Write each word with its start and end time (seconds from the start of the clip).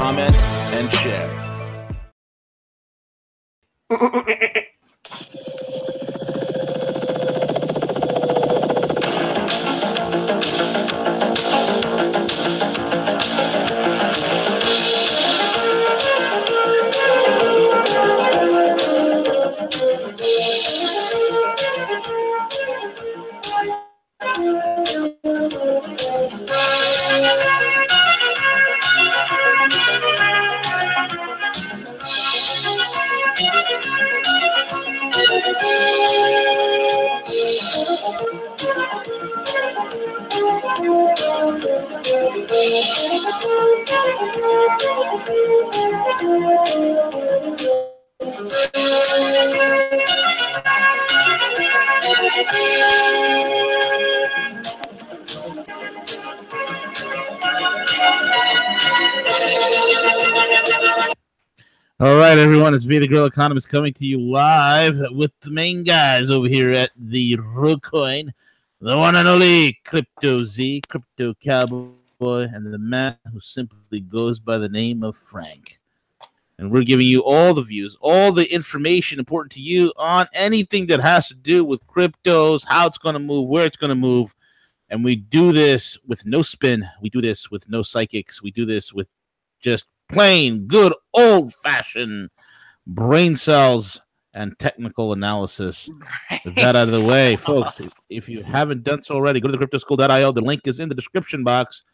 comment, 0.00 0.34
and 0.72 0.90
share. 0.94 1.28
Vita 63.00 63.12
Girl 63.12 63.24
Economist 63.24 63.70
coming 63.70 63.94
to 63.94 64.04
you 64.04 64.20
live 64.20 65.00
with 65.12 65.32
the 65.40 65.50
main 65.50 65.84
guys 65.84 66.30
over 66.30 66.46
here 66.46 66.74
at 66.74 66.90
the 66.94 67.34
Rogue 67.36 67.82
Coin, 67.82 68.30
the 68.78 68.94
one 68.94 69.16
and 69.16 69.26
only 69.26 69.80
Crypto 69.86 70.44
Z, 70.44 70.82
Crypto 70.86 71.32
Cowboy, 71.32 71.94
and 72.20 72.70
the 72.70 72.76
man 72.76 73.16
who 73.32 73.40
simply 73.40 74.00
goes 74.00 74.38
by 74.38 74.58
the 74.58 74.68
name 74.68 75.02
of 75.02 75.16
Frank. 75.16 75.80
And 76.58 76.70
we're 76.70 76.84
giving 76.84 77.06
you 77.06 77.24
all 77.24 77.54
the 77.54 77.62
views, 77.62 77.96
all 78.02 78.32
the 78.32 78.52
information 78.52 79.18
important 79.18 79.52
to 79.52 79.60
you 79.60 79.94
on 79.96 80.26
anything 80.34 80.86
that 80.88 81.00
has 81.00 81.26
to 81.28 81.34
do 81.34 81.64
with 81.64 81.86
cryptos, 81.86 82.66
how 82.66 82.86
it's 82.86 82.98
going 82.98 83.14
to 83.14 83.18
move, 83.18 83.48
where 83.48 83.64
it's 83.64 83.78
going 83.78 83.88
to 83.88 83.94
move. 83.94 84.34
And 84.90 85.02
we 85.02 85.16
do 85.16 85.52
this 85.52 85.96
with 86.06 86.26
no 86.26 86.42
spin. 86.42 86.86
We 87.00 87.08
do 87.08 87.22
this 87.22 87.50
with 87.50 87.66
no 87.66 87.80
psychics. 87.80 88.42
We 88.42 88.50
do 88.50 88.66
this 88.66 88.92
with 88.92 89.08
just 89.58 89.86
plain 90.10 90.66
good 90.66 90.92
old 91.14 91.54
fashioned 91.54 92.28
brain 92.90 93.36
cells 93.36 94.00
and 94.34 94.58
technical 94.58 95.12
analysis. 95.12 95.88
With 96.44 96.54
that 96.56 96.76
out 96.76 96.88
of 96.88 96.90
the 96.90 97.08
way, 97.08 97.36
folks, 97.36 97.80
if 98.08 98.28
you 98.28 98.42
haven't 98.42 98.84
done 98.84 99.02
so 99.02 99.14
already, 99.14 99.40
go 99.40 99.48
to 99.48 99.56
the 99.56 99.66
cryptoschool.io. 99.66 100.32
The 100.32 100.40
link 100.40 100.62
is 100.66 100.80
in 100.80 100.88
the 100.88 100.94
description 100.94 101.42
box. 101.44 101.84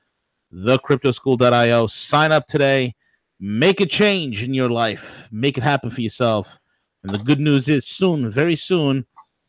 Thecryptoschool.io. 0.52 1.86
Sign 1.86 2.32
up 2.32 2.46
today. 2.46 2.94
Make 3.38 3.80
a 3.80 3.86
change 3.86 4.42
in 4.42 4.54
your 4.54 4.70
life. 4.70 5.28
Make 5.30 5.58
it 5.58 5.64
happen 5.64 5.90
for 5.90 6.00
yourself. 6.00 6.58
And 7.02 7.12
the 7.12 7.18
good 7.18 7.40
news 7.40 7.68
is 7.68 7.86
soon, 7.86 8.30
very 8.30 8.56
soon, 8.56 9.06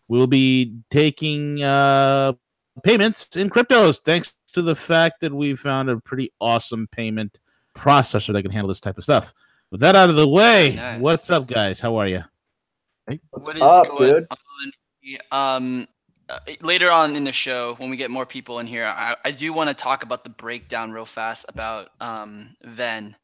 we'll 0.07 0.27
be 0.27 0.75
taking 0.89 1.63
uh, 1.63 2.33
payments 2.83 3.35
in 3.35 3.49
cryptos 3.49 3.99
thanks 3.99 4.33
to 4.53 4.61
the 4.61 4.75
fact 4.75 5.21
that 5.21 5.33
we 5.33 5.55
found 5.55 5.89
a 5.89 5.97
pretty 5.97 6.31
awesome 6.39 6.87
payment 6.91 7.39
processor 7.75 8.33
that 8.33 8.43
can 8.43 8.51
handle 8.51 8.67
this 8.67 8.79
type 8.79 8.97
of 8.97 9.03
stuff. 9.03 9.33
With 9.71 9.81
that 9.81 9.95
out 9.95 10.09
of 10.09 10.15
the 10.15 10.27
way, 10.27 10.75
Nice. 10.75 11.01
what's 11.01 11.29
up, 11.29 11.47
guys? 11.47 11.79
How 11.79 11.97
are 11.97 12.07
you? 12.07 12.23
What's 13.31 13.47
What 13.47 13.57
is 13.57 13.61
up, 13.63 13.87
going 13.89 13.99
dude? 13.99 14.27
on? 14.31 14.37
Um, 15.31 15.87
uh, 16.29 16.39
later 16.61 16.89
on 16.91 17.15
in 17.15 17.23
the 17.23 17.31
show, 17.31 17.75
when 17.77 17.89
we 17.89 17.97
get 17.97 18.09
more 18.11 18.25
people 18.25 18.59
in 18.59 18.67
here, 18.67 18.85
I, 18.85 19.15
I 19.25 19.31
do 19.31 19.51
want 19.53 19.69
to 19.69 19.73
talk 19.73 20.03
about 20.03 20.23
the 20.23 20.29
breakdown 20.29 20.91
real 20.91 21.05
fast 21.05 21.45
about 21.49 21.89
um, 22.01 22.55
Ven 22.63 23.15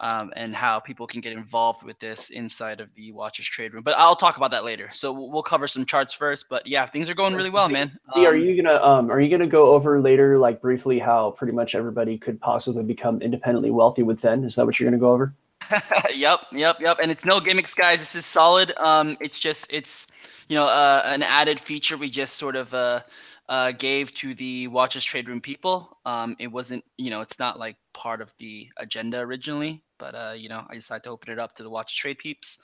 um, 0.00 0.32
and 0.36 0.54
how 0.54 0.78
people 0.80 1.06
can 1.06 1.20
get 1.20 1.32
involved 1.32 1.84
with 1.84 1.98
this 1.98 2.30
inside 2.30 2.80
of 2.80 2.88
the 2.94 3.10
Watch 3.12 3.40
Us 3.40 3.46
Trade 3.46 3.74
Room. 3.74 3.82
But 3.82 3.94
I'll 3.98 4.14
talk 4.16 4.36
about 4.36 4.52
that 4.52 4.64
later. 4.64 4.88
So 4.92 5.12
we'll 5.12 5.30
we'll 5.30 5.42
cover 5.42 5.66
some 5.66 5.84
charts 5.86 6.14
first. 6.14 6.46
But 6.48 6.66
yeah, 6.66 6.86
things 6.86 7.10
are 7.10 7.14
going 7.14 7.34
really 7.34 7.50
well, 7.50 7.68
man. 7.68 7.92
D, 8.14 8.26
are 8.26 8.34
Um, 8.34 8.40
you 8.40 8.60
gonna 8.62 8.82
um 8.82 9.10
are 9.10 9.20
you 9.20 9.28
gonna 9.30 9.48
go 9.48 9.70
over 9.74 10.00
later 10.00 10.38
like 10.38 10.60
briefly 10.60 10.98
how 11.00 11.32
pretty 11.32 11.52
much 11.52 11.74
everybody 11.74 12.18
could 12.18 12.40
possibly 12.40 12.84
become 12.84 13.20
independently 13.22 13.70
wealthy 13.72 14.02
with 14.04 14.20
Ven? 14.20 14.44
Is 14.44 14.54
that 14.56 14.66
what 14.66 14.78
you're 14.78 14.88
gonna 14.88 15.00
go 15.00 15.12
over? 15.12 15.34
yep, 16.14 16.40
yep, 16.52 16.76
yep. 16.80 16.98
And 17.02 17.10
it's 17.10 17.24
no 17.24 17.40
gimmicks, 17.40 17.74
guys. 17.74 17.98
This 17.98 18.14
is 18.14 18.26
solid. 18.26 18.72
Um, 18.76 19.16
it's 19.20 19.38
just 19.38 19.66
it's 19.70 20.06
you 20.48 20.56
know 20.56 20.66
uh, 20.66 21.02
an 21.04 21.22
added 21.22 21.60
feature 21.60 21.96
we 21.96 22.10
just 22.10 22.36
sort 22.36 22.56
of 22.56 22.72
uh, 22.74 23.02
uh, 23.48 23.72
gave 23.72 24.12
to 24.14 24.34
the 24.34 24.68
Watch 24.68 24.96
Us 24.96 25.04
Trade 25.04 25.28
Room 25.28 25.40
people. 25.40 25.98
Um, 26.04 26.36
it 26.38 26.48
wasn't 26.48 26.84
you 26.96 27.10
know 27.10 27.20
it's 27.20 27.38
not 27.38 27.58
like 27.58 27.76
part 27.92 28.20
of 28.20 28.32
the 28.38 28.68
agenda 28.76 29.18
originally, 29.20 29.82
but 29.98 30.14
uh, 30.14 30.34
you 30.36 30.48
know 30.48 30.64
I 30.68 30.74
decided 30.74 31.04
to 31.04 31.10
open 31.10 31.32
it 31.32 31.38
up 31.38 31.54
to 31.56 31.62
the 31.62 31.70
Watchers 31.70 31.96
Trade 31.96 32.18
peeps, 32.18 32.58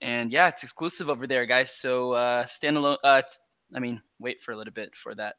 and 0.00 0.30
yeah, 0.32 0.48
it's 0.48 0.62
exclusive 0.62 1.10
over 1.10 1.26
there, 1.26 1.46
guys. 1.46 1.72
So 1.72 2.12
uh, 2.12 2.46
stand 2.46 2.76
alone. 2.76 2.98
Uh, 3.04 3.22
t- 3.22 3.28
I 3.74 3.80
mean, 3.80 4.00
wait 4.18 4.40
for 4.42 4.52
a 4.52 4.56
little 4.56 4.72
bit 4.72 4.94
for 4.94 5.14
that. 5.14 5.36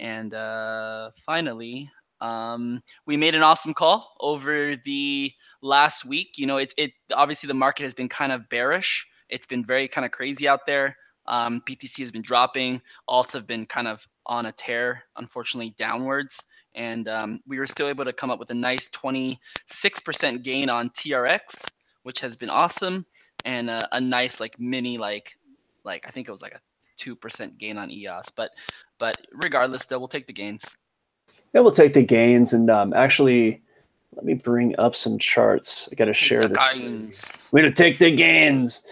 And 0.00 0.34
uh, 0.34 1.10
finally, 1.24 1.90
um, 2.24 2.82
we 3.04 3.18
made 3.18 3.34
an 3.34 3.42
awesome 3.42 3.74
call 3.74 4.16
over 4.18 4.76
the 4.76 5.30
last 5.60 6.06
week. 6.06 6.38
You 6.38 6.46
know, 6.46 6.56
it, 6.56 6.72
it 6.78 6.92
obviously 7.12 7.48
the 7.48 7.54
market 7.54 7.82
has 7.84 7.92
been 7.92 8.08
kind 8.08 8.32
of 8.32 8.48
bearish. 8.48 9.06
It's 9.28 9.44
been 9.44 9.64
very 9.64 9.88
kind 9.88 10.06
of 10.06 10.10
crazy 10.10 10.48
out 10.48 10.60
there. 10.66 10.96
Um, 11.26 11.62
BTC 11.68 11.98
has 12.00 12.10
been 12.10 12.22
dropping. 12.22 12.80
Alts 13.10 13.32
have 13.32 13.46
been 13.46 13.66
kind 13.66 13.86
of 13.86 14.06
on 14.24 14.46
a 14.46 14.52
tear, 14.52 15.04
unfortunately 15.16 15.74
downwards. 15.76 16.42
And 16.74 17.08
um, 17.08 17.40
we 17.46 17.58
were 17.58 17.66
still 17.66 17.88
able 17.88 18.06
to 18.06 18.12
come 18.12 18.30
up 18.30 18.38
with 18.38 18.50
a 18.50 18.54
nice 18.54 18.88
26% 18.88 19.38
gain 20.42 20.70
on 20.70 20.90
TRX, 20.90 21.40
which 22.04 22.20
has 22.20 22.36
been 22.36 22.50
awesome, 22.50 23.04
and 23.44 23.68
a, 23.68 23.80
a 23.92 24.00
nice 24.00 24.40
like 24.40 24.58
mini 24.58 24.96
like 24.98 25.36
like 25.84 26.04
I 26.08 26.10
think 26.10 26.26
it 26.26 26.32
was 26.32 26.42
like 26.42 26.54
a 26.54 26.60
two 26.96 27.14
percent 27.14 27.58
gain 27.58 27.76
on 27.76 27.90
EOS. 27.90 28.30
But 28.30 28.50
but 28.98 29.14
regardless, 29.32 29.82
still 29.82 30.00
we'll 30.00 30.08
take 30.08 30.26
the 30.26 30.32
gains. 30.32 30.64
Yeah, 31.54 31.60
we'll 31.60 31.72
take 31.72 31.94
the 31.94 32.02
gains 32.02 32.52
and 32.52 32.68
um 32.70 32.92
actually 32.94 33.62
let 34.14 34.24
me 34.24 34.34
bring 34.34 34.74
up 34.78 34.94
some 34.96 35.18
charts. 35.18 35.88
I 35.90 35.94
gotta 35.96 36.14
share 36.14 36.42
The 36.42 36.48
this. 36.48 36.72
gains. 36.74 37.32
We're 37.52 37.62
gonna 37.62 37.74
take 37.74 37.98
the 37.98 38.14
gains. 38.14 38.84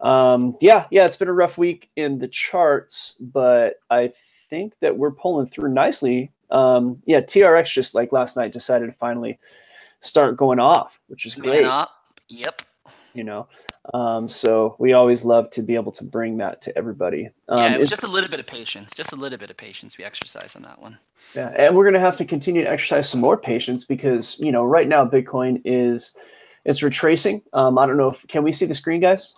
Um, 0.00 0.56
yeah, 0.60 0.86
yeah, 0.90 1.04
it's 1.04 1.16
been 1.18 1.28
a 1.28 1.32
rough 1.32 1.58
week 1.58 1.90
in 1.96 2.18
the 2.18 2.28
charts, 2.28 3.16
but 3.20 3.74
I 3.90 4.12
think 4.48 4.74
that 4.80 4.96
we're 4.96 5.10
pulling 5.10 5.46
through 5.48 5.72
nicely. 5.74 6.32
Um, 6.50 7.02
yeah, 7.04 7.20
TRX 7.20 7.66
just 7.72 7.94
like 7.94 8.10
last 8.12 8.36
night 8.36 8.52
decided 8.52 8.86
to 8.86 8.92
finally 8.92 9.38
start 10.00 10.36
going 10.38 10.58
off, 10.58 10.98
which 11.08 11.26
is 11.26 11.34
great. 11.34 11.62
Yep. 12.28 12.62
You 13.12 13.24
know, 13.24 13.48
um, 13.94 14.28
so 14.28 14.76
we 14.78 14.92
always 14.92 15.24
love 15.24 15.50
to 15.50 15.62
be 15.62 15.74
able 15.74 15.92
to 15.92 16.04
bring 16.04 16.36
that 16.38 16.60
to 16.62 16.76
everybody. 16.76 17.30
Um, 17.48 17.60
yeah, 17.60 17.74
it 17.74 17.80
was 17.80 17.88
just 17.88 18.02
a 18.02 18.08
little 18.08 18.28
bit 18.28 18.40
of 18.40 18.46
patience. 18.46 18.92
Just 18.94 19.12
a 19.12 19.16
little 19.16 19.38
bit 19.38 19.50
of 19.50 19.56
patience 19.56 19.96
we 19.96 20.04
exercise 20.04 20.54
on 20.54 20.62
that 20.62 20.80
one. 20.80 20.98
Yeah, 21.34 21.52
and 21.56 21.74
we're 21.74 21.84
going 21.84 21.94
to 21.94 22.00
have 22.00 22.16
to 22.18 22.24
continue 22.24 22.62
to 22.62 22.70
exercise 22.70 23.08
some 23.08 23.20
more 23.20 23.36
patience 23.36 23.84
because 23.84 24.38
you 24.40 24.52
know 24.52 24.64
right 24.64 24.86
now 24.86 25.06
Bitcoin 25.06 25.62
is 25.64 26.14
it's 26.64 26.82
retracing. 26.82 27.42
Um, 27.52 27.78
I 27.78 27.86
don't 27.86 27.96
know 27.96 28.10
if 28.10 28.26
can 28.28 28.42
we 28.42 28.52
see 28.52 28.66
the 28.66 28.74
screen, 28.74 29.00
guys? 29.00 29.34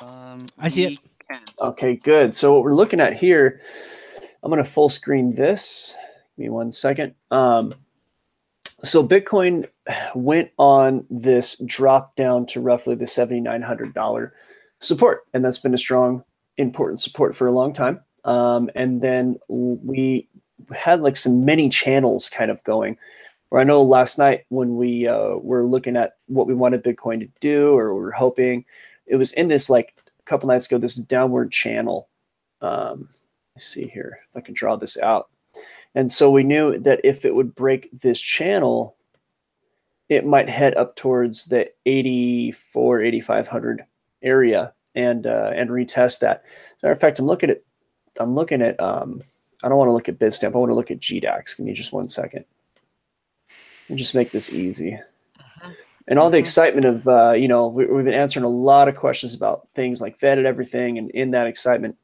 Um, 0.00 0.46
I 0.58 0.68
see 0.68 0.84
it. 0.84 0.98
can. 1.30 1.42
Okay, 1.60 1.96
good. 1.96 2.34
So 2.34 2.54
what 2.54 2.64
we're 2.64 2.74
looking 2.74 3.00
at 3.00 3.14
here, 3.14 3.60
I'm 4.42 4.50
going 4.50 4.62
to 4.62 4.68
full 4.68 4.88
screen 4.88 5.34
this. 5.34 5.96
Give 6.36 6.44
me 6.44 6.50
one 6.50 6.72
second. 6.72 7.14
Um, 7.30 7.74
so 8.84 9.06
Bitcoin 9.06 9.68
went 10.14 10.50
on 10.58 11.04
this 11.10 11.60
drop 11.66 12.14
down 12.16 12.46
to 12.46 12.60
roughly 12.60 12.94
the 12.94 13.06
$7,900 13.06 14.30
support, 14.80 15.22
and 15.34 15.44
that's 15.44 15.58
been 15.58 15.74
a 15.74 15.78
strong, 15.78 16.22
important 16.56 17.00
support 17.00 17.36
for 17.36 17.46
a 17.46 17.52
long 17.52 17.72
time. 17.72 18.00
Um, 18.24 18.70
and 18.74 19.00
then 19.00 19.38
we 19.48 20.28
had 20.74 21.00
like 21.00 21.16
some 21.16 21.44
many 21.44 21.68
channels 21.68 22.28
kind 22.28 22.50
of 22.50 22.62
going. 22.64 22.96
Where 23.48 23.62
I 23.62 23.64
know 23.64 23.80
last 23.80 24.18
night 24.18 24.44
when 24.50 24.76
we 24.76 25.08
uh, 25.08 25.36
were 25.36 25.64
looking 25.64 25.96
at 25.96 26.16
what 26.26 26.46
we 26.46 26.54
wanted 26.54 26.84
Bitcoin 26.84 27.20
to 27.20 27.28
do, 27.40 27.70
or 27.70 27.94
we 27.94 28.00
were 28.00 28.12
hoping, 28.12 28.64
it 29.06 29.16
was 29.16 29.32
in 29.32 29.48
this 29.48 29.70
like 29.70 29.94
a 30.20 30.22
couple 30.24 30.48
nights 30.48 30.66
ago, 30.66 30.76
this 30.76 30.94
downward 30.94 31.50
channel. 31.50 32.08
Um, 32.60 33.08
let's 33.56 33.66
see 33.66 33.88
here 33.88 34.18
if 34.28 34.36
I 34.36 34.40
can 34.40 34.54
draw 34.54 34.76
this 34.76 34.98
out. 34.98 35.30
And 35.94 36.10
so 36.12 36.30
we 36.30 36.42
knew 36.42 36.78
that 36.78 37.00
if 37.04 37.24
it 37.24 37.34
would 37.34 37.54
break 37.54 37.88
this 38.00 38.20
channel, 38.20 38.96
it 40.08 40.26
might 40.26 40.48
head 40.48 40.76
up 40.76 40.96
towards 40.96 41.46
the 41.46 41.68
84, 41.86 43.02
8500 43.02 43.84
area 44.22 44.72
and 44.94 45.26
uh, 45.26 45.50
and 45.54 45.70
retest 45.70 46.20
that. 46.20 46.42
As 46.76 46.82
a 46.82 46.86
matter 46.86 46.92
of 46.92 47.00
fact, 47.00 47.18
I'm 47.18 47.26
looking 47.26 47.50
at 47.50 47.62
I'm 48.18 48.34
looking 48.34 48.62
at 48.62 48.78
um, 48.80 49.20
I 49.62 49.68
don't 49.68 49.78
want 49.78 49.88
to 49.88 49.92
look 49.92 50.08
at 50.08 50.18
Bitstamp. 50.18 50.54
I 50.54 50.58
want 50.58 50.70
to 50.70 50.74
look 50.74 50.90
at 50.90 51.00
GDAX. 51.00 51.56
Give 51.56 51.66
me 51.66 51.72
just 51.72 51.92
one 51.92 52.08
second. 52.08 52.44
And 53.88 53.98
just 53.98 54.14
make 54.14 54.30
this 54.30 54.52
easy. 54.52 54.98
Mm-hmm. 55.38 55.70
And 56.06 56.18
all 56.18 56.30
the 56.30 56.36
mm-hmm. 56.36 56.42
excitement 56.42 56.84
of, 56.84 57.08
uh, 57.08 57.32
you 57.32 57.48
know, 57.48 57.66
we, 57.66 57.84
have 57.84 58.04
been 58.04 58.14
answering 58.14 58.44
a 58.44 58.50
lot 58.50 58.88
of 58.88 58.96
questions 58.96 59.34
about 59.34 59.68
things 59.74 60.00
like 60.00 60.18
Fed 60.18 60.38
and 60.38 60.46
everything. 60.46 60.98
And 60.98 61.10
in 61.10 61.32
that 61.32 61.46
excitement, 61.46 61.96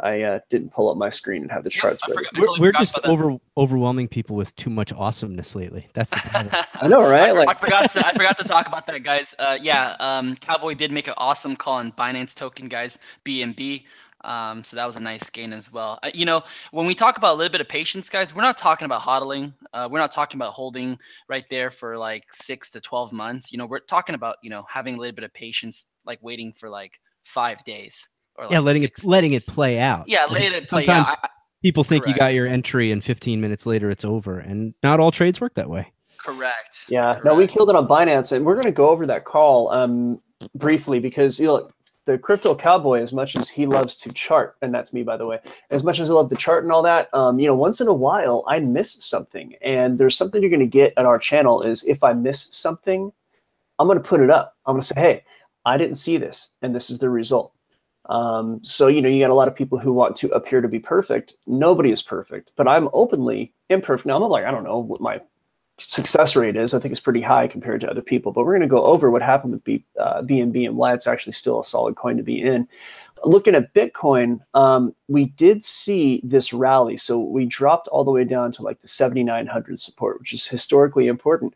I 0.00 0.22
uh, 0.22 0.40
didn't 0.50 0.72
pull 0.72 0.90
up 0.90 0.96
my 0.96 1.10
screen 1.10 1.42
and 1.42 1.50
have 1.50 1.64
the 1.64 1.70
charts. 1.70 2.02
Yeah, 2.06 2.14
forgot, 2.14 2.38
we're, 2.38 2.60
we're 2.60 2.72
just 2.72 2.98
over 3.04 3.36
overwhelming 3.56 4.08
people 4.08 4.36
with 4.36 4.54
too 4.56 4.70
much 4.70 4.92
awesomeness 4.92 5.54
lately. 5.54 5.88
That's 5.94 6.10
the 6.10 6.16
problem. 6.16 6.64
I 6.74 6.88
know, 6.88 7.02
right? 7.02 7.30
I, 7.30 7.32
like... 7.32 7.48
I 7.48 7.54
forgot 7.54 7.90
to 7.92 8.06
I 8.06 8.12
forgot 8.12 8.38
to 8.38 8.44
talk 8.44 8.66
about 8.68 8.86
that, 8.86 9.02
guys. 9.02 9.34
Uh, 9.38 9.58
yeah, 9.60 9.96
um, 10.00 10.36
Cowboy 10.36 10.74
did 10.74 10.92
make 10.92 11.08
an 11.08 11.14
awesome 11.16 11.56
call 11.56 11.74
on 11.74 11.92
Binance 11.92 12.34
token, 12.34 12.68
guys. 12.68 12.98
BNB. 13.24 13.84
Um, 14.24 14.64
so 14.64 14.76
that 14.76 14.84
was 14.84 14.96
a 14.96 15.00
nice 15.00 15.30
gain 15.30 15.52
as 15.52 15.72
well. 15.72 15.98
Uh, 16.02 16.10
you 16.12 16.24
know, 16.24 16.42
when 16.72 16.86
we 16.86 16.94
talk 16.94 17.18
about 17.18 17.34
a 17.34 17.38
little 17.38 17.52
bit 17.52 17.60
of 17.60 17.68
patience, 17.68 18.08
guys, 18.08 18.34
we're 18.34 18.42
not 18.42 18.58
talking 18.58 18.84
about 18.84 19.00
hodling. 19.00 19.52
Uh, 19.72 19.88
we're 19.90 20.00
not 20.00 20.10
talking 20.10 20.38
about 20.38 20.52
holding 20.52 20.98
right 21.28 21.44
there 21.50 21.70
for 21.70 21.96
like 21.96 22.24
six 22.32 22.70
to 22.70 22.80
12 22.80 23.12
months. 23.12 23.52
You 23.52 23.58
know, 23.58 23.66
we're 23.66 23.78
talking 23.78 24.16
about, 24.16 24.36
you 24.42 24.50
know, 24.50 24.64
having 24.68 24.96
a 24.96 24.98
little 24.98 25.14
bit 25.14 25.24
of 25.24 25.32
patience, 25.32 25.84
like 26.04 26.18
waiting 26.20 26.52
for 26.52 26.68
like 26.68 27.00
five 27.24 27.64
days. 27.64 28.08
Or 28.38 28.44
like 28.44 28.52
yeah, 28.52 28.60
letting 28.60 28.84
it, 28.84 28.94
days. 28.94 29.04
letting 29.04 29.32
it 29.32 29.46
play 29.46 29.78
out. 29.78 30.08
Yeah, 30.08 30.24
letting 30.26 30.52
it 30.52 30.68
play 30.68 30.84
Sometimes 30.84 31.08
out. 31.08 31.30
people 31.62 31.84
think 31.84 32.04
correct. 32.04 32.16
you 32.16 32.20
got 32.20 32.34
your 32.34 32.46
entry 32.46 32.92
and 32.92 33.02
15 33.02 33.40
minutes 33.40 33.66
later 33.66 33.90
it's 33.90 34.04
over. 34.04 34.38
And 34.38 34.74
not 34.82 35.00
all 35.00 35.10
trades 35.10 35.40
work 35.40 35.54
that 35.54 35.68
way. 35.68 35.92
Correct. 36.18 36.84
Yeah. 36.88 37.14
Correct. 37.14 37.24
No, 37.24 37.34
we 37.34 37.46
killed 37.46 37.68
it 37.68 37.76
on 37.76 37.88
Binance, 37.88 38.32
and 38.32 38.46
we're 38.46 38.54
going 38.54 38.64
to 38.64 38.72
go 38.72 38.88
over 38.88 39.06
that 39.06 39.24
call 39.24 39.70
um, 39.70 40.20
briefly 40.54 41.00
because 41.00 41.38
you 41.40 41.46
know 41.46 41.68
the 42.08 42.16
crypto 42.16 42.54
cowboy, 42.54 43.02
as 43.02 43.12
much 43.12 43.36
as 43.36 43.50
he 43.50 43.66
loves 43.66 43.94
to 43.96 44.10
chart, 44.12 44.56
and 44.62 44.72
that's 44.72 44.94
me, 44.94 45.02
by 45.02 45.16
the 45.16 45.26
way, 45.26 45.38
as 45.70 45.84
much 45.84 46.00
as 46.00 46.10
I 46.10 46.14
love 46.14 46.30
to 46.30 46.36
chart 46.36 46.64
and 46.64 46.72
all 46.72 46.82
that, 46.82 47.12
um, 47.12 47.38
you 47.38 47.46
know, 47.46 47.54
once 47.54 47.82
in 47.82 47.86
a 47.86 47.92
while 47.92 48.44
I 48.48 48.60
miss 48.60 49.04
something. 49.04 49.54
And 49.60 49.98
there's 49.98 50.16
something 50.16 50.40
you're 50.40 50.50
going 50.50 50.60
to 50.60 50.66
get 50.66 50.94
at 50.96 51.04
our 51.04 51.18
channel 51.18 51.60
is 51.60 51.84
if 51.84 52.02
I 52.02 52.14
miss 52.14 52.48
something, 52.50 53.12
I'm 53.78 53.86
going 53.86 53.98
to 53.98 54.08
put 54.08 54.22
it 54.22 54.30
up. 54.30 54.56
I'm 54.64 54.74
going 54.74 54.80
to 54.80 54.86
say, 54.86 55.00
hey, 55.00 55.24
I 55.66 55.76
didn't 55.76 55.96
see 55.96 56.16
this, 56.16 56.52
and 56.62 56.74
this 56.74 56.88
is 56.88 56.98
the 56.98 57.10
result. 57.10 57.52
Um, 58.08 58.60
so, 58.62 58.86
you 58.86 59.02
know, 59.02 59.08
you 59.08 59.22
got 59.22 59.30
a 59.30 59.34
lot 59.34 59.48
of 59.48 59.54
people 59.54 59.78
who 59.78 59.92
want 59.92 60.16
to 60.16 60.28
appear 60.30 60.60
to 60.60 60.68
be 60.68 60.78
perfect. 60.78 61.34
Nobody 61.46 61.90
is 61.90 62.02
perfect, 62.02 62.52
but 62.56 62.66
I'm 62.66 62.88
openly 62.92 63.52
imperfect. 63.68 64.06
Now, 64.06 64.16
I'm 64.16 64.22
like, 64.22 64.44
I 64.44 64.50
don't 64.50 64.64
know 64.64 64.78
what 64.78 65.00
my 65.00 65.20
success 65.78 66.34
rate 66.34 66.56
is. 66.56 66.74
I 66.74 66.80
think 66.80 66.92
it's 66.92 67.00
pretty 67.00 67.20
high 67.20 67.48
compared 67.48 67.80
to 67.82 67.90
other 67.90 68.02
people. 68.02 68.32
But 68.32 68.44
we're 68.44 68.52
going 68.52 68.68
to 68.68 68.74
go 68.74 68.84
over 68.84 69.10
what 69.10 69.22
happened 69.22 69.60
with 69.64 69.82
uh, 69.98 70.22
BNB 70.22 70.66
and 70.66 70.76
why 70.76 70.92
it's 70.92 71.06
actually 71.06 71.34
still 71.34 71.60
a 71.60 71.64
solid 71.64 71.96
coin 71.96 72.16
to 72.16 72.22
be 72.22 72.40
in. 72.40 72.68
Looking 73.24 73.54
at 73.54 73.74
Bitcoin, 73.74 74.40
um, 74.54 74.94
we 75.08 75.26
did 75.26 75.64
see 75.64 76.20
this 76.22 76.52
rally. 76.52 76.96
So 76.96 77.18
we 77.18 77.46
dropped 77.46 77.88
all 77.88 78.04
the 78.04 78.10
way 78.10 78.24
down 78.24 78.52
to 78.52 78.62
like 78.62 78.80
the 78.80 78.88
7,900 78.88 79.78
support, 79.80 80.20
which 80.20 80.32
is 80.32 80.46
historically 80.46 81.08
important. 81.08 81.54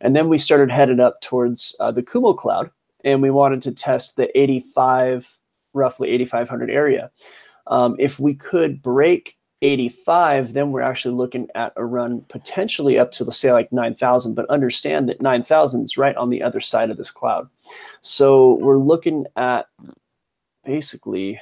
And 0.00 0.16
then 0.16 0.28
we 0.28 0.38
started 0.38 0.70
headed 0.70 1.00
up 1.00 1.20
towards 1.20 1.76
uh, 1.80 1.92
the 1.92 2.02
Kumo 2.02 2.32
cloud, 2.32 2.70
and 3.04 3.22
we 3.22 3.30
wanted 3.30 3.62
to 3.62 3.72
test 3.72 4.16
the 4.16 4.36
85, 4.38 5.38
roughly 5.72 6.10
8,500 6.10 6.70
area. 6.70 7.10
Um, 7.66 7.96
if 7.98 8.18
we 8.18 8.34
could 8.34 8.82
break 8.82 9.36
85, 9.62 10.54
then 10.54 10.72
we're 10.72 10.82
actually 10.82 11.14
looking 11.14 11.48
at 11.54 11.72
a 11.76 11.84
run 11.84 12.22
potentially 12.28 12.98
up 12.98 13.12
to, 13.12 13.24
let's 13.24 13.38
say, 13.38 13.52
like 13.52 13.72
9,000. 13.72 14.34
But 14.34 14.50
understand 14.50 15.08
that 15.08 15.22
9,000 15.22 15.84
is 15.84 15.96
right 15.96 16.16
on 16.16 16.30
the 16.30 16.42
other 16.42 16.60
side 16.60 16.90
of 16.90 16.96
this 16.96 17.10
cloud. 17.10 17.48
So 18.02 18.54
we're 18.54 18.78
looking 18.78 19.26
at 19.36 19.66
basically, 20.64 21.40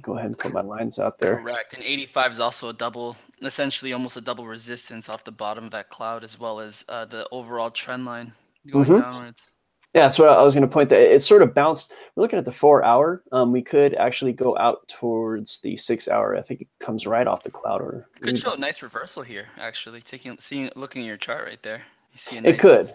go 0.00 0.16
ahead 0.16 0.26
and 0.26 0.38
put 0.38 0.52
my 0.52 0.60
lines 0.60 1.00
out 1.00 1.18
there. 1.18 1.36
Correct. 1.36 1.74
And 1.74 1.82
85 1.82 2.32
is 2.32 2.40
also 2.40 2.68
a 2.68 2.72
double, 2.72 3.16
essentially 3.42 3.92
almost 3.92 4.16
a 4.16 4.20
double 4.20 4.46
resistance 4.46 5.08
off 5.08 5.24
the 5.24 5.32
bottom 5.32 5.64
of 5.64 5.70
that 5.72 5.90
cloud, 5.90 6.22
as 6.22 6.38
well 6.38 6.60
as 6.60 6.84
uh, 6.88 7.04
the 7.04 7.28
overall 7.32 7.70
trend 7.70 8.04
line 8.04 8.32
going 8.70 8.84
mm-hmm. 8.84 9.00
downwards. 9.00 9.50
Yeah, 9.94 10.02
that's 10.02 10.18
what 10.18 10.28
I 10.28 10.42
was 10.42 10.54
going 10.54 10.68
to 10.68 10.72
point 10.72 10.90
that 10.90 11.00
it 11.00 11.22
sort 11.22 11.42
of 11.42 11.54
bounced. 11.54 11.92
We're 12.14 12.22
looking 12.22 12.38
at 12.38 12.44
the 12.44 12.52
four 12.52 12.84
hour. 12.84 13.22
Um, 13.32 13.52
we 13.52 13.62
could 13.62 13.94
actually 13.94 14.32
go 14.32 14.56
out 14.58 14.86
towards 14.88 15.60
the 15.60 15.76
six 15.76 16.08
hour. 16.08 16.36
I 16.36 16.42
think 16.42 16.60
it 16.60 16.68
comes 16.78 17.06
right 17.06 17.26
off 17.26 17.42
the 17.42 17.50
cloud. 17.50 17.80
Or 17.80 18.06
could 18.20 18.38
show 18.38 18.52
a 18.52 18.58
nice 18.58 18.82
reversal 18.82 19.22
here, 19.22 19.46
actually. 19.58 20.02
Taking, 20.02 20.36
seeing, 20.38 20.70
looking 20.76 21.02
at 21.02 21.06
your 21.06 21.16
chart 21.16 21.46
right 21.46 21.62
there. 21.62 21.82
You 22.12 22.18
see 22.18 22.36
a 22.36 22.40
nice, 22.42 22.54
it 22.54 22.60
could. 22.60 22.94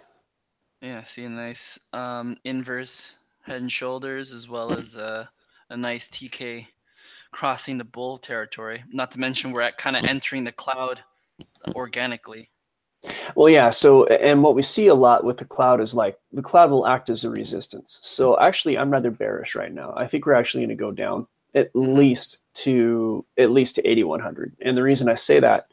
Yeah, 0.81 1.03
see 1.03 1.23
a 1.23 1.29
nice 1.29 1.79
um, 1.93 2.37
inverse 2.43 3.15
head 3.41 3.61
and 3.61 3.71
shoulders, 3.71 4.31
as 4.31 4.47
well 4.47 4.73
as 4.73 4.95
a, 4.95 5.29
a 5.69 5.77
nice 5.77 6.07
TK 6.09 6.67
crossing 7.31 7.77
the 7.77 7.83
bull 7.83 8.17
territory. 8.17 8.83
Not 8.91 9.11
to 9.11 9.19
mention 9.19 9.51
we're 9.51 9.61
at 9.61 9.77
kind 9.77 9.95
of 9.95 10.05
entering 10.05 10.43
the 10.43 10.51
cloud 10.51 10.99
organically. 11.75 12.49
Well, 13.35 13.49
yeah. 13.49 13.69
So, 13.69 14.05
and 14.05 14.43
what 14.43 14.55
we 14.55 14.61
see 14.61 14.87
a 14.87 14.95
lot 14.95 15.23
with 15.23 15.37
the 15.37 15.45
cloud 15.45 15.81
is 15.81 15.93
like 15.93 16.17
the 16.31 16.41
cloud 16.41 16.71
will 16.71 16.87
act 16.87 17.09
as 17.09 17.23
a 17.23 17.29
resistance. 17.29 17.99
So, 18.01 18.39
actually, 18.39 18.77
I'm 18.77 18.91
rather 18.91 19.11
bearish 19.11 19.55
right 19.55 19.73
now. 19.73 19.93
I 19.95 20.07
think 20.07 20.25
we're 20.25 20.33
actually 20.33 20.61
going 20.61 20.77
to 20.77 20.81
go 20.81 20.91
down 20.91 21.27
at 21.55 21.73
mm-hmm. 21.73 21.95
least 21.95 22.39
to 22.55 23.25
at 23.37 23.51
least 23.51 23.75
to 23.75 23.87
8100. 23.87 24.55
And 24.61 24.77
the 24.77 24.83
reason 24.83 25.09
I 25.09 25.15
say 25.15 25.39
that 25.39 25.67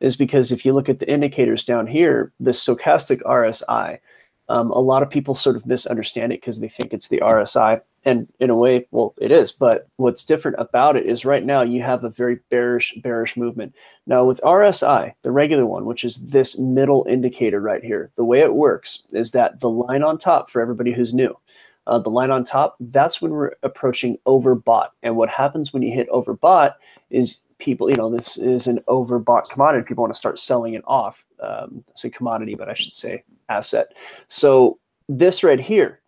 is 0.00 0.16
because 0.16 0.52
if 0.52 0.64
you 0.64 0.72
look 0.72 0.88
at 0.88 0.98
the 0.98 1.10
indicators 1.10 1.64
down 1.64 1.86
here, 1.86 2.32
the 2.40 2.50
stochastic 2.50 3.22
RSI, 3.22 3.98
um, 4.48 4.70
a 4.70 4.78
lot 4.78 5.02
of 5.02 5.10
people 5.10 5.34
sort 5.34 5.56
of 5.56 5.66
misunderstand 5.66 6.32
it 6.32 6.40
because 6.40 6.60
they 6.60 6.68
think 6.68 6.92
it's 6.92 7.08
the 7.08 7.20
RSI 7.20 7.80
and 8.04 8.28
in 8.38 8.50
a 8.50 8.56
way, 8.56 8.86
well, 8.90 9.14
it 9.18 9.32
is. 9.32 9.52
But 9.52 9.86
what's 9.96 10.24
different 10.24 10.58
about 10.60 10.96
it 10.96 11.06
is 11.06 11.24
right 11.24 11.44
now 11.44 11.62
you 11.62 11.82
have 11.82 12.04
a 12.04 12.10
very 12.10 12.40
bearish, 12.50 12.94
bearish 13.02 13.36
movement. 13.36 13.74
Now 14.06 14.24
with 14.24 14.40
RSI, 14.42 15.14
the 15.22 15.30
regular 15.30 15.66
one, 15.66 15.86
which 15.86 16.04
is 16.04 16.26
this 16.28 16.58
middle 16.58 17.06
indicator 17.08 17.60
right 17.60 17.82
here, 17.82 18.10
the 18.16 18.24
way 18.24 18.40
it 18.40 18.54
works 18.54 19.04
is 19.12 19.32
that 19.32 19.60
the 19.60 19.70
line 19.70 20.02
on 20.02 20.18
top 20.18 20.50
for 20.50 20.60
everybody 20.60 20.92
who's 20.92 21.14
new, 21.14 21.36
uh, 21.86 21.98
the 21.98 22.10
line 22.10 22.30
on 22.30 22.44
top, 22.44 22.76
that's 22.78 23.22
when 23.22 23.30
we're 23.30 23.52
approaching 23.62 24.18
overbought. 24.26 24.88
And 25.02 25.16
what 25.16 25.30
happens 25.30 25.72
when 25.72 25.82
you 25.82 25.92
hit 25.92 26.08
overbought 26.10 26.74
is 27.10 27.40
people, 27.58 27.88
you 27.88 27.96
know, 27.96 28.10
this 28.10 28.36
is 28.36 28.66
an 28.66 28.80
overbought 28.88 29.48
commodity. 29.48 29.86
People 29.86 30.02
want 30.02 30.12
to 30.12 30.18
start 30.18 30.38
selling 30.38 30.74
it 30.74 30.84
off. 30.86 31.24
Um, 31.40 31.84
say 31.94 32.10
commodity, 32.10 32.54
but 32.54 32.68
I 32.68 32.74
should 32.74 32.94
say 32.94 33.24
asset. 33.48 33.92
So 34.28 34.78
this 35.08 35.42
right 35.42 35.60
here, 35.60 36.00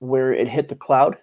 where 0.00 0.32
it 0.32 0.48
hit 0.48 0.68
the 0.68 0.74
cloud, 0.74 1.18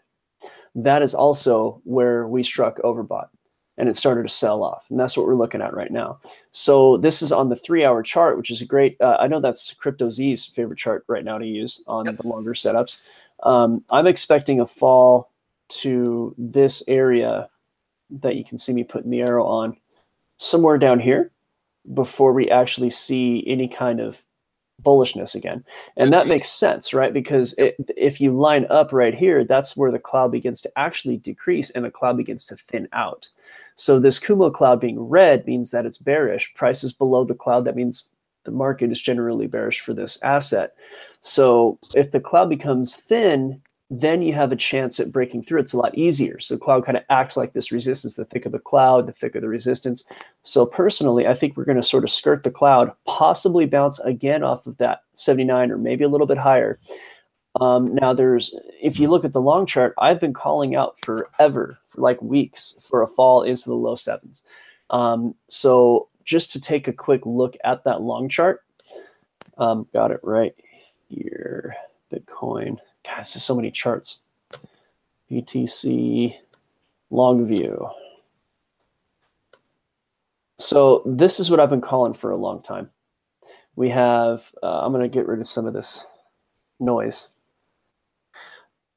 that 0.77 1.01
is 1.01 1.15
also 1.15 1.81
where 1.83 2.27
we 2.27 2.43
struck 2.43 2.77
overbought 2.79 3.29
and 3.77 3.89
it 3.89 3.95
started 3.95 4.23
to 4.23 4.29
sell 4.29 4.63
off. 4.63 4.85
And 4.89 4.99
that's 4.99 5.17
what 5.17 5.25
we're 5.25 5.35
looking 5.35 5.61
at 5.61 5.73
right 5.73 5.91
now. 5.91 6.19
So 6.51 6.97
this 6.97 7.21
is 7.21 7.31
on 7.31 7.49
the 7.49 7.55
three 7.55 7.83
hour 7.83 8.03
chart, 8.03 8.37
which 8.37 8.51
is 8.51 8.61
a 8.61 8.65
great, 8.65 8.99
uh, 9.01 9.17
I 9.19 9.27
know 9.27 9.39
that's 9.39 9.73
Crypto 9.73 10.09
Z's 10.09 10.45
favorite 10.45 10.79
chart 10.79 11.03
right 11.07 11.25
now 11.25 11.39
to 11.39 11.45
use 11.45 11.83
on 11.87 12.05
yep. 12.05 12.17
the 12.17 12.27
longer 12.27 12.53
setups. 12.53 12.99
Um, 13.43 13.83
I'm 13.91 14.07
expecting 14.07 14.59
a 14.59 14.67
fall 14.67 15.31
to 15.69 16.33
this 16.37 16.83
area 16.87 17.49
that 18.09 18.35
you 18.35 18.43
can 18.43 18.57
see 18.57 18.73
me 18.73 18.83
putting 18.83 19.11
the 19.11 19.21
arrow 19.21 19.45
on 19.45 19.77
somewhere 20.37 20.77
down 20.77 20.99
here 20.99 21.31
before 21.93 22.33
we 22.33 22.49
actually 22.49 22.89
see 22.89 23.43
any 23.47 23.67
kind 23.67 23.99
of 23.99 24.23
bullishness 24.87 25.35
again. 25.35 25.65
And 25.97 26.13
that 26.13 26.21
mm-hmm. 26.21 26.29
makes 26.29 26.49
sense, 26.49 26.93
right? 26.93 27.13
Because 27.13 27.53
it, 27.57 27.75
if 27.97 28.21
you 28.21 28.31
line 28.31 28.65
up 28.69 28.93
right 28.93 29.13
here, 29.13 29.43
that's 29.43 29.75
where 29.75 29.91
the 29.91 29.99
cloud 29.99 30.31
begins 30.31 30.61
to 30.61 30.71
actually 30.77 31.17
decrease 31.17 31.69
and 31.71 31.83
the 31.83 31.91
cloud 31.91 32.15
begins 32.15 32.45
to 32.45 32.55
thin 32.55 32.87
out. 32.93 33.27
So 33.75 33.99
this 33.99 34.17
Kumo 34.17 34.49
cloud 34.49 34.79
being 34.79 34.99
red 34.99 35.45
means 35.45 35.71
that 35.71 35.85
it's 35.85 35.97
bearish. 35.97 36.53
Prices 36.55 36.93
below 36.93 37.25
the 37.25 37.35
cloud, 37.35 37.65
that 37.65 37.75
means 37.75 38.05
the 38.45 38.51
market 38.51 38.91
is 38.91 39.01
generally 39.01 39.45
bearish 39.45 39.81
for 39.81 39.93
this 39.93 40.17
asset. 40.23 40.73
So 41.21 41.77
if 41.93 42.11
the 42.11 42.21
cloud 42.21 42.49
becomes 42.49 42.95
thin, 42.95 43.61
then 43.89 44.21
you 44.21 44.33
have 44.33 44.51
a 44.51 44.57
chance 44.57 44.99
at 44.99 45.11
breaking 45.11 45.43
through. 45.43 45.61
It's 45.61 45.73
a 45.73 45.77
lot 45.77 45.97
easier. 45.97 46.39
So 46.39 46.57
cloud 46.57 46.85
kind 46.85 46.97
of 46.97 47.03
acts 47.09 47.37
like 47.37 47.53
this 47.53 47.71
resistance, 47.71 48.15
the 48.15 48.25
thicker 48.25 48.49
the 48.49 48.59
cloud, 48.59 49.07
the 49.07 49.13
thicker 49.13 49.39
the 49.39 49.47
resistance. 49.47 50.05
So 50.43 50.65
personally, 50.65 51.25
I 51.25 51.33
think 51.33 51.55
we're 51.55 51.63
going 51.65 51.77
to 51.77 51.83
sort 51.83 52.03
of 52.03 52.11
skirt 52.11 52.43
the 52.43 52.51
cloud, 52.51 52.91
possibly 53.05 53.65
bounce 53.65 53.99
again 53.99 54.43
off 54.43 54.67
of 54.67 54.77
that 54.77 55.03
79 55.15 55.71
or 55.71 55.77
maybe 55.77 56.03
a 56.03 56.09
little 56.09 56.27
bit 56.27 56.37
higher. 56.37 56.79
Um, 57.61 57.95
now 57.95 58.13
there's, 58.13 58.53
if 58.81 58.99
you 58.99 59.09
look 59.09 59.23
at 59.25 59.33
the 59.33 59.41
long 59.41 59.65
chart, 59.65 59.93
I've 59.97 60.19
been 60.19 60.33
calling 60.33 60.75
out 60.75 60.99
forever, 61.01 61.79
for 61.89 62.01
like 62.01 62.21
weeks, 62.21 62.77
for 62.87 63.01
a 63.01 63.07
fall 63.07 63.41
into 63.43 63.69
the 63.69 63.75
low 63.75 63.95
sevens. 63.95 64.43
Um, 64.89 65.33
so 65.49 66.09
just 66.25 66.51
to 66.51 66.61
take 66.61 66.87
a 66.87 66.93
quick 66.93 67.25
look 67.25 67.55
at 67.63 67.83
that 67.85 68.01
long 68.01 68.29
chart, 68.29 68.63
Um, 69.57 69.87
got 69.91 70.11
it 70.11 70.19
right 70.23 70.53
here. 71.09 71.75
Bitcoin. 72.13 72.77
God, 73.07 73.21
is 73.21 73.43
so 73.43 73.55
many 73.55 73.71
charts. 73.71 74.19
BTC 75.31 76.35
long 77.09 77.47
view. 77.47 77.89
So 80.59 81.03
this 81.05 81.39
is 81.39 81.49
what 81.49 81.59
I've 81.59 81.69
been 81.69 81.81
calling 81.81 82.13
for 82.13 82.31
a 82.31 82.37
long 82.37 82.61
time. 82.61 82.89
We 83.75 83.89
have, 83.89 84.51
uh, 84.63 84.81
I'm 84.81 84.91
going 84.91 85.03
to 85.03 85.13
get 85.13 85.27
rid 85.27 85.39
of 85.39 85.47
some 85.47 85.67
of 85.67 85.73
this 85.73 86.03
noise. 86.79 87.27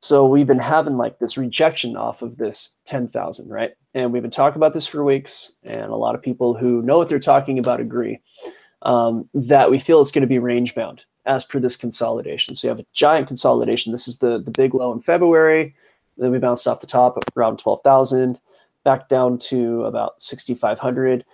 So 0.01 0.27
we've 0.27 0.47
been 0.47 0.59
having 0.59 0.97
like 0.97 1.19
this 1.19 1.37
rejection 1.37 1.97
off 1.97 2.23
of 2.23 2.39
this 2.39 2.77
10,000, 2.87 3.51
right? 3.51 3.73
And 3.93 4.13
we've 4.13 4.23
been 4.23 4.31
talking 4.31 4.57
about 4.57 4.73
this 4.73 4.87
for 4.87 5.05
weeks, 5.05 5.53
and 5.63 5.91
a 5.91 5.97
lot 5.97 6.15
of 6.15 6.23
people 6.23 6.55
who 6.55 6.81
know 6.81 6.97
what 6.97 7.11
they're 7.11 7.19
talking 7.19 7.59
about 7.59 7.81
agree 7.81 8.21
um, 8.83 9.29
that 9.35 9.71
we 9.71 9.79
feel 9.79 10.01
it's 10.01 10.11
going 10.11 10.23
to 10.23 10.27
be 10.27 10.39
range 10.39 10.75
bound 10.75 11.03
as 11.27 11.45
per 11.45 11.59
this 11.61 11.77
consolidation. 11.77 12.55
So 12.55 12.67
you 12.67 12.71
have 12.71 12.81
a 12.81 12.87
giant 12.93 13.29
consolidation. 13.29 13.93
This 13.93 14.09
is 14.09 14.19
the, 14.19 14.39
the 14.39 14.51
big 14.51 14.75
low 14.75 14.93
in 14.93 15.01
February. 15.01 15.75
Then 16.17 16.31
we 16.31 16.39
bounced 16.39 16.67
off 16.67 16.81
the 16.81 16.87
top 16.87 17.19
around 17.37 17.59
12,000, 17.59 18.39
back 18.85 19.09
down 19.09 19.39
to 19.39 19.85
about 19.85 20.23
6,500 20.23 21.25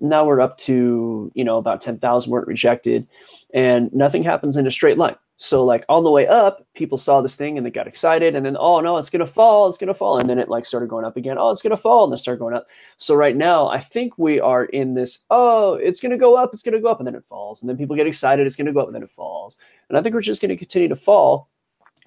now 0.00 0.24
we're 0.24 0.40
up 0.40 0.58
to 0.58 1.30
you 1.34 1.44
know 1.44 1.58
about 1.58 1.80
10,000 1.80 2.30
weren't 2.30 2.46
rejected 2.46 3.06
and 3.54 3.92
nothing 3.92 4.22
happens 4.22 4.56
in 4.56 4.66
a 4.66 4.70
straight 4.70 4.98
line 4.98 5.16
so 5.38 5.64
like 5.64 5.84
on 5.88 6.02
the 6.02 6.10
way 6.10 6.26
up 6.26 6.66
people 6.74 6.96
saw 6.96 7.20
this 7.20 7.36
thing 7.36 7.56
and 7.56 7.66
they 7.66 7.70
got 7.70 7.86
excited 7.86 8.34
and 8.34 8.46
then 8.46 8.56
oh 8.58 8.80
no 8.80 8.96
it's 8.96 9.10
to 9.10 9.26
fall 9.26 9.68
it's 9.68 9.78
to 9.78 9.94
fall 9.94 10.18
and 10.18 10.28
then 10.28 10.38
it 10.38 10.48
like 10.48 10.64
started 10.64 10.88
going 10.88 11.04
up 11.04 11.16
again 11.16 11.36
oh 11.38 11.50
it's 11.50 11.60
to 11.60 11.76
fall 11.76 12.04
and 12.04 12.12
then 12.12 12.18
started 12.18 12.38
going 12.38 12.54
up. 12.54 12.66
So 12.98 13.14
right 13.14 13.36
now 13.36 13.68
i 13.68 13.80
think 13.80 14.16
we 14.18 14.40
are 14.40 14.64
in 14.66 14.94
this 14.94 15.24
oh 15.30 15.74
it's 15.74 16.00
to 16.00 16.16
go 16.16 16.36
up 16.36 16.50
it's 16.52 16.62
to 16.62 16.80
go 16.80 16.88
up 16.88 17.00
and 17.00 17.06
then 17.06 17.14
it 17.14 17.24
falls 17.28 17.62
and 17.62 17.68
then 17.68 17.76
people 17.76 17.96
get 17.96 18.06
excited 18.06 18.46
it's 18.46 18.56
to 18.56 18.72
go 18.72 18.80
up 18.80 18.86
and 18.86 18.94
then 18.94 19.02
it 19.02 19.10
falls. 19.10 19.58
And 19.88 19.98
i 19.98 20.02
think 20.02 20.14
we're 20.14 20.22
just 20.22 20.40
to 20.40 20.56
continue 20.56 20.88
to 20.88 20.96
fall 20.96 21.48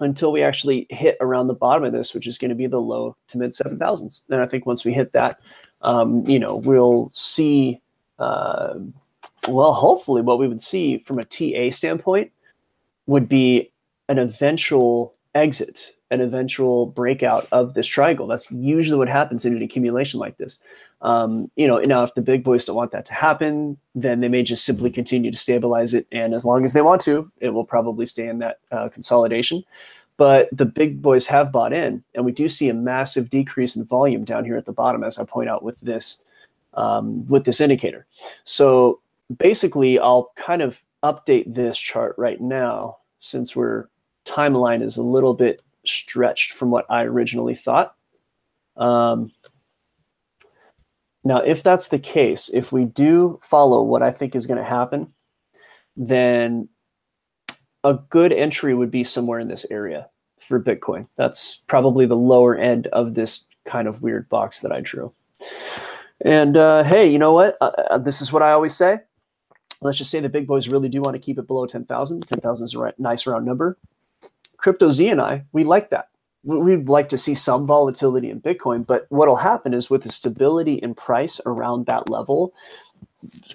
until 0.00 0.32
we 0.32 0.42
actually 0.42 0.86
hit 0.88 1.18
around 1.20 1.46
the 1.46 1.54
bottom 1.54 1.84
of 1.84 1.92
this 1.92 2.14
which 2.14 2.26
is 2.26 2.38
to 2.38 2.54
be 2.54 2.66
the 2.66 2.80
low 2.80 3.16
to 3.28 3.38
mid 3.38 3.52
7000s 3.52 4.22
and 4.30 4.40
i 4.40 4.46
think 4.46 4.66
once 4.66 4.84
we 4.84 4.92
hit 4.92 5.12
that 5.12 5.40
um, 5.82 6.26
you 6.26 6.38
know, 6.38 6.56
we'll 6.56 7.10
see, 7.14 7.80
uh, 8.18 8.74
well, 9.48 9.72
hopefully, 9.72 10.22
what 10.22 10.38
we 10.38 10.48
would 10.48 10.60
see 10.60 10.98
from 10.98 11.18
a 11.18 11.24
TA 11.24 11.74
standpoint 11.74 12.30
would 13.06 13.28
be 13.28 13.70
an 14.08 14.18
eventual 14.18 15.14
exit, 15.34 15.92
an 16.10 16.20
eventual 16.20 16.86
breakout 16.86 17.46
of 17.52 17.74
this 17.74 17.86
triangle. 17.86 18.26
That's 18.26 18.50
usually 18.50 18.98
what 18.98 19.08
happens 19.08 19.44
in 19.44 19.56
an 19.56 19.62
accumulation 19.62 20.18
like 20.18 20.36
this. 20.38 20.58
Um, 21.02 21.50
you 21.56 21.66
know, 21.66 21.78
now 21.78 22.02
if 22.02 22.14
the 22.14 22.20
big 22.20 22.44
boys 22.44 22.64
don't 22.64 22.76
want 22.76 22.92
that 22.92 23.06
to 23.06 23.14
happen, 23.14 23.78
then 23.94 24.20
they 24.20 24.28
may 24.28 24.42
just 24.42 24.64
simply 24.64 24.90
continue 24.90 25.30
to 25.30 25.38
stabilize 25.38 25.94
it, 25.94 26.06
and 26.12 26.34
as 26.34 26.44
long 26.44 26.64
as 26.64 26.74
they 26.74 26.82
want 26.82 27.00
to, 27.02 27.30
it 27.40 27.50
will 27.50 27.64
probably 27.64 28.04
stay 28.04 28.28
in 28.28 28.38
that 28.40 28.58
uh, 28.70 28.88
consolidation 28.90 29.64
but 30.20 30.50
the 30.52 30.66
big 30.66 31.00
boys 31.00 31.26
have 31.28 31.50
bought 31.50 31.72
in, 31.72 32.04
and 32.14 32.26
we 32.26 32.30
do 32.30 32.46
see 32.50 32.68
a 32.68 32.74
massive 32.74 33.30
decrease 33.30 33.74
in 33.74 33.86
volume 33.86 34.22
down 34.22 34.44
here 34.44 34.58
at 34.58 34.66
the 34.66 34.72
bottom, 34.72 35.02
as 35.02 35.18
I 35.18 35.24
point 35.24 35.48
out 35.48 35.62
with 35.62 35.80
this 35.80 36.22
um, 36.74 37.26
with 37.26 37.46
this 37.46 37.58
indicator. 37.58 38.04
So 38.44 39.00
basically, 39.38 39.98
I'll 39.98 40.30
kind 40.36 40.60
of 40.60 40.78
update 41.02 41.54
this 41.54 41.78
chart 41.78 42.14
right 42.18 42.40
now 42.40 42.98
since 43.20 43.54
we're 43.54 43.88
timeline 44.26 44.82
is 44.82 44.96
a 44.96 45.02
little 45.02 45.34
bit 45.34 45.60
stretched 45.86 46.52
from 46.52 46.70
what 46.70 46.86
I 46.90 47.04
originally 47.04 47.54
thought. 47.54 47.94
Um, 48.76 49.32
now, 51.24 51.38
if 51.38 51.62
that's 51.62 51.88
the 51.88 51.98
case, 51.98 52.50
if 52.52 52.72
we 52.72 52.84
do 52.84 53.38
follow 53.42 53.82
what 53.82 54.02
I 54.02 54.10
think 54.10 54.34
is 54.34 54.46
going 54.46 54.58
to 54.58 54.64
happen, 54.64 55.12
then 55.96 56.68
a 57.84 57.94
good 57.94 58.32
entry 58.32 58.74
would 58.74 58.90
be 58.90 59.04
somewhere 59.04 59.38
in 59.38 59.48
this 59.48 59.66
area 59.70 60.08
for 60.40 60.62
Bitcoin. 60.62 61.06
That's 61.16 61.56
probably 61.66 62.06
the 62.06 62.16
lower 62.16 62.56
end 62.56 62.86
of 62.88 63.14
this 63.14 63.46
kind 63.66 63.86
of 63.86 64.02
weird 64.02 64.28
box 64.28 64.60
that 64.60 64.72
I 64.72 64.80
drew. 64.80 65.12
And 66.22 66.56
uh, 66.56 66.84
hey, 66.84 67.06
you 67.06 67.18
know 67.18 67.32
what? 67.32 67.56
Uh, 67.60 67.72
uh 67.90 67.98
this 67.98 68.20
is 68.20 68.32
what 68.32 68.42
I 68.42 68.52
always 68.52 68.74
say. 68.74 69.00
Let's 69.82 69.98
just 69.98 70.10
say 70.10 70.20
the 70.20 70.28
big 70.28 70.46
boys 70.46 70.68
really 70.68 70.88
do 70.88 71.00
want 71.00 71.14
to 71.14 71.20
keep 71.20 71.38
it 71.38 71.46
below 71.46 71.66
10,000. 71.66 72.26
10,000 72.26 72.64
is 72.64 72.74
a 72.74 72.78
right, 72.78 72.98
nice 72.98 73.26
round 73.26 73.46
number. 73.46 73.78
Crypto 74.58 74.90
Z 74.90 75.08
and 75.08 75.20
I, 75.20 75.44
we 75.52 75.64
like 75.64 75.90
that. 75.90 76.08
We'd 76.42 76.88
like 76.88 77.08
to 77.10 77.18
see 77.18 77.34
some 77.34 77.66
volatility 77.66 78.30
in 78.30 78.40
Bitcoin, 78.40 78.86
but 78.86 79.06
what'll 79.10 79.36
happen 79.36 79.74
is 79.74 79.90
with 79.90 80.04
the 80.04 80.12
stability 80.12 80.74
in 80.74 80.94
price 80.94 81.40
around 81.44 81.86
that 81.86 82.08
level, 82.08 82.54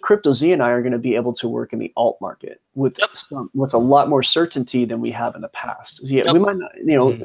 Crypto 0.01 0.33
Z 0.33 0.51
and 0.51 0.61
I 0.61 0.69
are 0.69 0.81
going 0.81 0.91
to 0.91 0.99
be 0.99 1.15
able 1.15 1.33
to 1.33 1.47
work 1.47 1.73
in 1.73 1.79
the 1.79 1.91
alt 1.97 2.17
market 2.21 2.61
with 2.75 2.97
yep. 2.99 3.15
some 3.15 3.49
with 3.55 3.73
a 3.73 3.79
lot 3.79 4.09
more 4.09 4.21
certainty 4.21 4.85
than 4.85 5.01
we 5.01 5.11
have 5.11 5.35
in 5.35 5.41
the 5.41 5.47
past. 5.49 6.03
Yeah, 6.03 6.25
yep. 6.25 6.33
we 6.33 6.39
might 6.39 6.57
not, 6.57 6.71
you 6.77 6.95
know, 6.95 7.07
mm-hmm. 7.09 7.23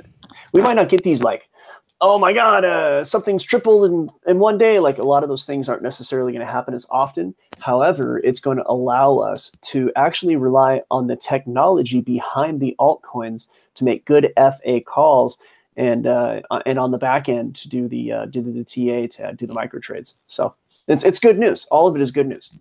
we 0.55 0.63
might 0.63 0.75
not 0.75 0.89
get 0.89 1.03
these 1.05 1.23
like, 1.23 1.50
oh 2.01 2.19
my 2.19 2.33
god, 2.33 2.65
uh, 2.65 3.05
something's 3.05 3.45
tripled 3.45 3.91
in 3.91 4.11
in 4.27 4.39
one 4.39 4.59
day. 4.59 4.79
Like 4.79 4.99
a 4.99 5.05
lot 5.05 5.23
of 5.23 5.29
those 5.29 5.45
things 5.45 5.69
aren't 5.69 5.83
necessarily 5.83 6.33
going 6.33 6.45
to 6.45 6.53
happen 6.53 6.75
as 6.75 6.87
often. 6.91 7.35
However, 7.61 8.19
it's 8.19 8.41
going 8.41 8.57
to 8.57 8.67
allow 8.67 9.19
us 9.19 9.53
to 9.67 9.93
actually 9.97 10.37
rely 10.37 10.83
on 10.91 11.07
the 11.07 11.17
technology 11.17 12.01
behind 12.01 12.61
the 12.61 12.75
altcoins 12.79 13.49
to 13.75 13.85
make 13.85 14.05
good 14.05 14.33
FA 14.37 14.81
calls 14.81 15.39
and 15.77 16.07
uh, 16.07 16.41
and 16.67 16.79
on 16.79 16.91
the 16.91 16.99
back 16.99 17.29
end 17.29 17.57
to 17.57 17.69
do 17.69 17.89
the 17.89 18.13
uh, 18.13 18.27
do 18.27 18.43
the, 18.43 18.65
TA 18.65 19.07
to 19.17 19.35
do 19.35 19.47
the 19.47 19.55
micro 19.55 19.81
trades. 19.81 20.17
So 20.27 20.55
it's 20.89 21.05
it's 21.05 21.19
good 21.19 21.39
news. 21.39 21.67
All 21.71 21.87
of 21.87 21.97
it 21.97 22.03
is 22.03 22.11
good 22.11 22.27
news. 22.27 22.53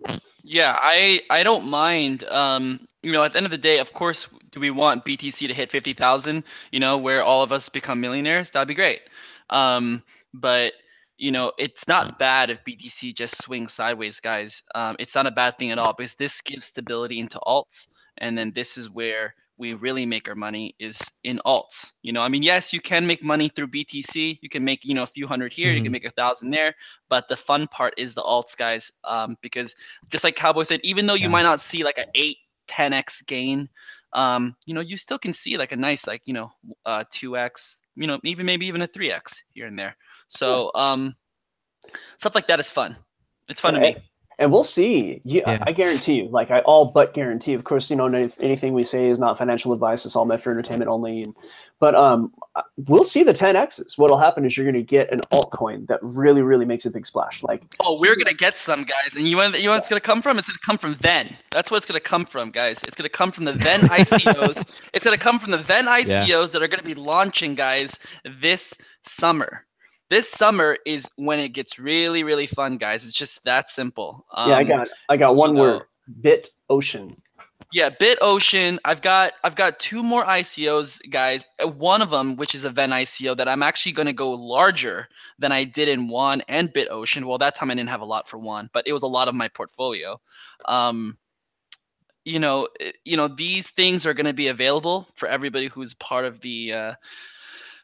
Yeah, 0.42 0.76
I 0.80 1.22
I 1.30 1.42
don't 1.42 1.66
mind. 1.66 2.24
Um, 2.24 2.86
you 3.02 3.12
know, 3.12 3.24
at 3.24 3.32
the 3.32 3.38
end 3.38 3.46
of 3.46 3.50
the 3.50 3.58
day, 3.58 3.78
of 3.78 3.92
course, 3.94 4.26
do 4.52 4.60
we 4.60 4.70
want 4.70 5.04
BTC 5.04 5.46
to 5.46 5.54
hit 5.54 5.70
fifty 5.70 5.92
thousand? 5.92 6.44
You 6.72 6.80
know, 6.80 6.96
where 6.96 7.22
all 7.22 7.42
of 7.42 7.52
us 7.52 7.68
become 7.68 8.00
millionaires? 8.00 8.50
That'd 8.50 8.68
be 8.68 8.74
great. 8.74 9.00
Um, 9.50 10.02
but 10.32 10.72
you 11.18 11.30
know, 11.30 11.52
it's 11.58 11.86
not 11.86 12.18
bad 12.18 12.48
if 12.48 12.64
BTC 12.64 13.14
just 13.14 13.42
swings 13.42 13.74
sideways, 13.74 14.20
guys. 14.20 14.62
Um, 14.74 14.96
it's 14.98 15.14
not 15.14 15.26
a 15.26 15.30
bad 15.30 15.58
thing 15.58 15.70
at 15.70 15.78
all 15.78 15.92
because 15.92 16.14
this 16.14 16.40
gives 16.40 16.68
stability 16.68 17.20
into 17.20 17.38
alts, 17.40 17.88
and 18.18 18.38
then 18.38 18.52
this 18.54 18.78
is 18.78 18.88
where 18.88 19.34
we 19.60 19.74
really 19.74 20.06
make 20.06 20.26
our 20.26 20.34
money 20.34 20.74
is 20.80 20.98
in 21.22 21.38
alts. 21.44 21.92
You 22.02 22.12
know, 22.12 22.22
I 22.22 22.28
mean, 22.28 22.42
yes, 22.42 22.72
you 22.72 22.80
can 22.80 23.06
make 23.06 23.22
money 23.22 23.50
through 23.50 23.68
BTC. 23.68 24.38
You 24.40 24.48
can 24.48 24.64
make, 24.64 24.86
you 24.86 24.94
know, 24.94 25.02
a 25.02 25.06
few 25.06 25.26
hundred 25.26 25.52
here, 25.52 25.68
mm-hmm. 25.68 25.76
you 25.76 25.82
can 25.82 25.86
mm-hmm. 25.88 25.92
make 25.92 26.04
a 26.06 26.10
thousand 26.10 26.50
there. 26.50 26.74
But 27.10 27.28
the 27.28 27.36
fun 27.36 27.68
part 27.68 27.92
is 27.98 28.14
the 28.14 28.22
alts, 28.22 28.56
guys. 28.56 28.90
Um, 29.04 29.36
because 29.42 29.76
just 30.10 30.24
like 30.24 30.34
Cowboy 30.34 30.62
said, 30.62 30.80
even 30.82 31.06
though 31.06 31.14
you 31.14 31.24
yeah. 31.24 31.28
might 31.28 31.42
not 31.42 31.60
see 31.60 31.84
like 31.84 31.98
an 31.98 32.06
8, 32.14 32.38
10x 32.68 33.26
gain, 33.26 33.68
um, 34.14 34.56
you 34.64 34.72
know, 34.72 34.80
you 34.80 34.96
still 34.96 35.18
can 35.18 35.34
see 35.34 35.58
like 35.58 35.72
a 35.72 35.76
nice, 35.76 36.06
like, 36.06 36.22
you 36.26 36.32
know, 36.32 36.50
uh, 36.86 37.04
2x, 37.12 37.79
you 37.96 38.06
know, 38.06 38.18
even 38.24 38.46
maybe 38.46 38.66
even 38.66 38.82
a 38.82 38.88
3x 38.88 39.40
here 39.50 39.66
and 39.66 39.78
there. 39.78 39.96
So 40.28 40.70
um, 40.74 41.14
stuff 42.18 42.34
like 42.34 42.46
that 42.48 42.60
is 42.60 42.70
fun. 42.70 42.96
It's 43.48 43.60
fun 43.60 43.74
to 43.74 43.80
me 43.80 43.96
and 44.38 44.50
we'll 44.50 44.64
see. 44.64 45.20
You, 45.24 45.42
yeah. 45.46 45.62
I 45.66 45.72
guarantee 45.72 46.14
you, 46.14 46.28
like 46.28 46.50
I 46.50 46.60
all 46.60 46.86
but 46.86 47.12
guarantee. 47.12 47.52
Of 47.52 47.64
course, 47.64 47.90
you 47.90 47.96
know 47.96 48.06
anything 48.40 48.72
we 48.72 48.84
say 48.84 49.08
is 49.08 49.18
not 49.18 49.36
financial 49.36 49.72
advice. 49.72 50.06
It's 50.06 50.16
all 50.16 50.24
meant 50.24 50.42
for 50.42 50.50
entertainment 50.50 50.88
only. 50.88 51.22
And, 51.24 51.34
but 51.78 51.94
um, 51.94 52.32
we'll 52.88 53.04
see 53.04 53.22
the 53.22 53.34
10x's. 53.34 53.98
What'll 53.98 54.18
happen 54.18 54.44
is 54.44 54.56
you're 54.56 54.64
going 54.64 54.74
to 54.74 54.82
get 54.82 55.12
an 55.12 55.20
altcoin 55.32 55.86
that 55.88 55.98
really, 56.02 56.40
really 56.40 56.64
makes 56.64 56.86
a 56.86 56.90
big 56.90 57.06
splash. 57.06 57.42
Like 57.42 57.62
oh, 57.80 57.98
we're 58.00 58.16
going 58.16 58.26
to 58.26 58.34
get 58.34 58.58
some 58.58 58.84
guys, 58.84 59.14
and 59.14 59.28
you 59.28 59.36
want 59.36 59.58
you 59.58 59.66
know 59.66 59.72
what's 59.72 59.88
going 59.88 60.00
to 60.00 60.06
come 60.06 60.22
from? 60.22 60.38
It's 60.38 60.48
going 60.48 60.58
to 60.58 60.66
come 60.66 60.78
from 60.78 60.94
Ven. 60.94 61.36
That's 61.50 61.70
what 61.70 61.76
it's 61.76 61.86
going 61.86 62.00
to 62.00 62.08
come 62.08 62.24
from, 62.24 62.50
guys. 62.50 62.78
It's 62.84 62.96
going 62.96 63.04
to 63.04 63.10
come 63.10 63.32
from 63.32 63.44
the 63.44 63.54
Ven 63.54 63.80
ICOs. 63.82 64.66
it's 64.94 65.04
going 65.04 65.16
to 65.16 65.22
come 65.22 65.38
from 65.38 65.50
the 65.50 65.58
Ven 65.58 65.86
ICOs 65.86 66.26
yeah. 66.28 66.46
that 66.46 66.62
are 66.62 66.68
going 66.68 66.80
to 66.80 66.84
be 66.84 66.94
launching, 66.94 67.54
guys, 67.54 67.98
this 68.40 68.74
summer 69.04 69.66
this 70.10 70.28
summer 70.28 70.76
is 70.84 71.10
when 71.16 71.38
it 71.38 71.50
gets 71.50 71.78
really 71.78 72.22
really 72.24 72.46
fun 72.46 72.76
guys. 72.76 73.04
It's 73.04 73.14
just 73.14 73.42
that 73.44 73.70
simple. 73.70 74.26
Um, 74.34 74.50
yeah 74.50 74.56
i 74.56 74.60
um, 74.62 74.68
got 74.68 74.88
i 75.08 75.16
got 75.16 75.36
one 75.36 75.54
word 75.54 75.82
bit 76.20 76.48
ocean. 76.68 77.16
Yeah 77.72 77.90
BitOcean. 77.90 78.78
I've 78.84 79.00
got 79.00 79.32
i've 79.44 79.54
got 79.54 79.78
two 79.78 80.02
more 80.02 80.24
icos 80.24 80.98
guys. 81.08 81.44
Uh, 81.62 81.68
one 81.68 82.02
of 82.02 82.10
them 82.10 82.36
which 82.36 82.54
is 82.54 82.64
a 82.64 82.70
Ven 82.70 82.90
ico 82.90 83.36
that 83.36 83.48
i'm 83.48 83.62
actually 83.62 83.92
going 83.92 84.06
to 84.06 84.12
go 84.12 84.32
larger 84.32 85.08
than 85.38 85.52
i 85.52 85.64
did 85.64 85.88
in 85.88 86.08
one 86.08 86.42
and 86.48 86.72
BitOcean. 86.72 87.24
Well 87.24 87.38
that 87.38 87.54
time 87.54 87.70
i 87.70 87.74
didn't 87.74 87.90
have 87.90 88.02
a 88.02 88.04
lot 88.06 88.28
for 88.28 88.38
one 88.38 88.68
but 88.72 88.86
it 88.86 88.92
was 88.92 89.02
a 89.02 89.08
lot 89.08 89.28
of 89.28 89.34
my 89.34 89.48
portfolio. 89.48 90.20
Um 90.66 91.16
you 92.24 92.38
know 92.38 92.68
eh, 92.80 92.92
you 93.04 93.16
know 93.16 93.28
these 93.28 93.70
things 93.70 94.04
are 94.04 94.14
going 94.14 94.26
to 94.26 94.34
be 94.34 94.48
available 94.48 95.08
for 95.14 95.28
everybody 95.28 95.68
who's 95.68 95.94
part 95.94 96.24
of 96.24 96.40
the 96.40 96.72
uh, 96.72 96.94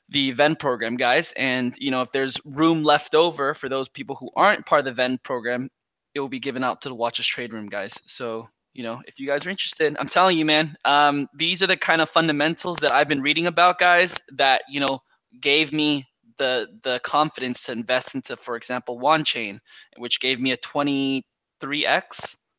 the 0.09 0.33
Ven 0.33 0.57
program, 0.57 0.97
guys. 0.97 1.33
And 1.37 1.75
you 1.79 1.91
know, 1.91 2.03
if 2.03 2.13
there's 2.13 2.39
room 2.45 2.85
left 2.85 3.15
over 3.15 3.55
for 3.55 3.69
those 3.69 3.89
people 3.89 4.17
who 4.17 4.31
aren't 4.37 4.67
part 4.67 4.81
of 4.81 4.85
the 4.85 4.93
Ven 4.93 5.19
program, 5.23 5.69
it 6.15 6.21
will 6.21 6.29
be 6.29 6.41
given 6.41 6.65
out 6.65 6.83
to 6.83 6.89
the 6.89 6.95
Watch 6.95 7.21
Us 7.21 7.27
Trade 7.27 7.53
Room, 7.53 7.67
guys. 7.67 8.01
So 8.07 8.49
you 8.75 8.83
know, 8.83 9.01
if 9.07 9.19
you 9.19 9.27
guys 9.27 9.47
are 9.47 9.51
interested, 9.51 9.97
I'm 9.99 10.09
telling 10.09 10.37
you, 10.37 10.45
man, 10.45 10.77
um, 10.85 11.29
these 11.35 11.63
are 11.63 11.67
the 11.67 11.79
kind 11.79 12.03
of 12.03 12.11
fundamentals 12.11 12.77
that 12.79 12.93
I've 12.93 13.09
been 13.09 13.23
reading 13.23 13.47
about, 13.47 13.79
guys. 13.79 14.15
That 14.37 14.63
you 14.69 14.81
know 14.81 15.01
gave 15.41 15.73
me 15.73 16.07
the 16.39 16.69
the 16.83 17.01
confidence 17.01 17.63
to 17.65 17.73
invest 17.73 18.15
into, 18.15 18.37
for 18.37 18.57
example, 18.57 19.01
Chain, 19.25 19.61
which 19.97 20.21
gave 20.21 20.41
me 20.41 20.53
a 20.53 20.57
23x. 20.59 21.23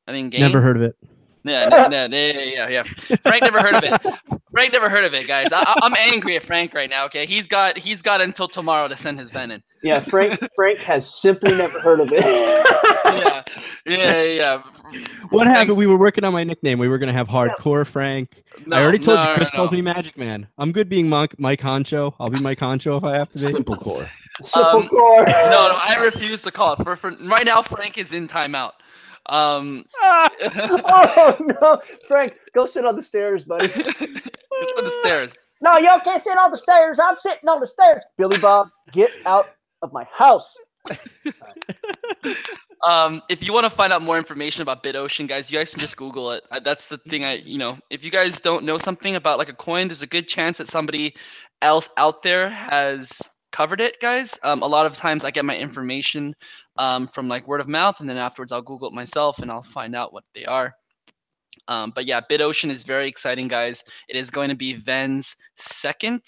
I 0.07 0.11
think. 0.11 0.31
gain. 0.31 0.41
Never 0.41 0.61
heard 0.61 0.77
of 0.77 0.83
it. 0.83 0.95
Yeah, 1.47 1.69
no, 1.69 1.87
no, 1.87 2.17
yeah, 2.17 2.39
yeah, 2.43 2.69
yeah. 2.69 2.83
Frank 2.83 3.41
never 3.43 3.59
heard 3.59 3.75
of 3.75 3.83
it. 3.83 4.41
Frank 4.51 4.73
never 4.73 4.89
heard 4.89 5.05
of 5.05 5.13
it, 5.13 5.27
guys. 5.27 5.47
I, 5.51 5.63
I'm 5.81 5.95
angry 5.95 6.35
at 6.35 6.43
Frank 6.45 6.73
right 6.73 6.89
now. 6.89 7.05
Okay, 7.05 7.25
he's 7.25 7.47
got 7.47 7.77
he's 7.77 8.01
got 8.01 8.21
until 8.21 8.47
tomorrow 8.47 8.87
to 8.87 8.95
send 8.95 9.19
his 9.19 9.29
ven 9.29 9.51
in. 9.51 9.63
Yeah, 9.83 9.99
Frank 9.99 10.39
Frank 10.55 10.79
has 10.79 11.13
simply 11.21 11.55
never 11.55 11.79
heard 11.79 11.99
of 11.99 12.09
it. 12.11 12.23
yeah, 12.25 13.43
yeah, 13.85 14.23
yeah. 14.23 14.63
What 15.29 15.47
happened? 15.47 15.77
We 15.77 15.87
were 15.87 15.97
working 15.97 16.23
on 16.23 16.33
my 16.33 16.43
nickname. 16.43 16.79
We 16.79 16.87
were 16.87 16.97
gonna 16.97 17.13
have 17.13 17.27
hardcore 17.27 17.85
Frank. 17.85 18.43
No, 18.65 18.77
I 18.77 18.81
already 18.83 18.99
told 18.99 19.19
no, 19.19 19.29
you. 19.29 19.35
Chris 19.35 19.51
no, 19.53 19.57
calls 19.57 19.71
me 19.71 19.81
Magic 19.81 20.17
Man. 20.17 20.47
I'm 20.57 20.71
good 20.71 20.89
being 20.89 21.07
Mike, 21.09 21.37
Mike 21.39 21.61
Honcho. 21.61 22.13
I'll 22.19 22.29
be 22.29 22.39
Mike 22.39 22.59
Honcho 22.59 22.97
if 22.97 23.03
I 23.03 23.13
have 23.17 23.31
to 23.33 23.39
be. 23.39 23.51
Simple 23.51 23.77
core. 23.77 24.09
Simple 24.41 24.81
Um, 24.81 24.87
core. 24.87 25.25
No, 25.25 25.69
no, 25.71 25.73
I 25.75 25.99
refuse 26.03 26.41
to 26.43 26.51
call 26.51 26.73
it. 26.73 26.83
For, 26.83 26.95
for 26.95 27.11
right 27.21 27.45
now, 27.45 27.61
Frank 27.61 27.97
is 27.97 28.13
in 28.13 28.27
timeout. 28.27 28.73
Um, 29.29 29.85
oh 30.03 31.37
no, 31.39 31.81
Frank, 32.07 32.35
go 32.53 32.65
sit 32.65 32.85
on 32.85 32.95
the 32.95 33.01
stairs, 33.01 33.43
buddy. 33.43 33.67
just 33.67 33.99
for 33.99 34.81
the 34.81 34.99
stairs. 35.03 35.33
No, 35.61 35.77
y'all 35.77 35.99
can't 35.99 36.21
sit 36.21 36.37
on 36.37 36.51
the 36.51 36.57
stairs. 36.57 36.99
I'm 36.99 37.17
sitting 37.19 37.49
on 37.49 37.59
the 37.59 37.67
stairs. 37.67 38.03
Billy 38.17 38.37
Bob, 38.37 38.69
get 38.91 39.11
out 39.25 39.49
of 39.81 39.91
my 39.91 40.05
house. 40.13 40.55
Um, 42.85 43.21
if 43.27 43.43
you 43.43 43.53
want 43.53 43.65
to 43.65 43.69
find 43.69 43.91
out 43.91 44.01
more 44.01 44.17
information 44.17 44.61
about 44.61 44.83
BitOcean, 44.83 45.27
guys, 45.27 45.51
you 45.51 45.57
guys 45.57 45.71
can 45.71 45.79
just 45.79 45.97
Google 45.97 46.31
it. 46.31 46.43
That's 46.63 46.87
the 46.87 46.97
thing. 46.97 47.25
I, 47.25 47.35
you 47.37 47.57
know, 47.57 47.77
if 47.89 48.03
you 48.03 48.11
guys 48.11 48.39
don't 48.39 48.65
know 48.65 48.77
something 48.77 49.15
about 49.15 49.39
like 49.39 49.49
a 49.49 49.53
coin, 49.53 49.87
there's 49.87 50.03
a 50.03 50.07
good 50.07 50.27
chance 50.27 50.59
that 50.59 50.67
somebody 50.67 51.15
else 51.61 51.89
out 51.97 52.21
there 52.21 52.49
has 52.49 53.21
covered 53.51 53.81
it, 53.81 53.99
guys. 53.99 54.37
Um, 54.43 54.61
a 54.61 54.67
lot 54.67 54.85
of 54.85 54.93
times 54.93 55.25
I 55.25 55.31
get 55.31 55.45
my 55.45 55.57
information 55.57 56.35
um, 56.77 57.07
from 57.07 57.27
like 57.27 57.47
word 57.47 57.61
of 57.61 57.67
mouth, 57.67 57.99
and 57.99 58.09
then 58.09 58.17
afterwards 58.17 58.51
I'll 58.51 58.61
Google 58.61 58.89
it 58.89 58.93
myself 58.93 59.39
and 59.39 59.51
I'll 59.51 59.63
find 59.63 59.95
out 59.95 60.13
what 60.13 60.23
they 60.33 60.45
are. 60.45 60.75
Um, 61.67 61.91
but 61.93 62.05
yeah, 62.05 62.21
BitOcean 62.21 62.69
is 62.69 62.83
very 62.83 63.07
exciting, 63.07 63.47
guys. 63.47 63.83
It 64.07 64.15
is 64.15 64.29
going 64.29 64.49
to 64.49 64.55
be 64.55 64.73
Ven's 64.73 65.35
second 65.55 66.21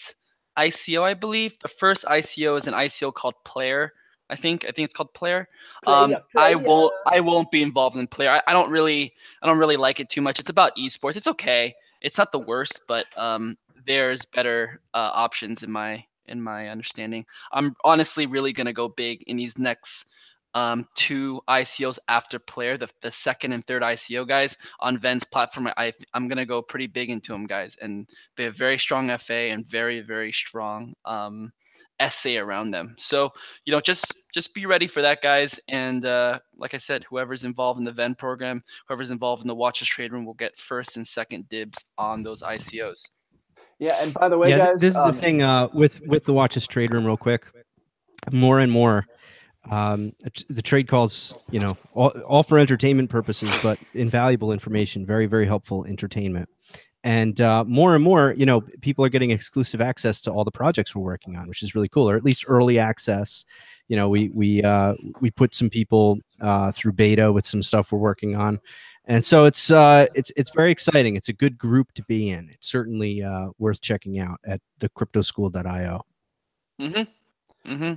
ICO, 0.58 1.04
I 1.04 1.14
believe. 1.14 1.58
The 1.60 1.68
first 1.68 2.06
ICO 2.06 2.58
is 2.58 2.68
an 2.68 2.74
ICO 2.74 3.14
called 3.14 3.36
Player. 3.46 3.94
I 4.30 4.36
think 4.36 4.64
I 4.66 4.72
think 4.72 4.86
it's 4.86 4.94
called 4.94 5.14
Player. 5.14 5.48
Um, 5.88 6.16
I 6.38 6.56
won't 6.56 6.94
I 7.08 7.20
won't 7.20 7.50
be 7.50 7.64
involved 7.64 7.98
in 7.98 8.08
Player. 8.08 8.30
I, 8.30 8.42
I 8.48 8.54
don't 8.54 8.70
really 8.70 9.14
I 9.42 9.48
don't 9.48 9.58
really 9.58 9.78
like 9.78 10.00
it 10.00 10.10
too 10.10 10.22
much. 10.22 10.40
It's 10.40 10.50
about 10.50 10.76
esports. 10.76 11.18
It's 11.18 11.28
okay. 11.28 11.74
It's 12.02 12.18
not 12.18 12.32
the 12.32 12.40
worst, 12.40 12.84
but 12.88 13.06
um, 13.18 13.58
there's 13.88 14.26
better 14.26 14.82
uh, 14.94 15.10
options 15.14 15.64
in 15.64 15.72
my 15.72 16.04
in 16.28 16.42
my 16.42 16.70
understanding. 16.70 17.26
I'm 17.52 17.76
honestly 17.84 18.28
really 18.28 18.54
gonna 18.54 18.74
go 18.74 18.88
big 18.88 19.24
in 19.26 19.38
these 19.38 19.58
next 19.58 20.06
um, 20.54 20.88
two 20.96 21.42
ICOs 21.48 22.00
after 22.08 22.40
Player, 22.40 22.78
the, 22.78 22.90
the 23.02 23.12
second 23.12 23.54
and 23.54 23.66
third 23.66 23.82
ICO 23.82 24.28
guys 24.28 24.58
on 24.80 24.98
Ven's 24.98 25.24
platform. 25.24 25.70
I 25.78 25.94
I'm 26.14 26.28
gonna 26.28 26.46
go 26.46 26.62
pretty 26.62 26.88
big 26.88 27.10
into 27.10 27.32
them 27.32 27.46
guys, 27.46 27.78
and 27.82 28.08
they 28.36 28.46
have 28.46 28.56
very 28.56 28.78
strong 28.78 29.16
FA 29.18 29.34
and 29.34 29.66
very 29.66 30.02
very 30.02 30.32
strong 30.32 30.94
um, 31.06 31.52
essay 32.00 32.38
around 32.38 32.72
them. 32.72 32.96
So 32.98 33.32
you 33.66 33.72
know 33.72 33.82
just 33.82 34.14
just 34.34 34.54
be 34.54 34.66
ready 34.66 34.88
for 34.88 35.02
that 35.02 35.22
guys 35.22 35.60
and 35.68 36.06
uh, 36.06 36.40
like 36.58 36.74
i 36.74 36.78
said 36.78 37.04
whoever's 37.06 37.44
involved 37.44 37.80
in 37.80 37.86
the 37.86 37.92
ven 37.92 38.16
program 38.16 38.64
whoever's 38.88 39.12
involved 39.12 39.44
in 39.44 39.48
the 39.48 39.56
watches 39.56 39.88
trade 39.88 40.12
room 40.12 40.26
will 40.26 40.34
get 40.34 40.58
first 40.60 40.98
and 40.98 41.08
second 41.08 41.48
dibs 41.50 41.84
on 41.98 42.22
those 42.24 42.42
icos 42.42 43.08
Yeah, 43.80 43.96
and 44.02 44.14
by 44.14 44.28
the 44.28 44.38
way, 44.38 44.50
yeah, 44.50 44.58
guys, 44.58 44.82
this 44.82 44.92
is 44.92 44.98
um, 44.98 45.12
the 45.12 45.18
thing 45.18 45.42
uh, 45.42 45.70
with 45.74 46.02
with 46.06 46.26
the 46.26 46.34
watches 46.34 46.68
trade 46.68 46.92
room. 46.92 47.06
Real 47.06 47.16
quick, 47.16 47.48
more 48.30 48.60
and 48.60 48.70
more, 48.70 49.06
um, 49.70 50.14
the 50.50 50.62
trade 50.62 50.88
calls, 50.88 51.34
you 51.52 51.60
know, 51.60 51.78
all, 51.94 52.10
all 52.22 52.44
for 52.44 52.58
entertainment 52.58 53.10
purposes, 53.10 53.56
but 53.62 53.78
invaluable 53.94 54.52
information, 54.52 55.06
very 55.06 55.26
very 55.26 55.46
helpful 55.46 55.86
entertainment. 55.86 56.50
And 57.04 57.40
uh, 57.40 57.64
more 57.64 57.96
and 57.96 58.04
more, 58.04 58.34
you 58.36 58.46
know, 58.46 58.62
people 58.82 59.06
are 59.06 59.10
getting 59.10 59.32
exclusive 59.32 59.80
access 59.80 60.20
to 60.22 60.32
all 60.32 60.44
the 60.44 60.52
projects 60.52 60.94
we're 60.94 61.04
working 61.04 61.38
on, 61.38 61.48
which 61.48 61.64
is 61.64 61.74
really 61.74 61.88
cool, 61.88 62.10
or 62.10 62.16
at 62.16 62.24
least 62.24 62.44
early 62.48 62.78
access. 62.78 63.46
You 63.88 63.96
know, 63.96 64.10
we 64.10 64.30
we 64.30 64.62
uh, 64.64 64.96
we 65.22 65.32
put 65.32 65.54
some 65.54 65.70
people 65.70 66.20
uh, 66.42 66.72
through 66.72 66.94
beta 66.94 67.32
with 67.32 67.46
some 67.46 67.64
stuff 67.64 67.92
we're 67.92 68.00
working 68.00 68.36
on, 68.36 68.60
and 69.06 69.24
so 69.24 69.46
it's 69.46 69.72
uh, 69.72 70.08
it's 70.14 70.32
it's 70.36 70.52
very 70.52 70.72
exciting. 70.72 71.16
It's 71.16 71.30
a 71.30 71.34
good 71.34 71.58
group 71.58 71.94
to 71.94 72.04
be 72.04 72.30
in. 72.30 72.50
It's 72.50 72.70
certainly 72.70 73.24
uh, 73.24 73.50
worth 73.60 73.82
checking 73.82 74.20
out 74.20 74.40
at 74.46 74.60
the 74.80 74.90
cryptoschool.io. 74.90 76.06
mm-hmm 76.82 77.72
mm-hmm 77.72 77.94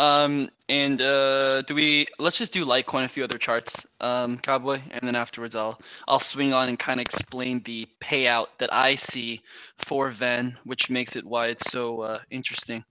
um 0.00 0.48
and 0.68 1.02
uh 1.02 1.60
do 1.62 1.74
we 1.74 2.06
let's 2.18 2.38
just 2.38 2.52
do 2.52 2.64
litecoin 2.64 3.04
a 3.04 3.08
few 3.08 3.22
other 3.22 3.38
charts 3.38 3.86
um 4.00 4.38
cowboy 4.38 4.80
and 4.92 5.02
then 5.06 5.14
afterwards 5.14 5.54
i'll 5.54 5.78
i'll 6.08 6.20
swing 6.20 6.52
on 6.52 6.68
and 6.70 6.78
kind 6.78 6.98
of 7.00 7.04
explain 7.04 7.60
the 7.64 7.86
payout 8.00 8.46
that 8.58 8.72
i 8.72 8.96
see 8.96 9.40
for 9.76 10.08
ven 10.08 10.56
which 10.64 10.88
makes 10.90 11.16
it 11.16 11.24
why 11.24 11.46
it's 11.46 11.70
so 11.70 12.00
uh 12.00 12.18
interesting 12.30 12.82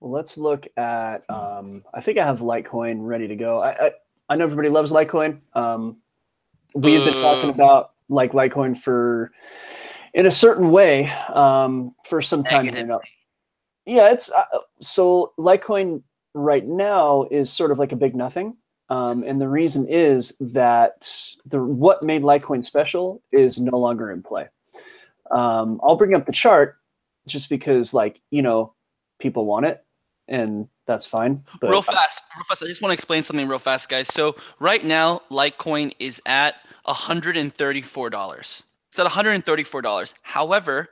Well, 0.00 0.10
let's 0.10 0.36
look 0.36 0.66
at. 0.76 1.22
Um, 1.30 1.84
I 1.94 2.00
think 2.00 2.18
I 2.18 2.24
have 2.26 2.40
Litecoin 2.40 2.96
ready 3.06 3.28
to 3.28 3.36
go. 3.36 3.60
I 3.62 3.70
I, 3.86 3.90
I 4.30 4.36
know 4.36 4.44
everybody 4.44 4.68
loves 4.68 4.90
Litecoin. 4.90 5.38
Um, 5.54 5.98
we 6.74 6.94
have 6.94 7.04
been 7.04 7.22
talking 7.22 7.50
about 7.50 7.92
like 8.08 8.32
Litecoin 8.32 8.76
for 8.76 9.30
in 10.14 10.26
a 10.26 10.30
certain 10.30 10.72
way 10.72 11.08
um, 11.32 11.94
for 12.08 12.20
some 12.20 12.42
time 12.42 12.66
now. 12.66 13.00
Yeah, 13.86 14.10
it's 14.12 14.28
uh, 14.32 14.44
so 14.80 15.32
Litecoin 15.38 16.02
right 16.34 16.66
now 16.66 17.26
is 17.30 17.50
sort 17.50 17.70
of 17.70 17.78
like 17.78 17.92
a 17.92 17.96
big 17.96 18.14
nothing. 18.14 18.56
Um, 18.88 19.24
and 19.26 19.40
the 19.40 19.48
reason 19.48 19.88
is 19.88 20.36
that 20.40 21.10
the 21.46 21.62
what 21.62 22.02
made 22.02 22.22
Litecoin 22.22 22.64
special 22.64 23.22
is 23.32 23.58
no 23.58 23.78
longer 23.78 24.10
in 24.10 24.22
play. 24.22 24.48
Um, 25.30 25.80
I'll 25.82 25.96
bring 25.96 26.14
up 26.14 26.26
the 26.26 26.32
chart 26.32 26.76
just 27.26 27.48
because, 27.48 27.94
like, 27.94 28.20
you 28.30 28.42
know, 28.42 28.74
people 29.18 29.46
want 29.46 29.66
it, 29.66 29.82
and 30.28 30.68
that's 30.86 31.06
fine. 31.06 31.42
But 31.60 31.70
real 31.70 31.80
fast, 31.80 32.22
real 32.36 32.44
fast. 32.48 32.62
I 32.62 32.66
just 32.66 32.82
want 32.82 32.90
to 32.90 32.94
explain 32.94 33.22
something 33.22 33.48
real 33.48 33.58
fast, 33.58 33.88
guys. 33.88 34.12
So 34.12 34.36
right 34.58 34.84
now, 34.84 35.22
Litecoin 35.30 35.94
is 35.98 36.20
at 36.26 36.56
$134. 36.86 38.64
It's 38.90 38.98
at 38.98 39.06
$134. 39.06 40.14
However, 40.22 40.90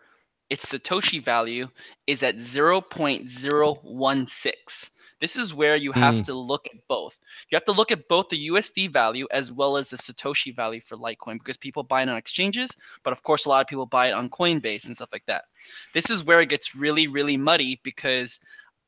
its 0.48 0.72
Satoshi 0.72 1.22
value 1.22 1.68
is 2.06 2.22
at 2.22 2.38
0.016. 2.38 4.90
This 5.20 5.36
is 5.36 5.52
where 5.54 5.76
you 5.76 5.92
have 5.92 6.16
Hmm. 6.16 6.22
to 6.22 6.34
look 6.34 6.66
at 6.66 6.86
both. 6.88 7.18
You 7.50 7.56
have 7.56 7.64
to 7.66 7.72
look 7.72 7.90
at 7.92 8.08
both 8.08 8.28
the 8.30 8.48
USD 8.48 8.88
value 8.88 9.26
as 9.30 9.52
well 9.52 9.76
as 9.76 9.90
the 9.90 9.96
Satoshi 9.98 10.54
value 10.54 10.80
for 10.80 10.96
Litecoin 10.96 11.38
because 11.38 11.56
people 11.58 11.82
buy 11.82 12.02
it 12.02 12.08
on 12.08 12.16
exchanges, 12.16 12.76
but 13.04 13.12
of 13.12 13.22
course, 13.22 13.44
a 13.44 13.48
lot 13.48 13.60
of 13.60 13.66
people 13.66 13.86
buy 13.86 14.08
it 14.08 14.12
on 14.12 14.30
Coinbase 14.30 14.86
and 14.86 14.96
stuff 14.96 15.10
like 15.12 15.26
that. 15.26 15.44
This 15.92 16.10
is 16.10 16.24
where 16.24 16.40
it 16.40 16.48
gets 16.48 16.74
really, 16.74 17.06
really 17.06 17.36
muddy 17.36 17.80
because 17.82 18.40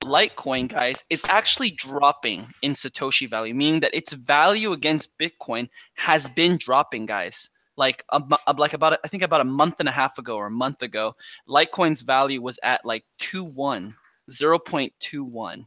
Litecoin, 0.03 0.69
guys, 0.69 1.05
is 1.11 1.23
actually 1.29 1.71
dropping 1.71 2.49
in 2.63 2.73
Satoshi 2.73 3.29
value, 3.29 3.55
meaning 3.55 3.81
that 3.81 3.95
its 3.95 4.13
value 4.13 4.73
against 4.73 5.17
Bitcoin 5.19 5.69
has 5.95 6.29
been 6.29 6.57
dropping, 6.57 7.07
guys. 7.07 7.51
Like, 7.77 8.05
a, 8.11 8.21
like 8.59 8.73
about 8.75 8.99
I 9.05 9.09
think 9.09 9.23
about 9.23 9.41
a 9.41 9.45
month 9.45 9.81
and 9.81 9.89
a 9.89 9.93
half 9.93 10.19
ago 10.19 10.37
or 10.37 10.47
a 10.47 10.51
month 10.51 10.83
ago, 10.83 11.15
Litecoin's 11.49 12.03
value 12.03 12.43
was 12.43 12.59
at 12.63 12.85
like 12.85 13.05
2.1, 13.21 13.95
0.21, 14.31 15.67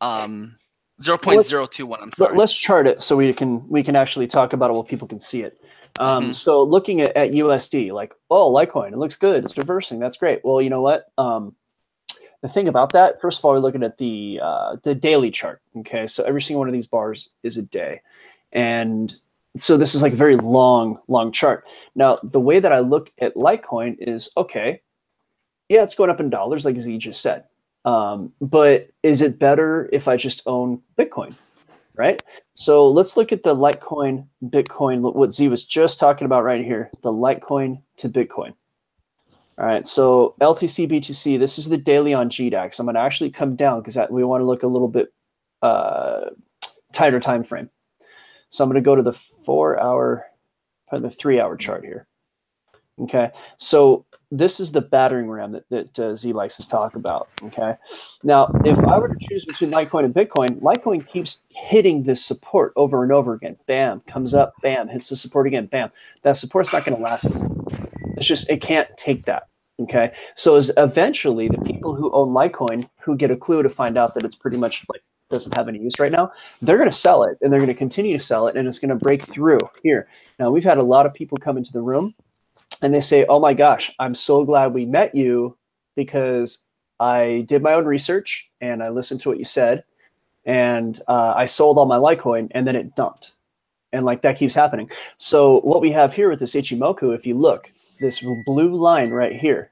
um, 0.00 0.56
0.021. 1.02 2.02
I'm 2.02 2.12
sorry. 2.12 2.36
let's 2.36 2.56
chart 2.56 2.86
it 2.86 3.00
so 3.00 3.16
we 3.16 3.32
can 3.32 3.66
we 3.68 3.82
can 3.82 3.96
actually 3.96 4.26
talk 4.26 4.52
about 4.52 4.70
it 4.70 4.72
while 4.74 4.84
people 4.84 5.06
can 5.08 5.20
see 5.20 5.42
it. 5.42 5.60
Um, 5.98 6.30
Mhm. 6.30 6.36
So 6.36 6.62
looking 6.62 7.00
at, 7.00 7.16
at 7.16 7.30
USD, 7.32 7.92
like 7.92 8.14
oh 8.30 8.52
Litecoin, 8.52 8.92
it 8.92 8.98
looks 8.98 9.16
good. 9.16 9.44
It's 9.44 9.56
reversing. 9.56 9.98
That's 9.98 10.16
great. 10.16 10.44
Well, 10.44 10.60
you 10.60 10.70
know 10.70 10.82
what? 10.82 11.06
Um, 11.18 11.54
the 12.42 12.48
thing 12.48 12.68
about 12.68 12.92
that, 12.92 13.20
first 13.20 13.38
of 13.38 13.44
all, 13.44 13.52
we're 13.52 13.58
looking 13.60 13.82
at 13.82 13.98
the 13.98 14.40
uh, 14.42 14.76
the 14.82 14.94
daily 14.94 15.30
chart. 15.30 15.60
Okay, 15.78 16.06
so 16.06 16.22
every 16.24 16.42
single 16.42 16.60
one 16.60 16.68
of 16.68 16.74
these 16.74 16.86
bars 16.86 17.30
is 17.42 17.56
a 17.56 17.62
day, 17.62 18.02
and 18.52 19.14
so 19.56 19.76
this 19.78 19.94
is 19.94 20.02
like 20.02 20.12
a 20.12 20.16
very 20.16 20.36
long, 20.36 20.98
long 21.08 21.32
chart. 21.32 21.64
Now, 21.94 22.18
the 22.22 22.40
way 22.40 22.60
that 22.60 22.72
I 22.72 22.80
look 22.80 23.10
at 23.18 23.34
Litecoin 23.36 23.96
is 23.98 24.28
okay. 24.36 24.82
Yeah, 25.70 25.82
it's 25.82 25.94
going 25.94 26.10
up 26.10 26.20
in 26.20 26.28
dollars, 26.30 26.64
like 26.66 26.78
Z 26.78 26.98
just 26.98 27.22
said. 27.22 27.44
Um, 27.86 28.32
but 28.40 28.90
is 29.04 29.22
it 29.22 29.38
better 29.38 29.88
if 29.92 30.08
I 30.08 30.16
just 30.16 30.42
own 30.46 30.82
Bitcoin? 30.98 31.34
Right. 31.94 32.22
So 32.54 32.88
let's 32.88 33.16
look 33.16 33.32
at 33.32 33.42
the 33.42 33.56
Litecoin, 33.56 34.26
Bitcoin, 34.44 35.00
what 35.14 35.32
Z 35.32 35.48
was 35.48 35.64
just 35.64 35.98
talking 35.98 36.26
about 36.26 36.44
right 36.44 36.62
here, 36.62 36.90
the 37.02 37.12
Litecoin 37.12 37.80
to 37.98 38.08
Bitcoin. 38.10 38.52
All 39.58 39.64
right. 39.64 39.86
So 39.86 40.34
LTC, 40.40 40.90
BTC, 40.90 41.38
this 41.38 41.58
is 41.58 41.70
the 41.70 41.78
daily 41.78 42.12
on 42.12 42.28
GDAX. 42.28 42.78
I'm 42.78 42.84
going 42.86 42.96
to 42.96 43.00
actually 43.00 43.30
come 43.30 43.56
down 43.56 43.80
because 43.80 43.98
we 44.10 44.24
want 44.24 44.42
to 44.42 44.44
look 44.44 44.62
a 44.62 44.66
little 44.66 44.88
bit 44.88 45.14
uh, 45.62 46.30
tighter 46.92 47.20
time 47.20 47.44
frame. 47.44 47.70
So 48.50 48.62
I'm 48.62 48.68
going 48.70 48.82
to 48.82 48.86
go 48.86 48.96
to 48.96 49.02
the 49.02 49.14
four 49.44 49.80
hour, 49.80 50.26
the 50.92 51.10
three 51.10 51.40
hour 51.40 51.56
chart 51.56 51.84
here. 51.84 52.06
Okay, 52.98 53.30
so 53.58 54.06
this 54.30 54.58
is 54.58 54.72
the 54.72 54.80
battering 54.80 55.28
ram 55.28 55.52
that, 55.52 55.68
that 55.68 55.98
uh, 55.98 56.16
Z 56.16 56.32
likes 56.32 56.56
to 56.56 56.66
talk 56.66 56.94
about. 56.94 57.28
Okay, 57.42 57.74
now 58.22 58.50
if 58.64 58.78
I 58.78 58.98
were 58.98 59.08
to 59.08 59.28
choose 59.28 59.44
between 59.44 59.70
Litecoin 59.70 60.06
and 60.06 60.14
Bitcoin, 60.14 60.60
Litecoin 60.62 61.06
keeps 61.06 61.42
hitting 61.50 62.04
this 62.04 62.24
support 62.24 62.72
over 62.74 63.02
and 63.02 63.12
over 63.12 63.34
again. 63.34 63.56
Bam, 63.66 64.00
comes 64.06 64.32
up, 64.32 64.54
bam, 64.62 64.88
hits 64.88 65.10
the 65.10 65.16
support 65.16 65.46
again, 65.46 65.66
bam. 65.66 65.90
That 66.22 66.38
support's 66.38 66.72
not 66.72 66.86
going 66.86 66.96
to 66.96 67.02
last. 67.02 67.26
It's 68.16 68.26
just 68.26 68.48
it 68.48 68.62
can't 68.62 68.88
take 68.96 69.26
that. 69.26 69.48
Okay, 69.78 70.12
so 70.34 70.56
as 70.56 70.72
eventually 70.78 71.48
the 71.48 71.58
people 71.58 71.94
who 71.94 72.10
own 72.12 72.28
Litecoin 72.28 72.88
who 73.00 73.14
get 73.14 73.30
a 73.30 73.36
clue 73.36 73.62
to 73.62 73.68
find 73.68 73.98
out 73.98 74.14
that 74.14 74.24
it's 74.24 74.36
pretty 74.36 74.56
much 74.56 74.86
like 74.90 75.02
doesn't 75.28 75.56
have 75.58 75.68
any 75.68 75.80
use 75.80 75.98
right 75.98 76.12
now, 76.12 76.32
they're 76.62 76.78
going 76.78 76.88
to 76.88 76.96
sell 76.96 77.24
it 77.24 77.36
and 77.42 77.52
they're 77.52 77.60
going 77.60 77.66
to 77.66 77.74
continue 77.74 78.16
to 78.16 78.24
sell 78.24 78.46
it 78.48 78.56
and 78.56 78.66
it's 78.66 78.78
going 78.78 78.88
to 78.88 79.04
break 79.04 79.22
through 79.22 79.58
here. 79.82 80.08
Now 80.38 80.50
we've 80.50 80.64
had 80.64 80.78
a 80.78 80.82
lot 80.82 81.04
of 81.04 81.12
people 81.12 81.36
come 81.36 81.58
into 81.58 81.72
the 81.72 81.82
room 81.82 82.14
and 82.82 82.94
they 82.94 83.00
say, 83.00 83.24
"Oh 83.28 83.40
my 83.40 83.54
gosh, 83.54 83.92
I'm 83.98 84.14
so 84.14 84.44
glad 84.44 84.74
we 84.74 84.86
met 84.86 85.14
you 85.14 85.56
because 85.94 86.64
I 87.00 87.44
did 87.48 87.62
my 87.62 87.74
own 87.74 87.84
research 87.84 88.50
and 88.60 88.82
I 88.82 88.88
listened 88.90 89.20
to 89.22 89.28
what 89.28 89.38
you 89.38 89.44
said, 89.44 89.84
and 90.44 91.00
uh, 91.08 91.34
I 91.36 91.46
sold 91.46 91.78
all 91.78 91.86
my 91.86 91.98
Litecoin 91.98 92.48
and 92.52 92.66
then 92.66 92.76
it 92.76 92.94
dumped, 92.96 93.32
and 93.92 94.04
like 94.04 94.22
that 94.22 94.38
keeps 94.38 94.54
happening. 94.54 94.90
So 95.18 95.60
what 95.60 95.80
we 95.80 95.90
have 95.92 96.12
here 96.12 96.30
with 96.30 96.40
this 96.40 96.54
Ichimoku, 96.54 97.14
if 97.14 97.26
you 97.26 97.36
look, 97.36 97.70
this 98.00 98.24
blue 98.46 98.74
line 98.74 99.10
right 99.10 99.34
here, 99.34 99.70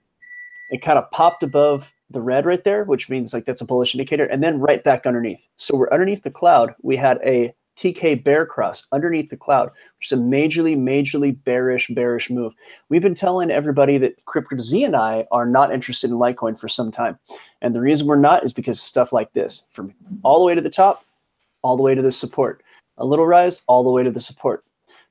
it 0.71 0.83
kind 0.83 0.99
of 0.99 1.11
popped 1.11 1.43
above 1.43 1.93
the 2.11 2.21
red 2.21 2.47
right 2.47 2.62
there, 2.64 2.85
which 2.85 3.09
means 3.09 3.33
like 3.33 3.45
that's 3.45 3.61
a 3.61 3.67
bullish 3.67 3.95
indicator, 3.95 4.25
and 4.25 4.43
then 4.43 4.61
right 4.61 4.83
back 4.85 5.07
underneath. 5.07 5.40
So 5.57 5.77
we're 5.77 5.90
underneath 5.90 6.23
the 6.23 6.31
cloud. 6.31 6.75
We 6.83 6.97
had 6.97 7.19
a 7.25 7.55
TK 7.76 8.22
bear 8.22 8.46
cross 8.46 8.87
underneath 8.92 9.30
the 9.30 9.37
cloud, 9.37 9.70
which 9.98 10.12
is 10.12 10.18
a 10.18 10.22
majorly, 10.22 10.76
majorly 10.76 11.37
bearish, 11.44 11.88
bearish 11.88 12.30
move. 12.30 12.52
We've 12.88 13.02
been 13.02 13.14
telling 13.14 13.50
everybody 13.50 13.98
that 13.98 14.24
Crypto 14.26 14.60
Z 14.60 14.84
and 14.84 14.96
I 14.96 15.26
are 15.30 15.46
not 15.46 15.72
interested 15.72 16.10
in 16.10 16.16
Litecoin 16.16 16.58
for 16.58 16.68
some 16.68 16.92
time. 16.92 17.18
And 17.62 17.74
the 17.74 17.80
reason 17.80 18.06
we're 18.06 18.16
not 18.16 18.44
is 18.44 18.52
because 18.52 18.80
stuff 18.80 19.12
like 19.12 19.32
this 19.32 19.64
from 19.70 19.92
all 20.22 20.38
the 20.38 20.44
way 20.44 20.54
to 20.54 20.60
the 20.60 20.70
top, 20.70 21.04
all 21.62 21.76
the 21.76 21.82
way 21.82 21.94
to 21.94 22.02
the 22.02 22.12
support. 22.12 22.62
A 22.98 23.04
little 23.04 23.26
rise, 23.26 23.62
all 23.66 23.82
the 23.82 23.90
way 23.90 24.04
to 24.04 24.10
the 24.10 24.20
support. 24.20 24.64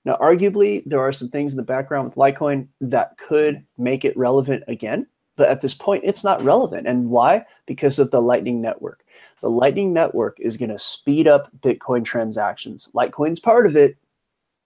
Now, 0.06 0.18
arguably, 0.22 0.84
there 0.86 1.00
are 1.00 1.14
some 1.14 1.30
things 1.30 1.54
in 1.54 1.58
the 1.58 1.64
background 1.64 2.06
with 2.06 2.16
Litecoin 2.18 2.68
that 2.82 3.18
could 3.18 3.64
make 3.78 4.04
it 4.06 4.18
relevant 4.18 4.64
again. 4.68 5.08
But 5.36 5.50
at 5.50 5.62
this 5.62 5.74
point, 5.74 6.04
it's 6.06 6.24
not 6.24 6.44
relevant. 6.44 6.88
And 6.88 7.10
why? 7.10 7.46
Because 7.66 8.00
of 8.00 8.12
the 8.12 8.22
Lightning 8.22 8.62
Network. 8.62 9.03
The 9.44 9.50
Lightning 9.50 9.92
Network 9.92 10.40
is 10.40 10.56
going 10.56 10.70
to 10.70 10.80
speed 10.80 11.28
up 11.28 11.52
Bitcoin 11.60 12.06
transactions. 12.06 12.90
Litecoin's 12.96 13.42
part 13.42 13.68
of 13.68 13.76
it, 13.76 13.98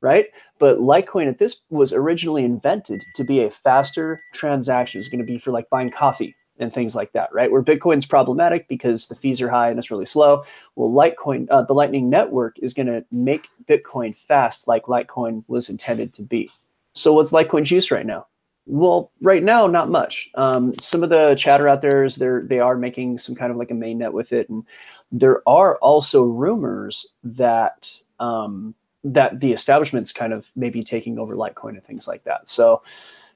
right? 0.01 0.27
But 0.59 0.77
Litecoin 0.77 1.27
at 1.27 1.39
this 1.39 1.61
was 1.71 1.93
originally 1.93 2.43
invented 2.45 3.03
to 3.15 3.23
be 3.23 3.41
a 3.41 3.49
faster 3.49 4.21
transaction. 4.35 5.01
It's 5.01 5.09
going 5.09 5.17
to 5.17 5.25
be 5.25 5.39
for 5.39 5.49
like 5.49 5.67
buying 5.71 5.89
coffee 5.89 6.35
and 6.59 6.71
things 6.71 6.95
like 6.95 7.11
that, 7.13 7.33
right? 7.33 7.51
Where 7.51 7.63
Bitcoin's 7.63 8.05
problematic 8.05 8.67
because 8.67 9.07
the 9.07 9.15
fees 9.15 9.41
are 9.41 9.49
high 9.49 9.71
and 9.71 9.79
it's 9.79 9.89
really 9.89 10.05
slow. 10.05 10.43
Well, 10.75 10.91
Litecoin, 10.91 11.47
uh, 11.49 11.63
the 11.63 11.73
Lightning 11.73 12.07
Network 12.07 12.59
is 12.59 12.75
going 12.75 12.85
to 12.85 13.03
make 13.11 13.47
Bitcoin 13.67 14.15
fast 14.15 14.67
like 14.67 14.83
Litecoin 14.83 15.43
was 15.47 15.69
intended 15.69 16.13
to 16.13 16.21
be. 16.21 16.51
So 16.93 17.13
what's 17.13 17.31
Litecoin's 17.31 17.71
use 17.71 17.89
right 17.89 18.05
now? 18.05 18.27
Well, 18.69 19.11
right 19.21 19.43
now, 19.43 19.65
not 19.65 19.89
much. 19.89 20.29
Um, 20.35 20.73
some 20.79 21.01
of 21.01 21.09
the 21.09 21.35
chatter 21.35 21.69
out 21.69 21.81
there 21.81 22.03
is 22.03 22.17
they're 22.17 22.43
they 22.43 22.59
are 22.59 22.77
making 22.77 23.17
some 23.17 23.33
kind 23.33 23.49
of 23.49 23.57
like 23.57 23.71
a 23.71 23.73
mainnet 23.73 24.11
with 24.11 24.33
it, 24.33 24.49
and 24.49 24.65
there 25.09 25.41
are 25.47 25.77
also 25.77 26.25
rumors 26.25 27.13
that 27.23 27.91
um, 28.19 28.75
that 29.05 29.39
the 29.39 29.53
establishment's 29.53 30.11
kind 30.11 30.33
of 30.33 30.45
maybe 30.55 30.83
taking 30.83 31.17
over 31.17 31.33
Litecoin 31.35 31.69
and 31.69 31.85
things 31.85 32.09
like 32.09 32.25
that. 32.25 32.49
So, 32.49 32.81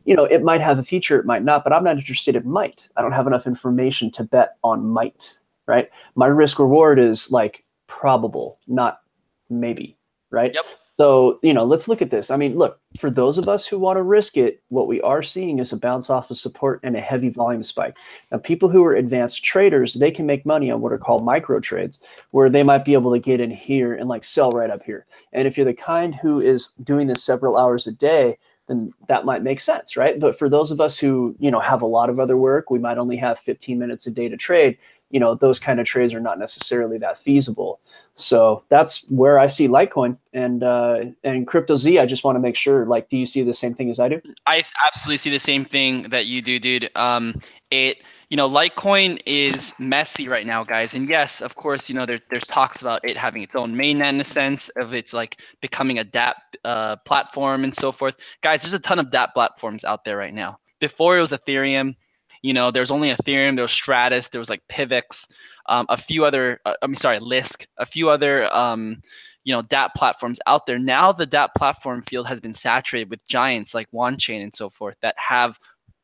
you 0.03 0.15
know, 0.15 0.25
it 0.25 0.43
might 0.43 0.59
have 0.59 0.79
a 0.79 0.83
feature, 0.83 1.17
it 1.19 1.25
might 1.25 1.43
not, 1.43 1.63
but 1.63 1.71
I'm 1.71 1.83
not 1.83 1.95
interested 1.95 2.35
in 2.35 2.49
might. 2.49 2.89
I 2.97 3.01
don't 3.01 3.13
have 3.13 3.27
enough 3.27 3.47
information 3.47 4.11
to 4.11 4.23
bet 4.23 4.57
on 4.63 4.85
might. 4.85 5.37
Right? 5.65 5.89
My 6.15 6.27
risk 6.27 6.59
reward 6.59 6.99
is 6.99 7.31
like 7.31 7.63
probable, 7.87 8.59
not 8.67 9.01
maybe. 9.49 9.95
Right? 10.29 10.53
Yep. 10.53 10.65
So, 11.01 11.39
you 11.41 11.55
know, 11.55 11.65
let's 11.65 11.87
look 11.87 12.03
at 12.03 12.11
this. 12.11 12.29
I 12.29 12.35
mean, 12.35 12.55
look, 12.55 12.79
for 12.99 13.09
those 13.09 13.39
of 13.39 13.49
us 13.49 13.65
who 13.65 13.79
want 13.79 13.97
to 13.97 14.03
risk 14.03 14.37
it, 14.37 14.61
what 14.69 14.87
we 14.87 15.01
are 15.01 15.23
seeing 15.23 15.57
is 15.57 15.73
a 15.73 15.77
bounce 15.77 16.11
off 16.11 16.29
of 16.29 16.37
support 16.37 16.79
and 16.83 16.95
a 16.95 17.01
heavy 17.01 17.29
volume 17.29 17.63
spike. 17.63 17.97
Now, 18.31 18.37
people 18.37 18.69
who 18.69 18.83
are 18.85 18.93
advanced 18.93 19.43
traders, 19.43 19.95
they 19.95 20.11
can 20.11 20.27
make 20.27 20.45
money 20.45 20.69
on 20.69 20.79
what 20.79 20.93
are 20.93 20.99
called 20.99 21.25
micro 21.25 21.59
trades, 21.59 22.01
where 22.29 22.51
they 22.51 22.61
might 22.61 22.85
be 22.85 22.93
able 22.93 23.11
to 23.13 23.17
get 23.17 23.39
in 23.39 23.49
here 23.49 23.95
and 23.95 24.07
like 24.09 24.23
sell 24.23 24.51
right 24.51 24.69
up 24.69 24.83
here. 24.83 25.07
And 25.33 25.47
if 25.47 25.57
you're 25.57 25.65
the 25.65 25.73
kind 25.73 26.13
who 26.13 26.39
is 26.39 26.67
doing 26.83 27.07
this 27.07 27.23
several 27.23 27.57
hours 27.57 27.87
a 27.87 27.91
day, 27.93 28.37
then 28.67 28.93
that 29.07 29.25
might 29.25 29.41
make 29.41 29.59
sense, 29.59 29.97
right? 29.97 30.19
But 30.19 30.37
for 30.37 30.49
those 30.49 30.69
of 30.69 30.79
us 30.79 30.99
who, 30.99 31.35
you 31.39 31.49
know, 31.49 31.61
have 31.61 31.81
a 31.81 31.87
lot 31.87 32.11
of 32.11 32.19
other 32.19 32.37
work, 32.37 32.69
we 32.69 32.77
might 32.77 32.99
only 32.99 33.17
have 33.17 33.39
15 33.39 33.79
minutes 33.79 34.05
a 34.05 34.11
day 34.11 34.29
to 34.29 34.37
trade 34.37 34.77
you 35.11 35.19
know 35.19 35.35
those 35.35 35.59
kind 35.59 35.79
of 35.79 35.85
trades 35.85 36.13
are 36.13 36.19
not 36.19 36.39
necessarily 36.39 36.97
that 36.99 37.19
feasible. 37.19 37.79
So 38.15 38.63
that's 38.69 39.09
where 39.09 39.39
i 39.39 39.47
see 39.47 39.67
litecoin. 39.67 40.17
And 40.33 40.63
uh 40.63 41.05
and 41.23 41.45
crypto 41.47 41.75
z 41.75 41.99
i 41.99 42.05
just 42.05 42.23
want 42.23 42.35
to 42.35 42.39
make 42.39 42.55
sure 42.55 42.85
like 42.85 43.09
do 43.09 43.17
you 43.17 43.25
see 43.25 43.43
the 43.43 43.53
same 43.53 43.73
thing 43.73 43.89
as 43.89 43.99
i 43.99 44.07
do? 44.09 44.21
I 44.45 44.63
absolutely 44.85 45.17
see 45.17 45.29
the 45.29 45.39
same 45.39 45.65
thing 45.65 46.09
that 46.09 46.25
you 46.25 46.41
do 46.41 46.59
dude. 46.59 46.89
Um 46.95 47.39
it 47.69 47.97
you 48.29 48.37
know 48.37 48.49
litecoin 48.49 49.21
is 49.25 49.73
messy 49.79 50.27
right 50.27 50.45
now 50.45 50.63
guys. 50.63 50.93
And 50.93 51.09
yes 51.09 51.41
of 51.41 51.55
course 51.55 51.89
you 51.89 51.95
know 51.95 52.05
there, 52.05 52.19
there's 52.29 52.45
talks 52.45 52.81
about 52.81 53.03
it 53.03 53.17
having 53.17 53.43
its 53.43 53.55
own 53.55 53.73
mainnet 53.73 54.09
in 54.09 54.21
a 54.21 54.27
sense 54.27 54.69
of 54.69 54.93
it's 54.93 55.13
like 55.13 55.37
becoming 55.61 55.99
a 55.99 56.05
DApp 56.05 56.35
uh, 56.63 56.95
platform 56.97 57.63
and 57.63 57.75
so 57.75 57.91
forth. 57.91 58.15
Guys 58.41 58.61
there's 58.61 58.73
a 58.73 58.79
ton 58.79 58.99
of 58.99 59.07
DApp 59.07 59.33
platforms 59.33 59.83
out 59.83 60.03
there 60.05 60.17
right 60.17 60.33
now. 60.33 60.57
Before 60.79 61.17
it 61.17 61.21
was 61.21 61.31
ethereum 61.31 61.95
you 62.41 62.53
know, 62.53 62.71
there's 62.71 62.91
only 62.91 63.09
Ethereum, 63.09 63.55
there 63.55 63.63
was 63.63 63.71
Stratis, 63.71 64.29
there 64.29 64.39
was 64.39 64.49
like 64.49 64.67
Pivx, 64.67 65.27
um, 65.67 65.85
a 65.89 65.97
few 65.97 66.25
other, 66.25 66.59
uh, 66.65 66.73
I'm 66.81 66.95
sorry, 66.95 67.19
Lisk, 67.19 67.65
a 67.77 67.85
few 67.85 68.09
other, 68.09 68.53
um, 68.53 69.01
you 69.43 69.53
know, 69.53 69.61
DApp 69.63 69.93
platforms 69.95 70.39
out 70.47 70.65
there. 70.65 70.79
Now 70.79 71.11
the 71.11 71.27
DApp 71.27 71.49
platform 71.55 72.03
field 72.03 72.27
has 72.27 72.39
been 72.39 72.53
saturated 72.53 73.09
with 73.09 73.25
giants 73.27 73.73
like 73.73 73.89
OneChain 73.91 74.43
and 74.43 74.55
so 74.55 74.69
forth 74.69 74.97
that 75.01 75.15
have 75.17 75.59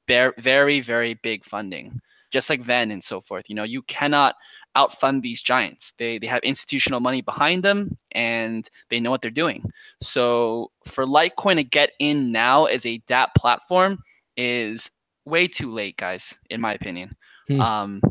very, 0.08 0.34
very, 0.38 0.80
very 0.80 1.16
big 1.16 1.44
funding, 1.44 2.00
just 2.32 2.50
like 2.50 2.62
Ven 2.62 2.92
and 2.92 3.04
so 3.04 3.20
forth. 3.20 3.50
You 3.50 3.56
know, 3.56 3.64
you 3.64 3.82
cannot 3.84 4.36
outfund 4.76 5.24
these 5.24 5.42
giants. 5.42 5.94
They 5.98 6.20
they 6.20 6.28
have 6.28 6.44
institutional 6.44 7.00
money 7.00 7.22
behind 7.22 7.64
them 7.64 7.98
and 8.12 8.70
they 8.90 9.00
know 9.00 9.10
what 9.10 9.22
they're 9.22 9.32
doing. 9.32 9.64
So 10.02 10.72
for 10.86 11.06
Litecoin 11.06 11.56
to 11.56 11.64
get 11.64 11.92
in 12.00 12.32
now 12.32 12.66
as 12.66 12.86
a 12.86 13.00
DApp 13.00 13.30
platform 13.36 14.00
is 14.38 14.90
way 15.28 15.48
too 15.48 15.72
late, 15.72 15.98
guys, 15.98 16.34
in 16.50 16.62
my 16.62 16.74
opinion. 16.74 17.16
Hmm. 17.48 17.62
Um, 17.62 18.02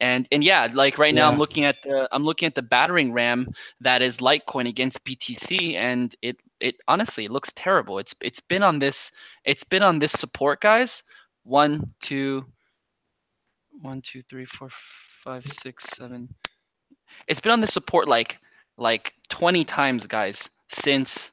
and 0.00 0.26
and 0.32 0.42
yeah, 0.42 0.68
like 0.72 0.98
right 0.98 1.14
now, 1.14 1.28
yeah. 1.28 1.32
I'm 1.32 1.38
looking 1.38 1.64
at 1.64 1.76
the 1.84 2.08
I'm 2.10 2.24
looking 2.24 2.46
at 2.46 2.56
the 2.56 2.62
battering 2.62 3.12
ram 3.12 3.48
that 3.80 4.02
is 4.02 4.16
Litecoin 4.16 4.68
against 4.68 5.04
BTC, 5.04 5.74
and 5.76 6.14
it 6.22 6.38
it 6.58 6.76
honestly 6.88 7.24
it 7.24 7.30
looks 7.30 7.52
terrible. 7.54 7.98
It's 7.98 8.14
it's 8.20 8.40
been 8.40 8.64
on 8.64 8.80
this 8.80 9.12
it's 9.44 9.62
been 9.62 9.82
on 9.82 10.00
this 10.00 10.12
support, 10.12 10.60
guys. 10.60 11.04
One, 11.44 11.92
two, 12.00 12.44
one, 13.80 14.02
two, 14.02 14.22
three, 14.22 14.44
four, 14.44 14.70
five, 14.70 15.44
six, 15.46 15.84
seven. 15.96 16.28
It's 17.28 17.40
been 17.40 17.52
on 17.52 17.60
this 17.60 17.72
support 17.72 18.08
like 18.08 18.38
like 18.76 19.14
20 19.28 19.64
times, 19.64 20.06
guys, 20.06 20.48
since 20.68 21.30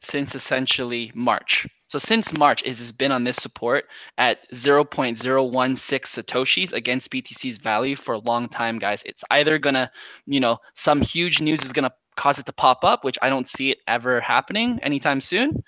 since 0.00 0.34
essentially 0.34 1.12
March. 1.14 1.66
So 1.88 1.98
since 1.98 2.36
March, 2.36 2.62
it 2.64 2.76
has 2.78 2.92
been 2.92 3.12
on 3.12 3.24
this 3.24 3.38
support 3.38 3.86
at 4.18 4.50
0.016 4.52 5.16
satoshis 5.16 6.72
against 6.72 7.10
BTC's 7.10 7.56
value 7.56 7.96
for 7.96 8.14
a 8.14 8.18
long 8.18 8.48
time, 8.48 8.78
guys. 8.78 9.02
It's 9.06 9.24
either 9.30 9.58
gonna, 9.58 9.90
you 10.26 10.38
know, 10.38 10.58
some 10.74 11.00
huge 11.00 11.40
news 11.40 11.62
is 11.64 11.72
gonna 11.72 11.92
cause 12.14 12.38
it 12.38 12.44
to 12.44 12.52
pop 12.52 12.84
up, 12.84 13.04
which 13.04 13.18
I 13.22 13.30
don't 13.30 13.48
see 13.48 13.70
it 13.70 13.78
ever 13.86 14.20
happening 14.20 14.78
anytime 14.82 15.22
soon, 15.22 15.62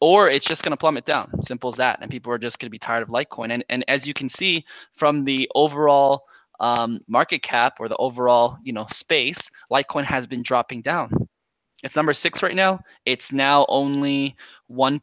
or 0.00 0.30
it's 0.30 0.46
just 0.46 0.62
gonna 0.62 0.78
plummet 0.78 1.04
down. 1.04 1.30
Simple 1.42 1.68
as 1.68 1.74
that. 1.76 1.98
And 2.00 2.10
people 2.10 2.32
are 2.32 2.38
just 2.38 2.58
gonna 2.58 2.70
be 2.70 2.78
tired 2.78 3.02
of 3.02 3.10
Litecoin. 3.10 3.52
And 3.52 3.62
and 3.68 3.84
as 3.86 4.08
you 4.08 4.14
can 4.14 4.30
see 4.30 4.64
from 4.94 5.24
the 5.24 5.50
overall 5.54 6.24
um, 6.58 7.00
market 7.06 7.42
cap 7.42 7.74
or 7.80 7.90
the 7.90 7.96
overall, 7.98 8.56
you 8.62 8.72
know, 8.72 8.86
space, 8.88 9.50
Litecoin 9.70 10.04
has 10.04 10.26
been 10.26 10.42
dropping 10.42 10.80
down. 10.80 11.10
It's 11.82 11.96
number 11.96 12.14
six 12.14 12.42
right 12.42 12.54
now. 12.54 12.80
It's 13.04 13.30
now 13.30 13.66
only 13.68 14.36
1. 14.68 15.00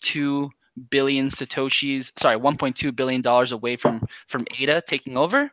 2 0.00 0.50
billion 0.90 1.28
satoshis 1.28 2.16
sorry 2.18 2.36
1.2 2.36 2.94
billion 2.94 3.20
dollars 3.20 3.52
away 3.52 3.76
from 3.76 4.06
from 4.26 4.42
ada 4.58 4.80
taking 4.80 5.16
over. 5.16 5.50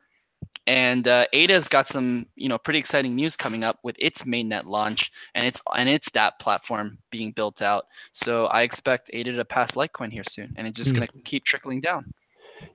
And 0.67 1.07
uh, 1.07 1.25
ada's 1.33 1.67
got 1.67 1.87
some 1.87 2.27
you 2.35 2.49
know 2.49 2.57
pretty 2.57 2.79
exciting 2.79 3.15
news 3.15 3.35
coming 3.35 3.63
up 3.63 3.79
with 3.83 3.95
its 3.99 4.23
mainnet 4.23 4.65
launch 4.65 5.11
and 5.33 5.45
its 5.45 5.61
and 5.75 5.89
its 5.89 6.09
dApp 6.09 6.39
platform 6.39 6.97
being 7.11 7.31
built 7.31 7.61
out. 7.61 7.87
So 8.11 8.45
i 8.47 8.61
expect 8.61 9.09
ada 9.13 9.33
to 9.33 9.45
pass 9.45 9.71
litecoin 9.71 10.11
here 10.11 10.23
soon 10.23 10.53
and 10.57 10.67
it's 10.67 10.77
just 10.77 10.91
mm. 10.91 10.99
going 10.99 11.07
to 11.07 11.19
keep 11.21 11.43
trickling 11.43 11.81
down. 11.81 12.13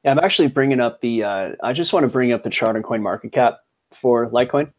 Yeah 0.05 0.11
i'm 0.11 0.19
actually 0.19 0.49
bringing 0.49 0.79
up 0.79 1.01
the 1.01 1.25
uh, 1.25 1.51
i 1.63 1.73
just 1.73 1.93
want 1.93 2.05
to 2.05 2.09
bring 2.09 2.33
up 2.33 2.43
the 2.43 2.51
chart 2.51 2.77
on 2.77 2.83
coin 2.83 3.03
market 3.03 3.33
cap 3.33 3.61
for 3.95 4.29
litecoin 4.29 4.71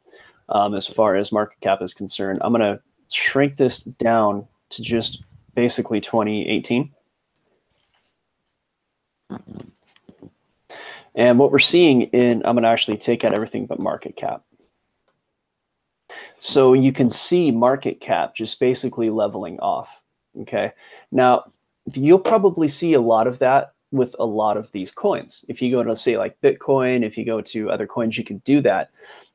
um, 0.51 0.75
as 0.75 0.85
far 0.85 1.15
as 1.15 1.31
market 1.31 1.59
cap 1.61 1.81
is 1.81 1.93
concerned. 1.93 2.39
I'm 2.41 2.53
going 2.53 2.61
to 2.61 2.81
shrink 3.09 3.57
this 3.57 3.79
down 3.79 4.47
to 4.69 4.81
just 4.81 5.23
basically 5.55 6.01
2018. 6.01 6.91
And 11.15 11.39
what 11.39 11.51
we're 11.51 11.59
seeing 11.59 12.03
in, 12.03 12.37
I'm 12.45 12.55
going 12.55 12.63
to 12.63 12.69
actually 12.69 12.97
take 12.97 13.23
out 13.23 13.33
everything 13.33 13.65
but 13.65 13.79
market 13.79 14.15
cap. 14.15 14.43
So 16.39 16.73
you 16.73 16.91
can 16.91 17.09
see 17.09 17.51
market 17.51 17.99
cap 18.01 18.35
just 18.35 18.59
basically 18.59 19.09
leveling 19.09 19.59
off. 19.59 19.89
Okay. 20.41 20.71
Now, 21.11 21.45
you'll 21.93 22.19
probably 22.19 22.67
see 22.67 22.93
a 22.93 23.01
lot 23.01 23.27
of 23.27 23.39
that 23.39 23.73
with 23.91 24.15
a 24.19 24.25
lot 24.25 24.55
of 24.55 24.71
these 24.71 24.91
coins. 24.91 25.43
If 25.49 25.61
you 25.61 25.69
go 25.69 25.83
to, 25.83 25.95
say, 25.95 26.17
like 26.17 26.39
Bitcoin, 26.41 27.03
if 27.05 27.17
you 27.17 27.25
go 27.25 27.41
to 27.41 27.69
other 27.69 27.85
coins, 27.85 28.17
you 28.17 28.23
can 28.23 28.37
do 28.39 28.61
that. 28.61 28.89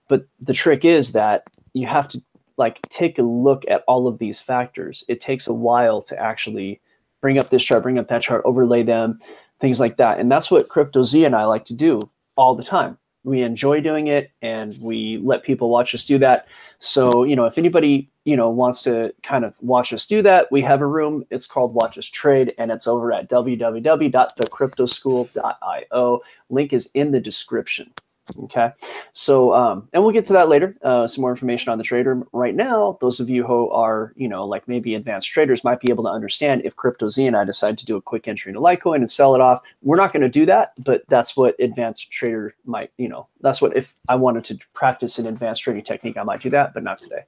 But 0.08 0.26
the 0.40 0.54
trick 0.54 0.84
is 0.84 1.12
that 1.12 1.48
you 1.74 1.86
have 1.86 2.08
to 2.08 2.22
like 2.56 2.80
take 2.88 3.18
a 3.18 3.22
look 3.22 3.64
at 3.68 3.84
all 3.86 4.06
of 4.06 4.18
these 4.18 4.40
factors. 4.40 5.04
It 5.08 5.20
takes 5.20 5.46
a 5.46 5.52
while 5.52 6.00
to 6.02 6.18
actually 6.18 6.80
bring 7.20 7.38
up 7.38 7.50
this 7.50 7.64
chart, 7.64 7.82
bring 7.82 7.98
up 7.98 8.08
that 8.08 8.22
chart, 8.22 8.42
overlay 8.44 8.82
them, 8.82 9.20
things 9.60 9.80
like 9.80 9.96
that. 9.96 10.18
And 10.18 10.30
that's 10.30 10.50
what 10.50 10.68
Crypto 10.68 11.04
Z 11.04 11.24
and 11.24 11.34
I 11.34 11.44
like 11.44 11.64
to 11.66 11.74
do 11.74 12.00
all 12.36 12.54
the 12.54 12.62
time. 12.62 12.98
We 13.24 13.42
enjoy 13.42 13.80
doing 13.80 14.06
it 14.06 14.30
and 14.42 14.78
we 14.80 15.20
let 15.22 15.42
people 15.42 15.68
watch 15.68 15.94
us 15.94 16.04
do 16.04 16.18
that. 16.18 16.46
So, 16.78 17.24
you 17.24 17.34
know, 17.34 17.46
if 17.46 17.58
anybody, 17.58 18.08
you 18.24 18.36
know, 18.36 18.50
wants 18.50 18.82
to 18.84 19.12
kind 19.24 19.44
of 19.44 19.54
watch 19.60 19.92
us 19.92 20.06
do 20.06 20.22
that, 20.22 20.46
we 20.52 20.62
have 20.62 20.80
a 20.80 20.86
room. 20.86 21.24
It's 21.30 21.46
called 21.46 21.74
Watch 21.74 21.98
Us 21.98 22.06
Trade 22.06 22.54
and 22.58 22.70
it's 22.70 22.86
over 22.86 23.12
at 23.12 23.28
www.thecryptoschool.io. 23.28 26.20
Link 26.50 26.72
is 26.72 26.88
in 26.94 27.10
the 27.10 27.20
description. 27.20 27.92
Okay, 28.36 28.70
so 29.12 29.54
um, 29.54 29.88
and 29.92 30.02
we'll 30.02 30.12
get 30.12 30.26
to 30.26 30.32
that 30.32 30.48
later. 30.48 30.76
Uh, 30.82 31.06
some 31.06 31.22
more 31.22 31.30
information 31.30 31.70
on 31.70 31.78
the 31.78 31.84
trade 31.84 32.06
room. 32.06 32.26
Right 32.32 32.56
now, 32.56 32.98
those 33.00 33.20
of 33.20 33.30
you 33.30 33.46
who 33.46 33.70
are 33.70 34.12
you 34.16 34.26
know 34.26 34.44
like 34.44 34.66
maybe 34.66 34.96
advanced 34.96 35.28
traders 35.28 35.62
might 35.62 35.78
be 35.78 35.92
able 35.92 36.02
to 36.04 36.10
understand 36.10 36.62
if 36.64 36.74
Crypto 36.74 37.08
Z 37.08 37.24
and 37.24 37.36
I 37.36 37.44
decide 37.44 37.78
to 37.78 37.86
do 37.86 37.96
a 37.96 38.02
quick 38.02 38.26
entry 38.26 38.50
into 38.50 38.60
Litecoin 38.60 38.96
and 38.96 39.10
sell 39.10 39.36
it 39.36 39.40
off. 39.40 39.62
We're 39.82 39.96
not 39.96 40.12
going 40.12 40.22
to 40.22 40.28
do 40.28 40.44
that, 40.46 40.72
but 40.78 41.04
that's 41.08 41.36
what 41.36 41.54
advanced 41.60 42.10
trader 42.10 42.54
might 42.64 42.90
you 42.96 43.08
know. 43.08 43.28
That's 43.42 43.62
what 43.62 43.76
if 43.76 43.94
I 44.08 44.16
wanted 44.16 44.44
to 44.46 44.58
practice 44.74 45.20
an 45.20 45.28
advanced 45.28 45.62
trading 45.62 45.84
technique, 45.84 46.16
I 46.16 46.24
might 46.24 46.42
do 46.42 46.50
that, 46.50 46.74
but 46.74 46.82
not 46.82 47.00
today. 47.00 47.24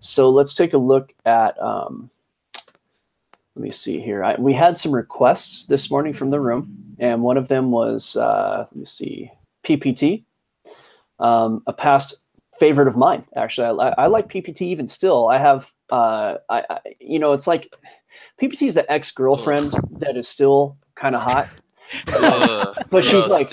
So 0.00 0.28
let's 0.28 0.54
take 0.54 0.74
a 0.74 0.78
look 0.78 1.14
at. 1.24 1.60
Um, 1.62 2.10
let 3.54 3.62
me 3.64 3.70
see 3.70 4.00
here. 4.00 4.24
I, 4.24 4.34
we 4.36 4.54
had 4.54 4.78
some 4.78 4.92
requests 4.92 5.66
this 5.66 5.90
morning 5.90 6.14
from 6.14 6.30
the 6.30 6.40
room, 6.40 6.96
and 6.98 7.22
one 7.22 7.36
of 7.36 7.48
them 7.48 7.70
was 7.70 8.16
uh, 8.16 8.66
let 8.70 8.76
me 8.76 8.84
see 8.84 9.30
PPT 9.64 10.24
um, 11.22 11.62
a 11.66 11.72
past 11.72 12.16
favorite 12.58 12.88
of 12.88 12.96
mine. 12.96 13.24
Actually, 13.36 13.80
I, 13.80 13.94
I, 14.04 14.06
like 14.08 14.28
PPT 14.28 14.62
even 14.62 14.86
still. 14.86 15.28
I 15.28 15.38
have, 15.38 15.70
uh, 15.90 16.36
I, 16.50 16.64
I 16.68 16.78
you 17.00 17.18
know, 17.18 17.32
it's 17.32 17.46
like 17.46 17.74
PPT 18.40 18.66
is 18.66 18.74
the 18.74 18.90
ex 18.92 19.10
girlfriend 19.10 19.72
that 19.98 20.16
is 20.16 20.28
still 20.28 20.76
kind 20.94 21.16
of 21.16 21.22
hot. 21.22 21.48
but 22.90 23.04
she's 23.04 23.28
like 23.28 23.48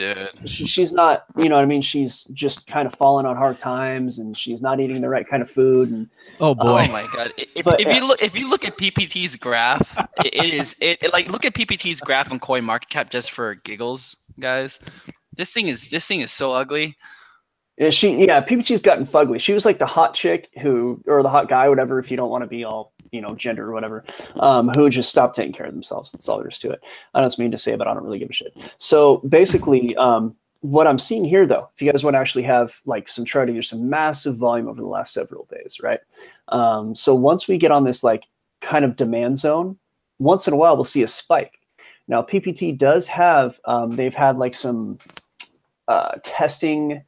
she, 0.45 0.65
she's 0.65 0.93
not 0.93 1.25
you 1.35 1.49
know 1.49 1.55
what 1.55 1.61
i 1.61 1.65
mean? 1.65 1.81
She's 1.81 2.23
just 2.25 2.67
kind 2.67 2.87
of 2.87 2.95
falling 2.95 3.25
on 3.25 3.35
hard 3.35 3.57
times 3.57 4.17
and 4.19 4.37
she's 4.37 4.61
not 4.61 4.79
eating 4.79 5.01
the 5.01 5.09
right 5.09 5.27
kind 5.27 5.41
of 5.41 5.51
food 5.51 5.91
and 5.91 6.09
oh 6.39 6.55
boy. 6.55 6.85
Oh 6.87 6.91
my 6.91 7.05
god. 7.13 7.33
If, 7.35 7.65
but, 7.65 7.81
if 7.81 7.93
you 7.93 8.07
look 8.07 8.21
if 8.21 8.39
you 8.39 8.49
look 8.49 8.63
at 8.63 8.77
ppt's 8.77 9.35
graph 9.35 9.97
it, 10.23 10.33
it 10.33 10.53
is 10.53 10.73
it, 10.79 10.99
it, 11.01 11.11
like 11.11 11.27
look 11.27 11.43
at 11.43 11.53
ppt's 11.53 11.99
graph 11.99 12.31
on 12.31 12.39
coin 12.39 12.63
market 12.63 12.89
cap 12.89 13.09
just 13.09 13.31
for 13.31 13.55
giggles 13.55 14.15
guys. 14.39 14.79
This 15.35 15.51
thing 15.51 15.67
is 15.67 15.89
this 15.89 16.07
thing 16.07 16.21
is 16.21 16.31
so 16.31 16.53
ugly 16.53 16.95
yeah, 17.79 17.89
she 17.89 18.25
yeah, 18.25 18.41
PPT's 18.43 18.81
gotten 18.81 19.07
fugly. 19.07 19.39
She 19.39 19.53
was 19.53 19.65
like 19.65 19.79
the 19.79 19.85
hot 19.85 20.13
chick 20.13 20.49
who 20.61 21.01
or 21.07 21.23
the 21.23 21.29
hot 21.29 21.47
guy, 21.47 21.69
whatever, 21.69 21.97
if 21.97 22.11
you 22.11 22.17
don't 22.17 22.29
want 22.29 22.43
to 22.43 22.47
be 22.47 22.65
all, 22.65 22.91
you 23.13 23.21
know, 23.21 23.33
gender 23.35 23.69
or 23.69 23.73
whatever, 23.73 24.03
um, 24.41 24.67
who 24.75 24.89
just 24.89 25.09
stopped 25.09 25.33
taking 25.33 25.53
care 25.53 25.65
of 25.65 25.73
themselves. 25.73 26.11
That's 26.11 26.27
all 26.27 26.39
there 26.39 26.49
is 26.49 26.59
to 26.59 26.71
it. 26.71 26.81
I 27.13 27.21
don't 27.21 27.39
mean 27.39 27.51
to 27.51 27.57
say, 27.57 27.77
but 27.77 27.87
I 27.87 27.93
don't 27.93 28.03
really 28.03 28.19
give 28.19 28.29
a 28.29 28.33
shit. 28.33 28.73
So 28.79 29.17
basically, 29.29 29.95
um, 29.95 30.35
what 30.59 30.87
I'm 30.87 30.99
seeing 30.99 31.23
here 31.23 31.45
though, 31.45 31.69
if 31.73 31.81
you 31.81 31.89
guys 31.89 32.03
want 32.03 32.15
to 32.15 32.19
actually 32.19 32.43
have 32.43 32.77
like 32.85 33.07
some 33.07 33.23
charting, 33.23 33.55
there's 33.55 33.69
some 33.69 33.89
massive 33.89 34.35
volume 34.35 34.67
over 34.67 34.81
the 34.81 34.87
last 34.87 35.13
several 35.13 35.47
days, 35.49 35.77
right? 35.81 36.01
Um, 36.49 36.97
so 36.97 37.15
once 37.15 37.47
we 37.47 37.57
get 37.57 37.71
on 37.71 37.85
this 37.85 38.03
like 38.03 38.25
kind 38.59 38.83
of 38.83 38.97
demand 38.97 39.39
zone, 39.39 39.77
once 40.17 40.47
in 40.47 40.53
a 40.53 40.57
while 40.57 40.75
we'll 40.75 40.83
see 40.83 41.03
a 41.03 41.07
spike. 41.07 41.59
Now 42.09 42.23
PPT 42.23 42.77
does 42.77 43.07
have 43.07 43.57
um, 43.63 43.95
they've 43.95 44.13
had 44.13 44.37
like 44.37 44.53
some 44.53 44.99
uh, 45.87 46.15
testing 46.25 47.03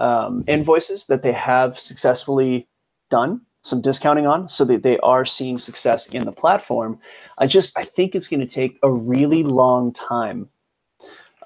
um, 0.00 0.44
invoices 0.48 1.06
that 1.06 1.22
they 1.22 1.32
have 1.32 1.78
successfully 1.78 2.66
done 3.10 3.42
some 3.62 3.82
discounting 3.82 4.26
on 4.26 4.48
so 4.48 4.64
that 4.64 4.82
they 4.82 4.98
are 5.00 5.26
seeing 5.26 5.58
success 5.58 6.08
in 6.08 6.24
the 6.24 6.32
platform. 6.32 6.98
I 7.38 7.46
just 7.46 7.78
i 7.78 7.82
think 7.82 8.14
it's 8.14 8.28
going 8.28 8.40
to 8.40 8.46
take 8.46 8.78
a 8.82 8.90
really 8.90 9.42
long 9.42 9.92
time 9.92 10.48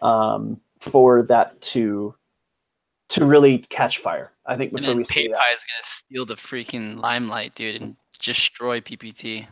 um, 0.01 0.61
for 0.81 1.23
that 1.25 1.61
to 1.73 2.14
to 3.11 3.25
really 3.25 3.59
catch 3.59 3.99
fire. 3.99 4.33
I 4.47 4.57
think 4.57 4.73
before 4.73 4.95
we 4.95 5.05
see 5.05 5.29
that. 5.29 5.35
is 5.35 5.61
going 5.61 5.83
to 5.83 5.90
steal 5.90 6.27
the 6.27 6.37
freaking 6.37 7.01
limelight 7.01 7.55
dude 7.55 7.81
and 7.81 7.97
destroy 8.21 8.81
ppt 8.81 9.47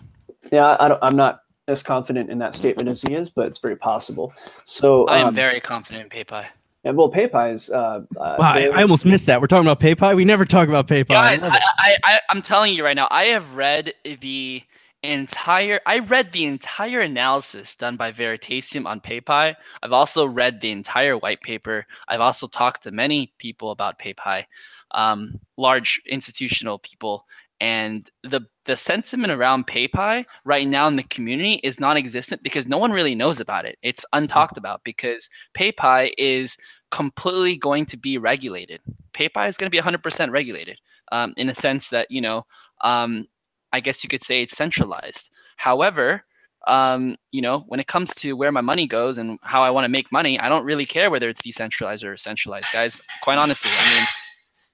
yeah 0.52 0.76
I, 0.78 0.88
don't, 0.88 1.02
I 1.02 1.08
am 1.08 1.16
not 1.16 1.40
as 1.66 1.82
confident 1.82 2.30
in 2.30 2.38
that 2.38 2.54
statement 2.54 2.88
as 2.88 3.02
he 3.02 3.14
is 3.14 3.28
but 3.28 3.46
it's 3.46 3.58
very 3.58 3.76
possible. 3.76 4.32
So 4.64 5.06
i 5.06 5.18
am 5.18 5.28
um, 5.28 5.34
very 5.34 5.60
confident 5.60 6.04
in 6.04 6.24
PayPie 6.24 6.46
and 6.84 6.96
well, 6.96 7.10
PayPie 7.10 7.54
is. 7.54 7.70
Uh, 7.70 8.02
uh, 8.16 8.36
wow, 8.38 8.54
I, 8.54 8.66
I, 8.66 8.82
almost 8.82 9.06
missed 9.06 9.26
that. 9.26 9.40
We're 9.40 9.46
talking 9.46 9.68
about 9.68 9.80
PayPie. 9.80 10.16
We 10.16 10.24
never 10.24 10.44
talk 10.44 10.68
about 10.68 10.88
PayPie. 10.88 11.08
Guys, 11.08 11.42
I, 11.42 11.48
I, 11.48 11.96
I, 12.04 12.20
I'm 12.28 12.42
telling 12.42 12.74
you 12.74 12.84
right 12.84 12.96
now. 12.96 13.06
I 13.10 13.24
have 13.26 13.54
read 13.54 13.94
the 14.20 14.62
entire. 15.04 15.80
I 15.86 16.00
read 16.00 16.32
the 16.32 16.44
entire 16.44 17.00
analysis 17.00 17.76
done 17.76 17.96
by 17.96 18.10
Veritaseum 18.10 18.86
on 18.86 19.00
PayPie. 19.00 19.54
I've 19.82 19.92
also 19.92 20.26
read 20.26 20.60
the 20.60 20.72
entire 20.72 21.16
white 21.16 21.40
paper. 21.40 21.86
I've 22.08 22.20
also 22.20 22.48
talked 22.48 22.82
to 22.84 22.90
many 22.90 23.32
people 23.38 23.70
about 23.70 24.00
PayPie, 24.00 24.46
um, 24.90 25.38
large 25.56 26.02
institutional 26.06 26.78
people, 26.78 27.26
and 27.62 28.10
the 28.24 28.40
the 28.64 28.76
sentiment 28.76 29.32
around 29.32 29.68
PayPie 29.68 30.24
right 30.44 30.66
now 30.66 30.88
in 30.88 30.96
the 30.96 31.04
community 31.04 31.60
is 31.62 31.78
non-existent 31.78 32.42
because 32.42 32.66
no 32.66 32.76
one 32.76 32.90
really 32.90 33.14
knows 33.14 33.38
about 33.38 33.66
it. 33.66 33.78
It's 33.82 34.04
untalked 34.12 34.56
about 34.56 34.82
because 34.82 35.28
PayPie 35.54 36.12
is 36.18 36.56
completely 36.90 37.56
going 37.56 37.86
to 37.86 37.96
be 37.96 38.18
regulated. 38.18 38.80
PayPie 39.12 39.48
is 39.48 39.56
going 39.56 39.70
to 39.70 39.76
be 39.76 39.80
100% 39.80 40.30
regulated 40.32 40.80
um, 41.12 41.34
in 41.36 41.48
a 41.48 41.54
sense 41.54 41.88
that 41.90 42.10
you 42.10 42.20
know, 42.20 42.44
um, 42.80 43.28
I 43.72 43.78
guess 43.78 44.02
you 44.02 44.08
could 44.08 44.24
say 44.24 44.42
it's 44.42 44.56
centralized. 44.56 45.30
However, 45.56 46.24
um, 46.66 47.16
you 47.30 47.42
know, 47.42 47.60
when 47.68 47.78
it 47.78 47.86
comes 47.86 48.12
to 48.16 48.32
where 48.32 48.50
my 48.50 48.60
money 48.60 48.88
goes 48.88 49.18
and 49.18 49.38
how 49.42 49.62
I 49.62 49.70
want 49.70 49.84
to 49.84 49.88
make 49.88 50.10
money, 50.10 50.38
I 50.38 50.48
don't 50.48 50.64
really 50.64 50.86
care 50.86 51.12
whether 51.12 51.28
it's 51.28 51.42
decentralized 51.42 52.02
or 52.02 52.16
centralized, 52.16 52.72
guys. 52.72 53.00
Quite 53.22 53.38
honestly, 53.38 53.70
I 53.72 53.94
mean 53.94 54.06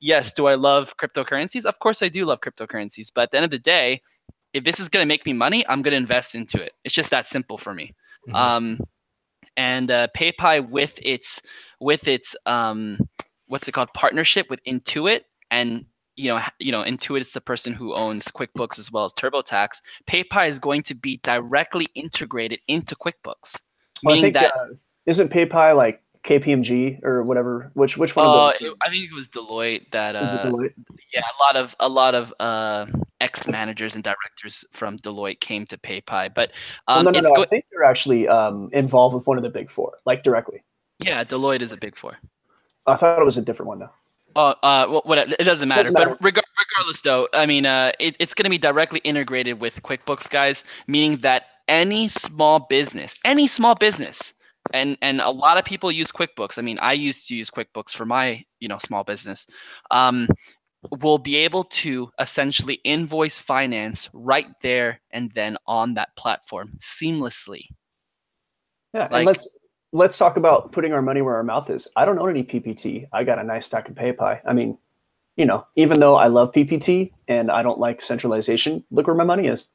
yes, 0.00 0.32
do 0.32 0.46
I 0.46 0.54
love 0.54 0.96
cryptocurrencies? 0.96 1.64
Of 1.64 1.78
course, 1.78 2.02
I 2.02 2.08
do 2.08 2.24
love 2.24 2.40
cryptocurrencies. 2.40 3.10
But 3.14 3.22
at 3.22 3.30
the 3.30 3.36
end 3.38 3.44
of 3.44 3.50
the 3.50 3.58
day, 3.58 4.02
if 4.52 4.64
this 4.64 4.80
is 4.80 4.88
going 4.88 5.02
to 5.02 5.08
make 5.08 5.26
me 5.26 5.32
money, 5.32 5.66
I'm 5.68 5.82
going 5.82 5.92
to 5.92 5.98
invest 5.98 6.34
into 6.34 6.62
it. 6.62 6.72
It's 6.84 6.94
just 6.94 7.10
that 7.10 7.26
simple 7.26 7.58
for 7.58 7.74
me. 7.74 7.94
Mm-hmm. 8.28 8.34
Um, 8.34 8.80
and 9.56 9.90
uh, 9.90 10.08
PayPie 10.16 10.68
with 10.68 10.98
its 11.02 11.40
with 11.80 12.08
its 12.08 12.36
um, 12.46 12.98
what's 13.46 13.68
it 13.68 13.72
called 13.72 13.92
partnership 13.94 14.48
with 14.50 14.62
Intuit 14.64 15.22
and 15.50 15.86
you 16.16 16.28
know 16.28 16.40
you 16.58 16.72
know 16.72 16.82
Intuit 16.82 17.20
is 17.20 17.32
the 17.32 17.40
person 17.40 17.72
who 17.72 17.94
owns 17.94 18.28
QuickBooks 18.28 18.78
as 18.78 18.90
well 18.90 19.04
as 19.04 19.12
TurboTax. 19.14 19.80
PayPie 20.06 20.48
is 20.48 20.58
going 20.58 20.82
to 20.84 20.94
be 20.94 21.18
directly 21.22 21.88
integrated 21.94 22.60
into 22.68 22.94
QuickBooks, 22.96 23.56
well, 24.02 24.14
meaning 24.16 24.22
think, 24.22 24.34
that 24.34 24.52
uh, 24.56 24.74
isn't 25.06 25.30
PayPie 25.32 25.76
like 25.76 26.02
KPMG 26.24 27.02
or 27.04 27.22
whatever? 27.22 27.70
Which 27.74 27.96
which 27.96 28.14
one? 28.16 28.26
Uh, 28.26 28.52
it, 28.60 28.74
I 28.80 28.90
think 28.90 29.10
it 29.10 29.14
was 29.14 29.28
Deloitte 29.28 29.90
that. 29.92 30.16
Uh, 30.16 30.44
Deloitte? 30.44 30.72
Yeah, 31.12 31.20
a 31.20 31.42
lot 31.42 31.56
of 31.56 31.76
a 31.80 31.88
lot 31.88 32.14
of 32.14 32.34
uh, 32.40 32.86
ex 33.20 33.46
managers 33.46 33.94
and 33.94 34.04
directors 34.04 34.64
from 34.72 34.98
Deloitte 34.98 35.40
came 35.40 35.66
to 35.66 35.78
PayPie, 35.78 36.34
but 36.34 36.50
um, 36.86 37.04
well, 37.04 37.12
no, 37.12 37.20
no, 37.20 37.28
no. 37.28 37.34
Go- 37.34 37.42
I 37.42 37.46
think 37.46 37.64
they're 37.70 37.84
actually 37.84 38.28
um, 38.28 38.70
involved 38.72 39.14
with 39.14 39.26
one 39.26 39.36
of 39.36 39.42
the 39.42 39.50
big 39.50 39.70
four, 39.70 39.98
like 40.04 40.22
directly. 40.22 40.62
Yeah, 41.00 41.24
Deloitte 41.24 41.62
is 41.62 41.72
a 41.72 41.76
big 41.76 41.96
four. 41.96 42.16
I 42.86 42.96
thought 42.96 43.20
it 43.20 43.24
was 43.24 43.36
a 43.36 43.42
different 43.42 43.68
one 43.68 43.78
though. 43.80 43.90
Oh, 44.36 44.54
uh, 44.62 44.86
well, 44.88 45.02
what, 45.04 45.18
it 45.18 45.44
doesn't 45.44 45.68
matter. 45.68 45.84
Doesn't 45.84 45.94
matter. 45.94 46.10
But 46.10 46.22
reg- 46.22 46.40
regardless, 46.76 47.00
though, 47.00 47.28
I 47.32 47.46
mean, 47.46 47.66
uh, 47.66 47.92
it, 47.98 48.14
it's 48.20 48.34
going 48.34 48.44
to 48.44 48.50
be 48.50 48.58
directly 48.58 49.00
integrated 49.00 49.58
with 49.58 49.82
QuickBooks, 49.82 50.30
guys, 50.30 50.64
meaning 50.86 51.20
that 51.22 51.44
any 51.66 52.08
small 52.08 52.60
business, 52.60 53.14
any 53.24 53.48
small 53.48 53.74
business 53.74 54.34
and 54.72 54.96
and 55.02 55.20
a 55.20 55.30
lot 55.30 55.58
of 55.58 55.64
people 55.64 55.90
use 55.90 56.12
quickbooks. 56.12 56.58
I 56.58 56.62
mean 56.62 56.78
i 56.78 56.92
used 56.92 57.28
to 57.28 57.34
use 57.34 57.50
quickbooks 57.50 57.94
for 57.94 58.06
my 58.06 58.44
you 58.60 58.68
know 58.68 58.78
small 58.78 59.04
business. 59.04 59.46
Um, 59.90 60.28
will 61.00 61.18
be 61.18 61.36
able 61.36 61.64
to 61.64 62.08
essentially 62.20 62.74
invoice 62.84 63.38
finance 63.38 64.08
right 64.12 64.46
there 64.62 65.00
and 65.10 65.32
then 65.32 65.56
on 65.66 65.94
that 65.94 66.14
platform 66.16 66.72
seamlessly. 66.78 67.62
Yeah 68.94 69.08
like, 69.10 69.12
and 69.12 69.26
let's 69.26 69.56
let's 69.92 70.18
talk 70.18 70.36
about 70.36 70.70
putting 70.70 70.92
our 70.92 71.02
money 71.02 71.20
where 71.20 71.34
our 71.36 71.42
mouth 71.42 71.68
is. 71.70 71.88
I 71.96 72.04
don't 72.04 72.18
own 72.18 72.30
any 72.30 72.44
ppt 72.44 73.08
i 73.12 73.24
got 73.24 73.38
a 73.38 73.44
nice 73.44 73.66
stack 73.66 73.88
of 73.88 73.94
PayPie. 73.94 74.40
I 74.44 74.52
mean 74.52 74.78
you 75.38 75.46
know 75.46 75.66
even 75.76 76.00
though 76.00 76.16
i 76.16 76.26
love 76.26 76.52
ppt 76.52 77.12
and 77.28 77.50
i 77.50 77.62
don't 77.62 77.78
like 77.78 78.02
centralization 78.02 78.84
look 78.90 79.06
where 79.06 79.16
my 79.16 79.24
money 79.24 79.46
is 79.46 79.66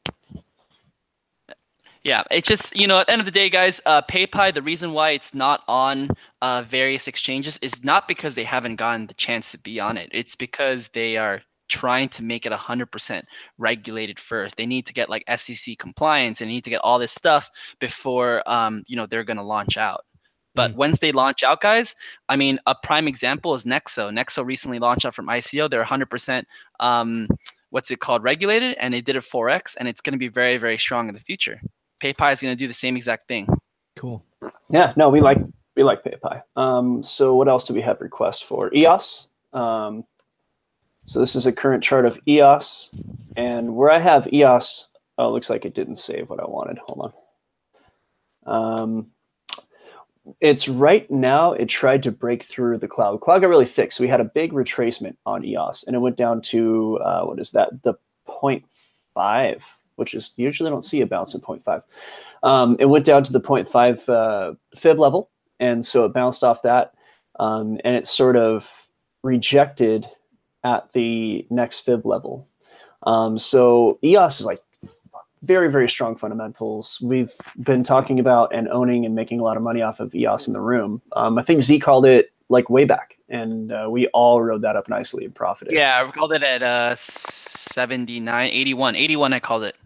Yeah, 2.03 2.23
it's 2.31 2.47
just 2.47 2.75
you 2.75 2.87
know 2.87 2.99
at 2.99 3.07
the 3.07 3.13
end 3.13 3.21
of 3.21 3.25
the 3.25 3.31
day, 3.31 3.49
guys, 3.49 3.79
uh, 3.85 4.01
PayPie. 4.01 4.53
The 4.53 4.61
reason 4.61 4.91
why 4.91 5.11
it's 5.11 5.33
not 5.33 5.63
on 5.69 6.09
uh, 6.41 6.63
various 6.63 7.07
exchanges 7.07 7.57
is 7.61 7.83
not 7.83 8.09
because 8.09 8.35
they 8.35 8.43
haven't 8.43 8.75
gotten 8.75 9.07
the 9.07 9.13
chance 9.13 9.51
to 9.51 9.57
be 9.57 9.79
on 9.79 9.95
it. 9.95 10.09
It's 10.11 10.35
because 10.35 10.89
they 10.89 11.15
are 11.15 11.41
trying 11.69 12.09
to 12.09 12.21
make 12.21 12.45
it 12.45 12.51
100% 12.51 13.23
regulated 13.57 14.19
first. 14.19 14.57
They 14.57 14.65
need 14.65 14.85
to 14.87 14.93
get 14.93 15.09
like 15.09 15.23
SEC 15.37 15.77
compliance 15.79 16.41
and 16.41 16.49
need 16.49 16.65
to 16.65 16.69
get 16.69 16.81
all 16.83 16.99
this 16.99 17.13
stuff 17.13 17.49
before 17.79 18.43
um, 18.45 18.83
you 18.85 18.97
know 18.97 19.05
they're 19.05 19.23
going 19.23 19.37
to 19.37 19.43
launch 19.43 19.77
out. 19.77 20.03
But 20.55 20.71
mm 20.71 20.75
once 20.75 20.99
they 20.99 21.13
launch 21.13 21.41
out, 21.41 21.61
guys, 21.61 21.95
I 22.27 22.35
mean, 22.35 22.59
a 22.67 22.75
prime 22.75 23.07
example 23.07 23.53
is 23.53 23.63
Nexo. 23.63 24.11
Nexo 24.11 24.45
recently 24.45 24.79
launched 24.79 25.05
out 25.05 25.15
from 25.15 25.27
ICO. 25.27 25.69
They're 25.69 25.83
100% 25.83 26.43
um, 26.81 27.27
what's 27.69 27.91
it 27.91 27.99
called 27.99 28.23
regulated, 28.23 28.75
and 28.77 28.93
they 28.93 29.01
did 29.01 29.15
a 29.15 29.21
4x, 29.21 29.77
and 29.79 29.87
it's 29.87 30.01
going 30.01 30.13
to 30.13 30.19
be 30.19 30.27
very, 30.27 30.57
very 30.57 30.77
strong 30.77 31.07
in 31.07 31.15
the 31.15 31.21
future. 31.21 31.59
PayPie 32.03 32.33
is 32.33 32.41
going 32.41 32.51
to 32.51 32.57
do 32.57 32.67
the 32.67 32.73
same 32.73 32.97
exact 32.97 33.27
thing. 33.27 33.47
Cool. 33.95 34.23
Yeah, 34.69 34.93
no, 34.97 35.09
we 35.09 35.21
like 35.21 35.39
we 35.75 35.83
like 35.83 36.03
PayPie. 36.03 36.41
Um, 36.55 37.01
so 37.03 37.33
what 37.35 37.47
else 37.47 37.63
do 37.63 37.73
we 37.73 37.81
have 37.81 38.01
requests 38.01 38.41
for? 38.41 38.73
EOS. 38.73 39.29
Um, 39.53 40.03
so 41.05 41.19
this 41.19 41.35
is 41.35 41.45
a 41.47 41.51
current 41.51 41.83
chart 41.83 42.05
of 42.05 42.19
EOS, 42.27 42.91
and 43.37 43.75
where 43.75 43.89
I 43.89 43.99
have 43.99 44.31
EOS, 44.31 44.89
oh, 45.17 45.29
it 45.29 45.31
looks 45.31 45.49
like 45.49 45.65
it 45.65 45.75
didn't 45.75 45.95
save 45.95 46.29
what 46.29 46.39
I 46.39 46.45
wanted. 46.45 46.77
Hold 46.79 47.13
on. 48.45 48.85
Um, 48.85 49.07
it's 50.39 50.67
right 50.67 51.09
now 51.11 51.53
it 51.53 51.67
tried 51.67 52.03
to 52.03 52.11
break 52.11 52.45
through 52.45 52.77
the 52.77 52.87
cloud. 52.87 53.19
Cloud 53.21 53.39
got 53.39 53.47
really 53.47 53.65
thick, 53.65 53.91
so 53.91 54.03
we 54.03 54.07
had 54.09 54.21
a 54.21 54.25
big 54.25 54.53
retracement 54.53 55.15
on 55.25 55.45
EOS, 55.45 55.83
and 55.83 55.95
it 55.95 55.99
went 55.99 56.17
down 56.17 56.41
to 56.41 56.99
uh, 57.03 57.23
what 57.23 57.39
is 57.39 57.51
that? 57.51 57.83
The 57.83 57.93
0.5, 58.27 59.61
which 60.03 60.13
is 60.13 60.33
usually 60.35 60.69
don't 60.69 60.83
see 60.83 60.99
a 60.99 61.07
bounce 61.07 61.33
in 61.33 61.39
0.5. 61.39 61.81
Um, 62.43 62.75
it 62.77 62.85
went 62.85 63.05
down 63.05 63.23
to 63.23 63.31
the 63.31 63.39
0.5 63.39 64.09
uh, 64.09 64.55
fib 64.75 64.99
level, 64.99 65.29
and 65.61 65.85
so 65.85 66.03
it 66.03 66.13
bounced 66.13 66.43
off 66.43 66.61
that, 66.63 66.93
um, 67.39 67.79
and 67.85 67.95
it 67.95 68.05
sort 68.05 68.35
of 68.35 68.69
rejected 69.23 70.05
at 70.65 70.91
the 70.91 71.47
next 71.49 71.79
fib 71.79 72.05
level. 72.05 72.45
Um, 73.03 73.37
so 73.37 73.97
EOS 74.03 74.41
is 74.41 74.45
like 74.45 74.61
very, 75.41 75.71
very 75.71 75.89
strong 75.89 76.17
fundamentals. 76.17 76.99
We've 77.01 77.31
been 77.61 77.83
talking 77.83 78.19
about 78.19 78.53
and 78.53 78.67
owning 78.67 79.05
and 79.05 79.15
making 79.15 79.39
a 79.39 79.43
lot 79.43 79.55
of 79.55 79.63
money 79.63 79.81
off 79.81 80.01
of 80.01 80.13
EOS 80.13 80.47
in 80.47 80.53
the 80.53 80.61
room. 80.61 81.01
Um, 81.15 81.37
I 81.37 81.43
think 81.43 81.61
Z 81.63 81.79
called 81.79 82.05
it 82.05 82.33
like 82.49 82.69
way 82.69 82.83
back, 82.83 83.15
and 83.29 83.71
uh, 83.71 83.87
we 83.89 84.07
all 84.07 84.41
rode 84.41 84.61
that 84.63 84.75
up 84.75 84.89
nicely 84.89 85.23
and 85.23 85.33
profited. 85.33 85.73
Yeah, 85.73 86.05
I 86.05 86.11
called 86.11 86.33
it 86.33 86.43
at 86.43 86.61
uh, 86.61 86.95
79, 86.97 88.49
81. 88.49 88.95
81, 88.95 89.33
I 89.33 89.39
called 89.39 89.63
it. 89.63 89.77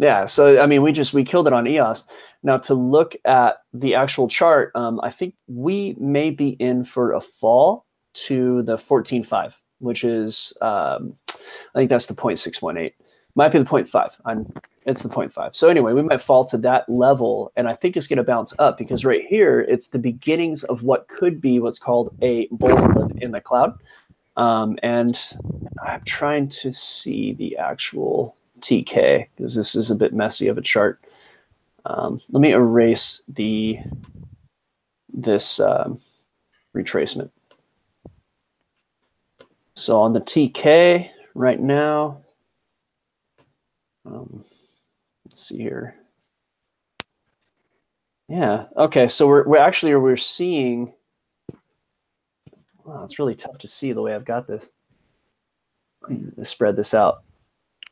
Yeah, 0.00 0.26
so 0.26 0.60
I 0.60 0.66
mean, 0.66 0.82
we 0.82 0.92
just 0.92 1.12
we 1.12 1.24
killed 1.24 1.46
it 1.46 1.52
on 1.52 1.66
EOS. 1.66 2.04
Now 2.42 2.56
to 2.58 2.74
look 2.74 3.16
at 3.24 3.58
the 3.72 3.94
actual 3.94 4.28
chart, 4.28 4.70
um, 4.74 5.00
I 5.02 5.10
think 5.10 5.34
we 5.48 5.96
may 5.98 6.30
be 6.30 6.50
in 6.50 6.84
for 6.84 7.12
a 7.12 7.20
fall 7.20 7.84
to 8.14 8.62
the 8.62 8.76
14.5, 8.76 9.52
which 9.80 10.04
is 10.04 10.56
um, 10.62 11.14
I 11.28 11.78
think 11.78 11.90
that's 11.90 12.06
the 12.06 12.14
0.618 12.14 12.92
might 13.38 13.52
be 13.52 13.58
the 13.58 13.64
0.5. 13.64 14.10
I'm 14.26 14.52
it's 14.84 15.02
the 15.02 15.08
0.5. 15.08 15.54
So 15.54 15.68
anyway, 15.68 15.92
we 15.92 16.02
might 16.02 16.22
fall 16.22 16.44
to 16.46 16.56
that 16.58 16.88
level, 16.88 17.52
and 17.56 17.68
I 17.68 17.74
think 17.74 17.96
it's 17.96 18.06
going 18.06 18.16
to 18.16 18.24
bounce 18.24 18.54
up 18.58 18.78
because 18.78 19.04
right 19.04 19.24
here 19.26 19.60
it's 19.60 19.88
the 19.88 19.98
beginnings 19.98 20.64
of 20.64 20.82
what 20.82 21.08
could 21.08 21.40
be 21.40 21.60
what's 21.60 21.78
called 21.78 22.16
a 22.22 22.48
bull 22.50 23.10
in 23.18 23.30
the 23.30 23.40
cloud. 23.40 23.74
Um, 24.36 24.78
and 24.82 25.20
I'm 25.86 26.02
trying 26.04 26.48
to 26.48 26.72
see 26.72 27.34
the 27.34 27.56
actual 27.58 28.34
TK 28.60 29.26
because 29.36 29.54
this 29.54 29.74
is 29.74 29.90
a 29.90 29.96
bit 29.96 30.12
messy 30.12 30.48
of 30.48 30.58
a 30.58 30.62
chart. 30.62 31.00
Um, 31.84 32.20
let 32.30 32.40
me 32.40 32.52
erase 32.52 33.22
the 33.28 33.78
this 35.12 35.58
um, 35.60 35.98
retracement. 36.76 37.30
So 39.74 40.00
on 40.00 40.12
the 40.12 40.20
TK 40.20 41.08
right 41.34 41.60
now, 41.60 42.18
um, 44.04 44.44
let's 45.24 45.48
see 45.48 45.58
here. 45.58 45.94
Yeah. 48.28 48.66
Okay. 48.76 49.08
So 49.08 49.26
we're 49.26 49.46
we're 49.46 49.58
actually 49.58 49.94
we're 49.94 50.16
seeing. 50.16 50.92
Wow, 52.84 53.04
it's 53.04 53.18
really 53.18 53.34
tough 53.34 53.58
to 53.58 53.68
see 53.68 53.92
the 53.92 54.00
way 54.00 54.14
I've 54.14 54.24
got 54.24 54.46
this. 54.46 54.72
Spread 56.42 56.76
this 56.76 56.94
out. 56.94 57.22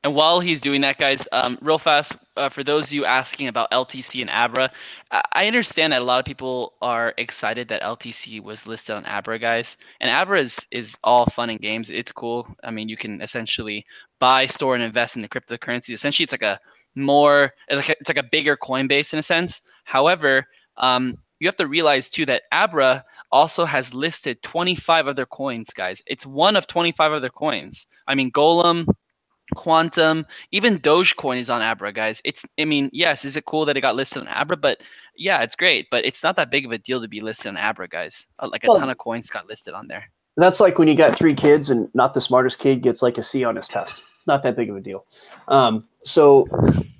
And 0.06 0.14
while 0.14 0.38
he's 0.38 0.60
doing 0.60 0.82
that, 0.82 0.98
guys, 0.98 1.26
um, 1.32 1.58
real 1.60 1.78
fast, 1.80 2.14
uh, 2.36 2.48
for 2.48 2.62
those 2.62 2.86
of 2.86 2.92
you 2.92 3.04
asking 3.04 3.48
about 3.48 3.72
LTC 3.72 4.20
and 4.20 4.30
Abra, 4.30 4.70
I 5.10 5.48
understand 5.48 5.92
that 5.92 6.00
a 6.00 6.04
lot 6.04 6.20
of 6.20 6.24
people 6.24 6.74
are 6.80 7.12
excited 7.18 7.66
that 7.70 7.82
LTC 7.82 8.40
was 8.40 8.68
listed 8.68 8.94
on 8.94 9.04
Abra, 9.04 9.36
guys. 9.40 9.76
And 9.98 10.08
Abra 10.08 10.38
is, 10.38 10.64
is 10.70 10.94
all 11.02 11.26
fun 11.26 11.50
and 11.50 11.58
games. 11.58 11.90
It's 11.90 12.12
cool. 12.12 12.46
I 12.62 12.70
mean, 12.70 12.88
you 12.88 12.96
can 12.96 13.20
essentially 13.20 13.84
buy, 14.20 14.46
store, 14.46 14.76
and 14.76 14.84
invest 14.84 15.16
in 15.16 15.22
the 15.22 15.28
cryptocurrency. 15.28 15.92
Essentially, 15.92 16.22
it's 16.22 16.32
like 16.32 16.42
a 16.42 16.60
more, 16.94 17.52
it's 17.66 17.76
like 17.76 17.88
a, 17.88 17.96
it's 17.98 18.08
like 18.08 18.24
a 18.24 18.28
bigger 18.30 18.56
Coinbase 18.56 19.12
in 19.12 19.18
a 19.18 19.22
sense. 19.22 19.60
However, 19.82 20.46
um, 20.76 21.14
you 21.40 21.48
have 21.48 21.56
to 21.56 21.66
realize 21.66 22.08
too 22.10 22.26
that 22.26 22.42
Abra 22.52 23.04
also 23.32 23.64
has 23.64 23.92
listed 23.92 24.40
25 24.44 25.08
other 25.08 25.26
coins, 25.26 25.70
guys. 25.70 26.00
It's 26.06 26.24
one 26.24 26.54
of 26.54 26.68
25 26.68 27.10
other 27.10 27.28
coins. 27.28 27.88
I 28.06 28.14
mean, 28.14 28.30
Golem, 28.30 28.86
Qtum, 29.54 30.24
even 30.50 30.78
Dogecoin 30.78 31.38
is 31.38 31.50
on 31.50 31.62
Abra, 31.62 31.92
guys. 31.92 32.20
It's, 32.24 32.44
I 32.58 32.64
mean, 32.64 32.90
yes, 32.92 33.24
is 33.24 33.36
it 33.36 33.44
cool 33.44 33.64
that 33.66 33.76
it 33.76 33.80
got 33.80 33.94
listed 33.94 34.22
on 34.22 34.28
Abra? 34.28 34.56
But 34.56 34.78
yeah, 35.16 35.42
it's 35.42 35.54
great. 35.54 35.88
But 35.90 36.04
it's 36.04 36.22
not 36.22 36.36
that 36.36 36.50
big 36.50 36.66
of 36.66 36.72
a 36.72 36.78
deal 36.78 37.00
to 37.00 37.08
be 37.08 37.20
listed 37.20 37.46
on 37.46 37.56
Abra, 37.56 37.88
guys. 37.88 38.26
Uh, 38.38 38.48
like 38.50 38.64
a 38.64 38.68
well, 38.68 38.80
ton 38.80 38.90
of 38.90 38.98
coins 38.98 39.30
got 39.30 39.46
listed 39.46 39.74
on 39.74 39.86
there. 39.86 40.10
That's 40.36 40.60
like 40.60 40.78
when 40.78 40.88
you 40.88 40.94
got 40.94 41.16
three 41.16 41.34
kids 41.34 41.70
and 41.70 41.88
not 41.94 42.12
the 42.12 42.20
smartest 42.20 42.58
kid 42.58 42.82
gets 42.82 43.02
like 43.02 43.18
a 43.18 43.22
C 43.22 43.44
on 43.44 43.56
his 43.56 43.68
test. 43.68 44.04
It's 44.16 44.26
not 44.26 44.42
that 44.42 44.56
big 44.56 44.68
of 44.68 44.76
a 44.76 44.80
deal. 44.80 45.06
Um, 45.48 45.84
so 46.02 46.46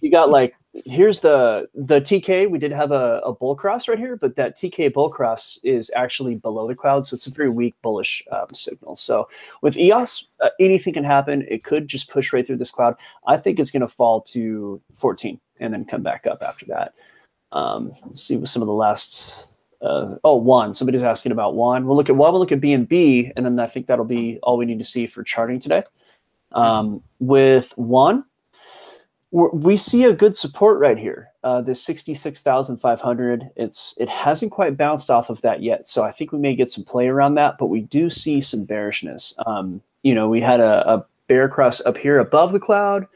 you 0.00 0.10
got 0.10 0.30
like 0.30 0.54
here's 0.84 1.20
the 1.20 1.68
the 1.74 2.00
TK. 2.00 2.50
We 2.50 2.58
did 2.58 2.72
have 2.72 2.92
a, 2.92 3.20
a 3.24 3.32
bull 3.32 3.54
cross 3.54 3.88
right 3.88 3.98
here, 3.98 4.16
but 4.16 4.36
that 4.36 4.56
TK 4.56 4.92
bull 4.92 5.10
cross 5.10 5.58
is 5.64 5.90
actually 5.94 6.36
below 6.36 6.68
the 6.68 6.74
cloud, 6.74 7.06
so 7.06 7.14
it's 7.14 7.26
a 7.26 7.30
very 7.30 7.48
weak 7.48 7.74
bullish 7.82 8.24
um, 8.30 8.46
signal. 8.52 8.96
So 8.96 9.28
with 9.62 9.76
EOS, 9.76 10.26
uh, 10.40 10.50
anything 10.60 10.94
can 10.94 11.04
happen. 11.04 11.46
It 11.48 11.64
could 11.64 11.88
just 11.88 12.10
push 12.10 12.32
right 12.32 12.46
through 12.46 12.58
this 12.58 12.70
cloud. 12.70 12.96
I 13.26 13.36
think 13.36 13.58
it's 13.58 13.70
going 13.70 13.80
to 13.80 13.88
fall 13.88 14.20
to 14.22 14.80
14 14.96 15.40
and 15.60 15.72
then 15.72 15.84
come 15.84 16.02
back 16.02 16.26
up 16.26 16.42
after 16.42 16.66
that. 16.66 16.94
Um, 17.52 17.92
let's 18.04 18.22
see 18.22 18.36
what 18.36 18.48
some 18.48 18.62
of 18.62 18.66
the 18.66 18.74
last. 18.74 19.46
Uh, 19.82 20.16
oh, 20.24 20.36
one. 20.36 20.72
Somebody's 20.72 21.02
asking 21.02 21.32
about 21.32 21.54
one. 21.54 21.86
We'll 21.86 21.96
look 21.96 22.08
at 22.08 22.16
one. 22.16 22.32
We'll 22.32 22.40
look 22.40 22.52
at 22.52 22.60
BNB, 22.60 23.32
and 23.36 23.44
then 23.44 23.60
I 23.60 23.66
think 23.66 23.86
that'll 23.86 24.04
be 24.04 24.38
all 24.42 24.56
we 24.56 24.64
need 24.64 24.78
to 24.78 24.84
see 24.84 25.06
for 25.06 25.22
charting 25.22 25.60
today. 25.60 25.84
Um, 26.52 27.02
with 27.18 27.76
one, 27.76 28.24
we 29.36 29.76
see 29.76 30.04
a 30.04 30.14
good 30.14 30.34
support 30.34 30.78
right 30.78 30.96
here. 30.96 31.28
Uh, 31.44 31.60
this 31.60 31.82
66,500. 31.84 33.50
It's 33.54 33.94
it 33.98 34.08
hasn't 34.08 34.52
quite 34.52 34.76
bounced 34.78 35.10
off 35.10 35.28
of 35.28 35.42
that 35.42 35.62
yet, 35.62 35.86
so 35.86 36.02
I 36.02 36.10
think 36.10 36.32
we 36.32 36.38
may 36.38 36.56
get 36.56 36.70
some 36.70 36.84
play 36.84 37.08
around 37.08 37.34
that. 37.34 37.58
But 37.58 37.66
we 37.66 37.82
do 37.82 38.08
see 38.08 38.40
some 38.40 38.64
bearishness. 38.64 39.34
Um, 39.44 39.82
you 40.02 40.14
know, 40.14 40.28
we 40.28 40.40
had 40.40 40.60
a, 40.60 40.90
a 40.90 41.06
bear 41.26 41.48
cross 41.48 41.84
up 41.84 41.98
here 41.98 42.18
above 42.18 42.52
the 42.52 42.60
cloud. 42.60 43.06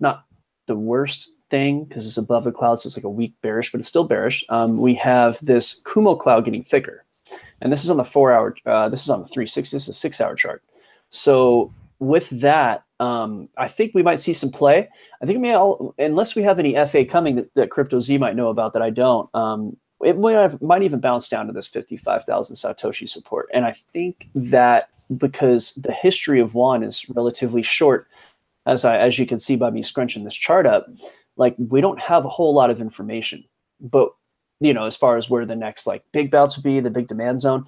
Not 0.00 0.24
the 0.66 0.74
worst 0.74 1.36
thing 1.50 1.84
because 1.84 2.04
it's 2.04 2.16
above 2.16 2.44
the 2.44 2.52
cloud, 2.52 2.80
so 2.80 2.88
it's 2.88 2.96
like 2.96 3.04
a 3.04 3.10
weak 3.10 3.34
bearish, 3.40 3.70
but 3.70 3.78
it's 3.78 3.88
still 3.88 4.04
bearish. 4.04 4.44
Um, 4.48 4.78
we 4.78 4.94
have 4.94 5.38
this 5.40 5.82
Kumo 5.84 6.16
cloud 6.16 6.44
getting 6.46 6.64
thicker, 6.64 7.04
and 7.60 7.72
this 7.72 7.84
is 7.84 7.90
on 7.90 7.96
the 7.96 8.04
four 8.04 8.32
hour. 8.32 8.56
Uh, 8.66 8.88
this 8.88 9.04
is 9.04 9.10
on 9.10 9.22
the 9.22 9.28
three 9.28 9.46
six. 9.46 9.70
This 9.70 9.84
is 9.84 9.90
a 9.90 9.94
six 9.94 10.20
hour 10.20 10.34
chart. 10.34 10.64
So 11.10 11.72
with 12.00 12.28
that, 12.30 12.82
um, 13.00 13.48
I 13.56 13.66
think 13.66 13.92
we 13.94 14.02
might 14.02 14.20
see 14.20 14.34
some 14.34 14.50
play. 14.50 14.88
I 15.22 15.26
think 15.26 15.38
we 15.38 15.42
may, 15.42 15.54
all, 15.54 15.94
unless 15.98 16.34
we 16.34 16.42
have 16.42 16.58
any 16.58 16.74
FA 16.86 17.04
coming 17.04 17.36
that, 17.36 17.54
that 17.54 17.70
Crypto 17.70 17.98
Z 17.98 18.18
might 18.18 18.36
know 18.36 18.48
about 18.48 18.74
that 18.74 18.82
I 18.82 18.90
don't. 18.90 19.34
Um, 19.34 19.76
it 20.04 20.18
might, 20.18 20.34
have, 20.34 20.60
might 20.62 20.82
even 20.82 21.00
bounce 21.00 21.28
down 21.28 21.46
to 21.46 21.52
this 21.52 21.66
55,000 21.66 22.56
Satoshi 22.56 23.08
support. 23.08 23.48
And 23.52 23.64
I 23.64 23.74
think 23.92 24.28
that 24.34 24.90
because 25.16 25.74
the 25.74 25.92
history 25.92 26.40
of 26.40 26.54
one 26.54 26.82
is 26.82 27.08
relatively 27.08 27.62
short, 27.62 28.06
as 28.66 28.84
I 28.84 28.98
as 28.98 29.18
you 29.18 29.26
can 29.26 29.38
see 29.38 29.56
by 29.56 29.70
me 29.70 29.82
scrunching 29.82 30.24
this 30.24 30.34
chart 30.34 30.66
up, 30.66 30.86
like 31.36 31.54
we 31.58 31.80
don't 31.80 32.00
have 32.00 32.24
a 32.24 32.28
whole 32.28 32.54
lot 32.54 32.70
of 32.70 32.80
information. 32.80 33.44
But 33.80 34.10
you 34.60 34.74
know, 34.74 34.84
as 34.84 34.96
far 34.96 35.16
as 35.16 35.30
where 35.30 35.46
the 35.46 35.56
next 35.56 35.86
like 35.86 36.04
big 36.12 36.30
bouts 36.30 36.56
would 36.56 36.64
be, 36.64 36.80
the 36.80 36.90
big 36.90 37.08
demand 37.08 37.40
zone. 37.40 37.64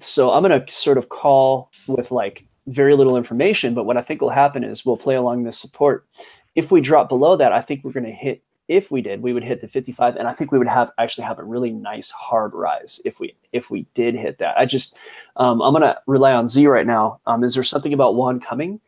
So 0.00 0.32
I'm 0.32 0.42
gonna 0.42 0.64
sort 0.68 0.98
of 0.98 1.08
call 1.08 1.70
with 1.86 2.10
like 2.10 2.44
very 2.66 2.94
little 2.94 3.16
information. 3.16 3.74
But 3.74 3.84
what 3.84 3.96
I 3.96 4.02
think 4.02 4.20
will 4.20 4.30
happen 4.30 4.64
is 4.64 4.84
we'll 4.84 4.96
play 4.96 5.14
along 5.14 5.44
this 5.44 5.58
support. 5.58 6.06
If 6.54 6.70
we 6.70 6.80
drop 6.80 7.08
below 7.08 7.36
that, 7.36 7.52
I 7.52 7.60
think 7.60 7.84
we're 7.84 7.92
going 7.92 8.06
to 8.06 8.12
hit. 8.12 8.42
If 8.68 8.90
we 8.90 9.00
did, 9.00 9.22
we 9.22 9.32
would 9.32 9.44
hit 9.44 9.60
the 9.60 9.68
55, 9.68 10.16
and 10.16 10.26
I 10.26 10.32
think 10.32 10.50
we 10.50 10.58
would 10.58 10.66
have 10.66 10.90
actually 10.98 11.22
have 11.22 11.38
a 11.38 11.44
really 11.44 11.70
nice 11.70 12.10
hard 12.10 12.52
rise 12.52 13.00
if 13.04 13.20
we 13.20 13.36
if 13.52 13.70
we 13.70 13.86
did 13.94 14.16
hit 14.16 14.38
that. 14.38 14.58
I 14.58 14.66
just 14.66 14.98
um, 15.36 15.62
I'm 15.62 15.72
going 15.72 15.82
to 15.82 15.96
rely 16.08 16.32
on 16.32 16.48
Z 16.48 16.66
right 16.66 16.86
now. 16.86 17.20
Um, 17.26 17.44
is 17.44 17.54
there 17.54 17.62
something 17.62 17.92
about 17.92 18.16
one 18.16 18.40
coming? 18.40 18.80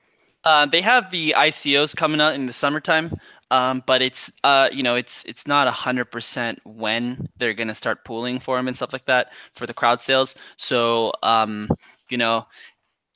Uh, 0.43 0.67
they 0.67 0.81
have 0.81 1.11
the 1.13 1.33
ICOs 1.37 1.95
coming 1.95 2.21
out 2.21 2.35
in 2.35 2.47
the 2.47 2.53
summertime. 2.53 3.17
Um, 3.51 3.83
but 3.87 4.03
it's 4.03 4.31
uh, 4.45 4.69
you 4.73 4.83
know, 4.83 4.95
it's 4.95 5.25
it's 5.25 5.47
not 5.47 5.69
hundred 5.69 6.07
percent 6.07 6.61
when 6.65 7.29
they're 7.39 7.55
gonna 7.55 7.75
start 7.75 8.05
pooling 8.05 8.41
for 8.41 8.57
them 8.57 8.69
and 8.69 8.77
stuff 8.77 8.93
like 8.93 9.07
that 9.07 9.33
for 9.55 9.67
the 9.67 9.75
crowd 9.75 10.03
sales. 10.03 10.35
So 10.57 11.13
um, 11.23 11.71
you 12.11 12.19
know, 12.19 12.47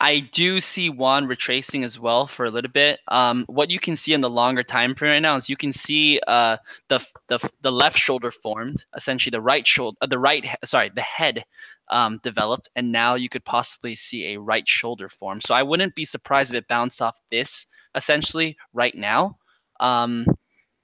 I 0.03 0.19
do 0.19 0.59
see 0.59 0.91
Juan 0.91 1.29
retracing 1.29 1.85
as 1.85 1.97
well 1.97 2.27
for 2.27 2.45
a 2.45 2.51
little 2.51 2.73
bit. 2.73 2.99
Um, 3.07 3.45
what 3.47 3.71
you 3.71 3.79
can 3.79 3.95
see 3.95 4.13
in 4.13 4.21
the 4.21 4.29
longer 4.29 4.65
time 4.65 4.97
frame 4.97 5.13
right 5.13 5.19
now 5.21 5.37
is 5.37 5.49
you 5.49 5.57
can 5.57 5.73
see 5.73 6.21
uh, 6.27 6.57
the, 6.89 6.99
the 7.29 7.39
the 7.61 7.71
left 7.71 7.97
shoulder 7.97 8.33
formed, 8.33 8.85
essentially 8.97 9.31
the 9.31 9.41
right 9.41 9.65
shoulder, 9.65 9.97
uh, 10.01 10.09
the 10.09 10.19
right 10.19 10.45
sorry, 10.65 10.91
the 10.93 11.03
head 11.03 11.45
um, 11.89 12.19
developed, 12.25 12.69
and 12.75 12.91
now 12.91 13.15
you 13.15 13.29
could 13.29 13.45
possibly 13.45 13.95
see 13.95 14.35
a 14.35 14.41
right 14.41 14.67
shoulder 14.67 15.09
form. 15.09 15.41
So 15.41 15.55
I 15.55 15.63
wouldn't 15.63 15.95
be 15.95 16.05
surprised 16.05 16.53
if 16.53 16.59
it 16.59 16.67
bounced 16.67 17.01
off 17.01 17.21
this 17.31 17.67
essentially 17.95 18.57
right 18.73 18.97
now 18.97 19.39
um, 19.79 20.27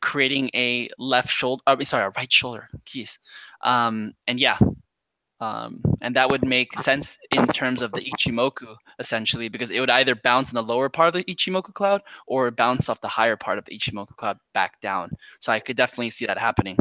creating 0.00 0.50
a 0.54 0.90
left 0.96 1.28
shoulder, 1.28 1.62
uh, 1.66 1.76
sorry, 1.82 2.04
a 2.04 2.10
right 2.10 2.32
shoulder, 2.32 2.68
keys. 2.84 3.18
Um, 3.62 4.12
and 4.28 4.38
yeah, 4.38 4.58
um, 5.40 5.80
and 6.00 6.16
that 6.16 6.30
would 6.30 6.44
make 6.46 6.78
sense 6.80 7.16
in 7.30 7.46
terms 7.46 7.82
of 7.82 7.92
the 7.92 8.00
Ichimoku 8.00 8.74
essentially, 8.98 9.48
because 9.48 9.70
it 9.70 9.80
would 9.80 9.90
either 9.90 10.14
bounce 10.14 10.50
in 10.50 10.56
the 10.56 10.62
lower 10.62 10.88
part 10.88 11.08
of 11.08 11.14
the 11.14 11.24
Ichimoku 11.24 11.72
cloud 11.72 12.02
or 12.26 12.50
bounce 12.50 12.88
off 12.88 13.00
the 13.00 13.08
higher 13.08 13.36
part 13.36 13.58
of 13.58 13.64
the 13.64 13.78
Ichimoku 13.78 14.16
cloud 14.16 14.38
back 14.52 14.80
down. 14.80 15.10
So 15.38 15.52
I 15.52 15.60
could 15.60 15.76
definitely 15.76 16.10
see 16.10 16.26
that 16.26 16.38
happening. 16.38 16.76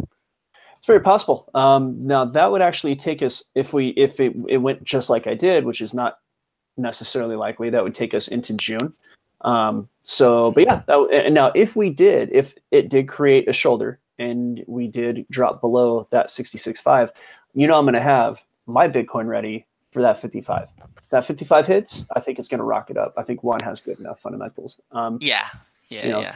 It's 0.77 0.87
very 0.87 1.01
possible. 1.01 1.49
Um, 1.53 2.05
now 2.05 2.25
that 2.25 2.51
would 2.51 2.61
actually 2.61 2.95
take 2.95 3.21
us 3.21 3.43
if 3.55 3.73
we 3.73 3.89
if 3.89 4.19
it, 4.19 4.35
it 4.47 4.57
went 4.57 4.83
just 4.83 5.09
like 5.09 5.27
I 5.27 5.33
did, 5.33 5.65
which 5.65 5.81
is 5.81 5.93
not 5.93 6.19
necessarily 6.77 7.35
likely. 7.35 7.69
That 7.69 7.83
would 7.83 7.95
take 7.95 8.13
us 8.13 8.27
into 8.27 8.53
June. 8.53 8.93
Um, 9.41 9.87
so, 10.03 10.51
but 10.51 10.63
yeah, 10.65 10.81
that, 10.87 10.97
and 11.11 11.33
now 11.33 11.51
if 11.55 11.75
we 11.75 11.89
did, 11.89 12.31
if 12.31 12.55
it 12.71 12.89
did 12.89 13.07
create 13.07 13.47
a 13.47 13.53
shoulder 13.53 13.99
and 14.17 14.63
we 14.67 14.87
did 14.87 15.25
drop 15.29 15.61
below 15.61 16.07
that 16.11 16.29
66.5, 16.29 17.11
you 17.53 17.67
know, 17.67 17.77
I'm 17.77 17.85
going 17.85 17.93
to 17.93 18.01
have 18.01 18.41
my 18.67 18.87
Bitcoin 18.87 19.27
ready 19.27 19.65
for 19.91 20.01
that 20.01 20.21
55. 20.21 20.67
That 21.09 21.25
55 21.25 21.67
hits, 21.67 22.07
I 22.15 22.19
think 22.19 22.37
it's 22.37 22.47
going 22.47 22.59
to 22.59 22.65
rock 22.65 22.89
it 22.89 22.97
up. 22.97 23.13
I 23.17 23.23
think 23.23 23.43
one 23.43 23.59
has 23.61 23.81
good 23.81 23.99
enough 23.99 24.19
fundamentals. 24.19 24.81
Um, 24.91 25.17
yeah, 25.21 25.47
yeah, 25.89 26.05
you 26.05 26.11
know, 26.11 26.19
yeah. 26.19 26.35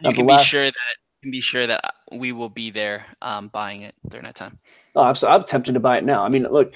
You 0.00 0.12
can 0.12 0.26
be 0.26 0.38
sure 0.38 0.64
that 0.64 0.96
can 1.22 1.30
be 1.30 1.40
sure 1.40 1.68
that 1.68 1.94
we 2.10 2.32
will 2.32 2.48
be 2.48 2.70
there 2.72 3.06
um, 3.20 3.46
buying 3.48 3.82
it 3.82 3.94
during 4.08 4.24
that 4.24 4.34
time. 4.34 4.58
Oh, 4.96 5.02
I'm, 5.02 5.14
so, 5.14 5.28
I'm 5.28 5.44
tempted 5.44 5.74
to 5.74 5.80
buy 5.80 5.98
it 5.98 6.04
now. 6.04 6.24
I 6.24 6.28
mean, 6.28 6.42
look, 6.50 6.72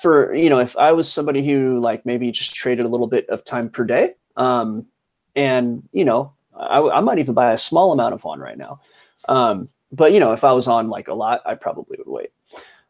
for 0.00 0.34
you 0.34 0.48
know, 0.48 0.60
if 0.60 0.76
I 0.76 0.92
was 0.92 1.12
somebody 1.12 1.44
who 1.44 1.78
like 1.80 2.06
maybe 2.06 2.30
just 2.30 2.54
traded 2.54 2.86
a 2.86 2.88
little 2.88 3.06
bit 3.06 3.28
of 3.28 3.44
time 3.44 3.68
per 3.68 3.84
day, 3.84 4.14
um, 4.36 4.86
and 5.34 5.88
you 5.92 6.04
know 6.04 6.32
I, 6.54 6.80
I 6.80 7.00
might 7.00 7.18
even 7.18 7.34
buy 7.34 7.52
a 7.52 7.58
small 7.58 7.92
amount 7.92 8.14
of 8.14 8.24
one 8.24 8.40
right 8.40 8.58
now 8.58 8.80
um, 9.28 9.68
but 9.90 10.12
you 10.12 10.20
know 10.20 10.32
if 10.32 10.44
i 10.44 10.52
was 10.52 10.68
on 10.68 10.88
like 10.88 11.08
a 11.08 11.14
lot 11.14 11.40
i 11.46 11.54
probably 11.54 11.98
would 11.98 12.08
wait 12.08 12.30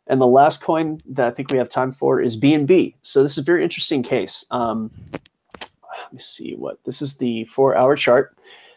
and 0.07 0.20
the 0.20 0.26
last 0.26 0.62
coin 0.62 0.98
that 1.07 1.26
i 1.26 1.30
think 1.30 1.50
we 1.50 1.59
have 1.59 1.68
time 1.68 1.92
for 1.92 2.20
is 2.20 2.38
bnb 2.38 2.94
so 3.03 3.22
this 3.22 3.32
is 3.32 3.38
a 3.38 3.42
very 3.42 3.62
interesting 3.62 4.03
case. 4.03 4.44
Um, 4.50 4.90
let 5.61 6.12
me 6.12 6.18
see 6.18 6.55
what 6.55 6.82
this 6.84 7.00
is 7.03 7.16
the 7.16 7.44
four 7.44 7.76
hour 7.76 7.96
chart. 7.96 8.36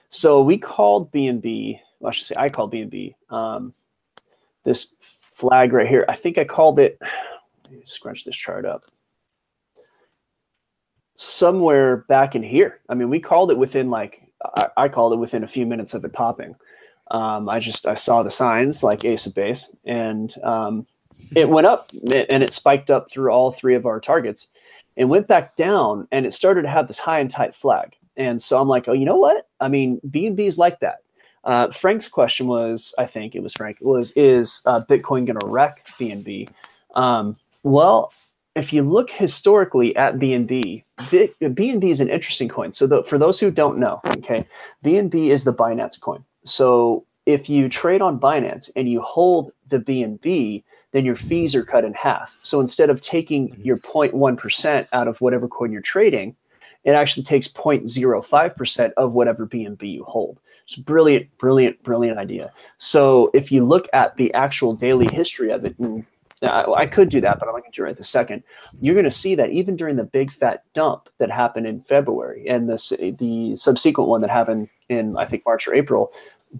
So 0.09 0.41
we 0.41 0.57
called 0.57 1.11
bnb 1.11 1.79
well, 1.99 2.09
i 2.09 2.11
should 2.11 2.27
say 2.27 2.35
i 2.37 2.49
called 2.49 2.73
bnb 2.73 3.15
um, 3.29 3.73
this 4.63 4.95
flag 5.35 5.73
right 5.73 5.87
here. 5.87 6.05
I 6.07 6.15
think 6.15 6.37
i 6.37 6.43
called 6.43 6.79
it 6.79 6.99
scrunch 7.83 8.23
this 8.23 8.35
chart 8.35 8.65
up 8.65 8.83
somewhere 11.15 11.97
back 12.07 12.35
in 12.35 12.43
here. 12.43 12.81
I 12.89 12.93
mean, 12.93 13.09
we 13.09 13.19
called 13.19 13.51
it 13.51 13.57
within 13.57 13.89
like 13.89 14.21
I, 14.43 14.67
I 14.77 14.89
called 14.89 15.13
it 15.13 15.17
within 15.17 15.43
a 15.43 15.47
few 15.47 15.65
minutes 15.65 15.93
of 15.93 16.03
it 16.05 16.13
popping. 16.13 16.55
Um, 17.11 17.49
I 17.49 17.59
just 17.59 17.87
I 17.87 17.95
saw 17.95 18.23
the 18.23 18.31
signs 18.31 18.83
like 18.83 19.05
Ace 19.05 19.25
of 19.25 19.35
Base, 19.35 19.75
and 19.85 20.35
um, 20.43 20.87
it 21.35 21.49
went 21.49 21.67
up 21.67 21.89
and 21.91 22.43
it 22.43 22.53
spiked 22.53 22.91
up 22.91 23.09
through 23.09 23.31
all 23.31 23.51
three 23.51 23.75
of 23.75 23.85
our 23.85 23.99
targets, 23.99 24.49
and 24.97 25.09
went 25.09 25.27
back 25.27 25.55
down, 25.55 26.07
and 26.11 26.25
it 26.25 26.33
started 26.33 26.63
to 26.63 26.69
have 26.69 26.87
this 26.87 26.99
high 26.99 27.19
and 27.19 27.29
tight 27.29 27.55
flag. 27.55 27.95
And 28.17 28.41
so 28.41 28.61
I'm 28.61 28.67
like, 28.67 28.87
oh, 28.87 28.93
you 28.93 29.05
know 29.05 29.17
what? 29.17 29.47
I 29.59 29.67
mean, 29.67 29.99
B 30.09 30.27
and 30.27 30.35
B 30.35 30.45
is 30.45 30.57
like 30.57 30.79
that. 30.79 30.99
Uh, 31.43 31.69
Frank's 31.69 32.07
question 32.07 32.47
was, 32.47 32.93
I 32.97 33.05
think 33.05 33.35
it 33.35 33.43
was 33.43 33.53
Frank, 33.53 33.77
was 33.81 34.11
is 34.15 34.61
uh, 34.65 34.81
Bitcoin 34.81 35.25
going 35.25 35.39
to 35.39 35.47
wreck 35.47 35.85
BNB? 35.99 36.49
Um, 36.95 37.37
well, 37.63 38.11
if 38.55 38.71
you 38.71 38.83
look 38.83 39.11
historically 39.11 39.95
at 39.95 40.15
BNB, 40.15 40.83
BNB 40.97 41.91
is 41.91 41.99
an 41.99 42.09
interesting 42.09 42.47
coin. 42.47 42.71
So 42.71 42.87
the, 42.87 43.03
for 43.03 43.17
those 43.17 43.39
who 43.39 43.51
don't 43.51 43.77
know, 43.77 43.99
okay, 44.17 44.45
BNB 44.83 45.29
is 45.29 45.43
the 45.43 45.53
Binance 45.53 45.99
coin. 45.99 46.23
So 46.45 47.05
if 47.25 47.49
you 47.49 47.69
trade 47.69 48.01
on 48.01 48.19
Binance 48.19 48.69
and 48.75 48.89
you 48.89 49.01
hold 49.01 49.51
the 49.67 49.79
BNB, 49.79 50.63
then 50.95 51.03
your 51.03 51.17
fees 51.17 51.53
are 51.53 51.65
cut 51.65 51.83
in 51.83 51.93
half. 51.93 52.33
So 52.41 52.61
instead 52.61 52.89
of 52.89 53.01
taking 53.01 53.49
mm-hmm. 53.49 53.61
your 53.63 53.77
0.1% 53.77 54.87
out 54.93 55.09
of 55.09 55.19
whatever 55.19 55.45
coin 55.45 55.73
you're 55.73 55.81
trading, 55.81 56.37
it 56.85 56.91
actually 56.91 57.23
takes 57.23 57.49
0.05% 57.49 58.93
of 58.95 59.11
whatever 59.11 59.45
BNB 59.45 59.91
you 59.91 60.05
hold. 60.05 60.39
It's 60.65 60.77
a 60.77 60.81
brilliant, 60.81 61.27
brilliant, 61.37 61.83
brilliant 61.83 62.17
idea. 62.17 62.53
So 62.77 63.29
if 63.33 63.51
you 63.51 63.65
look 63.65 63.89
at 63.91 64.15
the 64.15 64.33
actual 64.33 64.73
daily 64.73 65.07
history 65.11 65.51
of 65.51 65.65
it, 65.65 65.77
and 65.79 66.05
I, 66.41 66.63
I 66.71 66.85
could 66.85 67.09
do 67.09 67.19
that, 67.19 67.39
but 67.39 67.49
I'm 67.49 67.55
not 67.55 67.61
going 67.61 67.73
to 67.73 67.75
do 67.75 67.83
it 67.83 67.87
right 67.87 67.97
this 67.97 68.09
second. 68.09 68.43
You're 68.79 68.95
going 68.95 69.03
to 69.03 69.11
see 69.11 69.35
that 69.35 69.51
even 69.51 69.75
during 69.75 69.97
the 69.97 70.05
big 70.05 70.31
fat 70.31 70.63
dump 70.73 71.09
that 71.17 71.29
happened 71.29 71.67
in 71.67 71.81
February 71.81 72.47
and 72.47 72.69
the 72.69 73.15
the 73.19 73.55
subsequent 73.57 74.09
one 74.09 74.21
that 74.21 74.29
happened 74.29 74.69
in 74.87 75.17
I 75.17 75.25
think 75.25 75.43
March 75.45 75.67
or 75.67 75.75
April, 75.75 76.13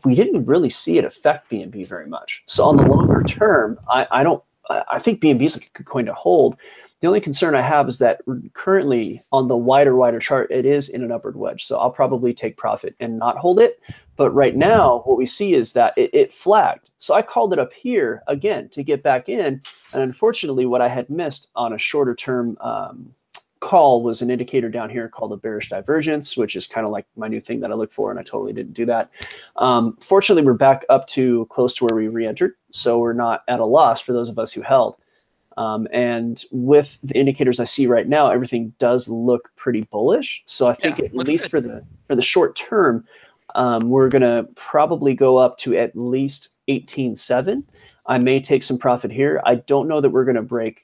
we 0.03 0.15
didn't 0.15 0.45
really 0.45 0.69
see 0.69 0.97
it 0.97 1.05
affect 1.05 1.49
BNB 1.49 1.87
very 1.87 2.07
much. 2.07 2.43
So 2.47 2.65
on 2.65 2.75
the 2.75 2.83
longer 2.83 3.23
term, 3.23 3.79
I, 3.89 4.07
I 4.11 4.23
don't. 4.23 4.43
I 4.67 4.97
think 4.97 5.21
BNB 5.21 5.43
is 5.45 5.55
like 5.55 5.67
a 5.67 5.77
good 5.77 5.85
coin 5.85 6.05
to 6.07 6.13
hold. 6.15 6.57
The 7.01 7.07
only 7.07 7.21
concern 7.21 7.53
I 7.53 7.61
have 7.61 7.87
is 7.87 7.99
that 7.99 8.21
currently 8.53 9.21
on 9.31 9.47
the 9.47 9.55
wider, 9.55 9.95
wider 9.95 10.17
chart, 10.17 10.49
it 10.49 10.65
is 10.65 10.89
in 10.89 11.03
an 11.03 11.11
upward 11.11 11.35
wedge. 11.35 11.63
So 11.63 11.77
I'll 11.77 11.91
probably 11.91 12.33
take 12.33 12.57
profit 12.57 12.95
and 12.99 13.19
not 13.19 13.37
hold 13.37 13.59
it. 13.59 13.79
But 14.15 14.31
right 14.31 14.55
now, 14.55 15.03
what 15.05 15.17
we 15.17 15.27
see 15.27 15.53
is 15.53 15.73
that 15.73 15.93
it, 15.97 16.09
it, 16.13 16.33
flagged. 16.33 16.89
So 16.97 17.13
I 17.13 17.21
called 17.21 17.53
it 17.53 17.59
up 17.59 17.71
here 17.73 18.23
again 18.27 18.69
to 18.69 18.81
get 18.81 19.03
back 19.03 19.29
in. 19.29 19.61
And 19.93 20.01
unfortunately, 20.01 20.65
what 20.65 20.81
I 20.81 20.87
had 20.87 21.09
missed 21.09 21.51
on 21.55 21.73
a 21.73 21.77
shorter 21.77 22.15
term 22.15 22.57
um, 22.61 23.13
call 23.65 24.03
was 24.03 24.21
an 24.21 24.29
indicator 24.29 24.69
down 24.69 24.91
here 24.91 25.09
called 25.09 25.33
a 25.33 25.37
bearish 25.37 25.69
divergence, 25.69 26.37
which 26.37 26.55
is 26.55 26.67
kind 26.67 26.85
of 26.85 26.91
like 26.91 27.07
my 27.17 27.27
new 27.27 27.41
thing 27.41 27.59
that 27.61 27.71
I 27.71 27.73
look 27.73 27.91
for. 27.91 28.11
And 28.11 28.19
I 28.19 28.23
totally 28.23 28.53
didn't 28.53 28.73
do 28.73 28.85
that. 28.85 29.09
Um, 29.55 29.97
fortunately, 30.01 30.43
we're 30.43 30.53
back 30.53 30.85
up 30.89 31.07
to 31.07 31.47
close 31.49 31.73
to 31.75 31.85
where 31.85 31.97
we 31.97 32.07
re 32.07 32.27
entered. 32.27 32.53
So 32.71 32.99
we're 32.99 33.13
not 33.13 33.43
at 33.47 33.59
a 33.59 33.65
loss 33.65 34.01
for 34.01 34.13
those 34.13 34.29
of 34.29 34.37
us 34.37 34.53
who 34.53 34.61
held. 34.61 34.97
Um, 35.57 35.87
and 35.91 36.43
with 36.51 36.99
the 37.01 37.17
indicators 37.17 37.59
I 37.59 37.65
see 37.65 37.87
right 37.87 38.07
now, 38.07 38.29
everything 38.29 38.71
does 38.77 39.09
look 39.09 39.49
pretty 39.55 39.81
bullish. 39.83 40.43
So 40.45 40.67
I 40.67 40.73
think 40.73 40.99
yeah, 40.99 41.05
at 41.05 41.15
least 41.15 41.45
good. 41.45 41.51
for 41.51 41.61
the 41.61 41.83
for 42.07 42.15
the 42.15 42.21
short 42.21 42.55
term, 42.55 43.03
um, 43.55 43.89
we're 43.89 44.09
going 44.09 44.21
to 44.21 44.47
probably 44.55 45.15
go 45.15 45.37
up 45.37 45.57
to 45.59 45.75
at 45.75 45.95
least 45.95 46.49
18.7. 46.67 47.63
I 48.05 48.19
may 48.19 48.39
take 48.39 48.61
some 48.61 48.77
profit 48.77 49.11
here. 49.11 49.41
I 49.43 49.55
don't 49.55 49.87
know 49.87 50.01
that 50.01 50.11
we're 50.11 50.25
going 50.25 50.35
to 50.35 50.43
break 50.43 50.83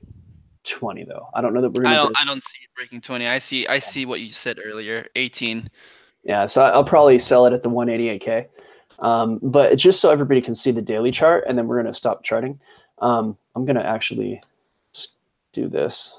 20 0.63 1.05
though. 1.05 1.27
I 1.33 1.41
don't 1.41 1.53
know 1.53 1.61
that 1.61 1.69
we're 1.69 1.83
going 1.83 1.95
to. 1.95 2.01
I 2.01 2.03
don't. 2.03 2.21
I 2.21 2.25
don't 2.25 2.43
see 2.43 2.57
it 2.63 2.69
breaking 2.75 3.01
20. 3.01 3.27
I 3.27 3.39
see. 3.39 3.67
I 3.67 3.79
see 3.79 4.05
what 4.05 4.21
you 4.21 4.29
said 4.29 4.59
earlier. 4.63 5.07
18. 5.15 5.69
Yeah. 6.23 6.45
So 6.45 6.63
I'll 6.63 6.83
probably 6.83 7.19
sell 7.19 7.45
it 7.45 7.53
at 7.53 7.63
the 7.63 7.69
188k. 7.69 8.47
Um, 8.99 9.39
but 9.41 9.75
just 9.77 9.99
so 9.99 10.11
everybody 10.11 10.41
can 10.41 10.53
see 10.53 10.71
the 10.71 10.81
daily 10.81 11.11
chart, 11.11 11.45
and 11.47 11.57
then 11.57 11.67
we're 11.67 11.81
going 11.81 11.91
to 11.91 11.97
stop 11.97 12.23
charting. 12.23 12.59
Um, 12.99 13.37
I'm 13.55 13.65
going 13.65 13.77
to 13.77 13.85
actually 13.85 14.41
do 15.53 15.67
this. 15.67 16.15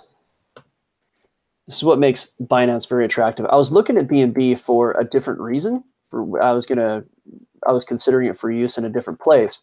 This 1.66 1.76
is 1.76 1.84
what 1.84 1.98
makes 1.98 2.32
Binance 2.40 2.88
very 2.88 3.04
attractive. 3.04 3.46
I 3.46 3.56
was 3.56 3.72
looking 3.72 3.96
at 3.96 4.08
BNB 4.08 4.58
for 4.58 4.92
a 4.92 5.04
different 5.04 5.40
reason 5.40 5.84
for 6.10 6.42
I 6.42 6.52
was 6.52 6.66
gonna 6.66 7.04
I 7.66 7.72
was 7.72 7.84
considering 7.84 8.28
it 8.28 8.38
for 8.38 8.50
use 8.50 8.78
in 8.78 8.84
a 8.84 8.90
different 8.90 9.20
place. 9.20 9.62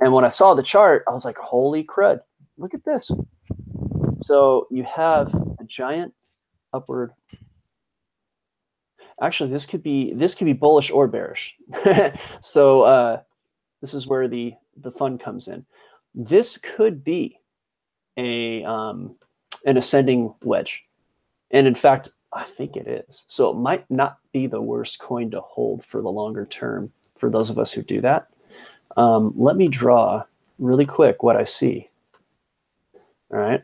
And 0.00 0.12
when 0.12 0.24
I 0.24 0.30
saw 0.30 0.54
the 0.54 0.62
chart, 0.62 1.04
I 1.08 1.12
was 1.12 1.24
like, 1.24 1.36
holy 1.36 1.82
crud, 1.82 2.20
look 2.58 2.74
at 2.74 2.84
this. 2.84 3.10
So 4.18 4.66
you 4.70 4.84
have 4.84 5.32
a 5.34 5.64
giant 5.64 6.12
upward. 6.72 7.12
Actually, 9.20 9.50
this 9.50 9.66
could 9.66 9.82
be 9.82 10.12
this 10.12 10.34
could 10.34 10.44
be 10.44 10.52
bullish 10.52 10.90
or 10.90 11.08
bearish. 11.08 11.56
so 12.40 12.82
uh, 12.82 13.20
this 13.80 13.94
is 13.94 14.06
where 14.06 14.28
the 14.28 14.54
the 14.76 14.92
fun 14.92 15.18
comes 15.18 15.48
in. 15.48 15.64
This 16.14 16.58
could 16.58 17.02
be 17.02 17.38
a 18.16 18.64
um, 18.64 19.16
an 19.64 19.76
ascending 19.76 20.34
wedge, 20.42 20.84
and 21.50 21.66
in 21.66 21.74
fact, 21.74 22.10
I 22.32 22.44
think 22.44 22.76
it 22.76 22.86
is. 22.86 23.24
So 23.28 23.50
it 23.50 23.56
might 23.56 23.88
not 23.90 24.18
be 24.32 24.46
the 24.46 24.60
worst 24.60 24.98
coin 24.98 25.30
to 25.30 25.40
hold 25.40 25.84
for 25.84 26.02
the 26.02 26.10
longer 26.10 26.46
term 26.46 26.92
for 27.18 27.30
those 27.30 27.50
of 27.50 27.58
us 27.58 27.72
who 27.72 27.82
do 27.82 28.00
that. 28.02 28.28
Um, 28.96 29.32
let 29.36 29.56
me 29.56 29.68
draw 29.68 30.24
really 30.58 30.86
quick 30.86 31.22
what 31.22 31.36
I 31.36 31.44
see. 31.44 31.88
All 33.32 33.38
right. 33.38 33.62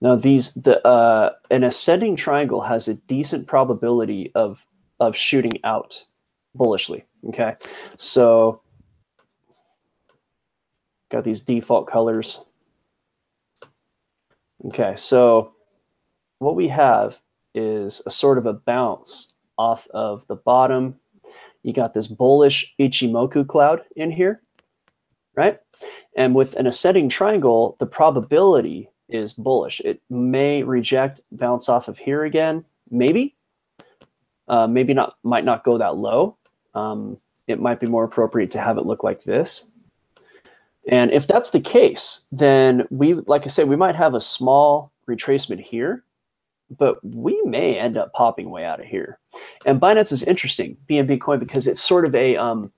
Now 0.00 0.16
these 0.16 0.54
the 0.54 0.86
uh, 0.86 1.32
an 1.50 1.64
ascending 1.64 2.16
triangle 2.16 2.60
has 2.60 2.88
a 2.88 2.94
decent 2.94 3.46
probability 3.46 4.32
of 4.34 4.64
of 5.00 5.16
shooting 5.16 5.58
out 5.64 6.04
bullishly. 6.54 7.04
Okay, 7.28 7.54
so 7.96 8.60
got 11.10 11.24
these 11.24 11.42
default 11.42 11.86
colors. 11.86 12.40
Okay, 14.66 14.94
so 14.96 15.54
what 16.38 16.56
we 16.56 16.68
have 16.68 17.18
is 17.54 18.02
a 18.06 18.10
sort 18.10 18.38
of 18.38 18.46
a 18.46 18.52
bounce 18.52 19.34
off 19.56 19.86
of 19.94 20.26
the 20.26 20.36
bottom. 20.36 20.96
You 21.62 21.72
got 21.72 21.94
this 21.94 22.08
bullish 22.08 22.74
Ichimoku 22.78 23.46
cloud 23.46 23.82
in 23.96 24.10
here, 24.10 24.42
right? 25.34 25.60
And 26.16 26.34
with 26.34 26.54
an 26.56 26.66
ascending 26.66 27.08
triangle, 27.08 27.76
the 27.78 27.86
probability 27.86 28.90
is 29.08 29.32
bullish. 29.32 29.80
It 29.84 30.00
may 30.10 30.62
reject, 30.62 31.20
bounce 31.32 31.68
off 31.68 31.88
of 31.88 31.98
here 31.98 32.24
again, 32.24 32.64
maybe. 32.90 33.34
Uh, 34.46 34.66
maybe 34.66 34.92
not, 34.92 35.16
might 35.22 35.44
not 35.44 35.64
go 35.64 35.78
that 35.78 35.96
low. 35.96 36.36
Um, 36.74 37.18
it 37.46 37.60
might 37.60 37.80
be 37.80 37.86
more 37.86 38.04
appropriate 38.04 38.50
to 38.52 38.60
have 38.60 38.78
it 38.78 38.86
look 38.86 39.02
like 39.02 39.24
this. 39.24 39.66
And 40.88 41.10
if 41.12 41.26
that's 41.26 41.50
the 41.50 41.60
case, 41.60 42.26
then 42.30 42.86
we, 42.90 43.14
like 43.14 43.44
I 43.44 43.48
said, 43.48 43.68
we 43.68 43.76
might 43.76 43.96
have 43.96 44.14
a 44.14 44.20
small 44.20 44.92
retracement 45.08 45.60
here, 45.60 46.04
but 46.76 47.02
we 47.04 47.40
may 47.42 47.78
end 47.78 47.96
up 47.96 48.12
popping 48.12 48.50
way 48.50 48.64
out 48.64 48.80
of 48.80 48.86
here. 48.86 49.18
And 49.64 49.80
Binance 49.80 50.12
is 50.12 50.22
interesting, 50.22 50.76
BNB 50.88 51.20
coin, 51.20 51.38
because 51.38 51.66
it's 51.66 51.80
sort 51.80 52.04
of 52.04 52.14
a, 52.14 52.36
um, 52.36 52.70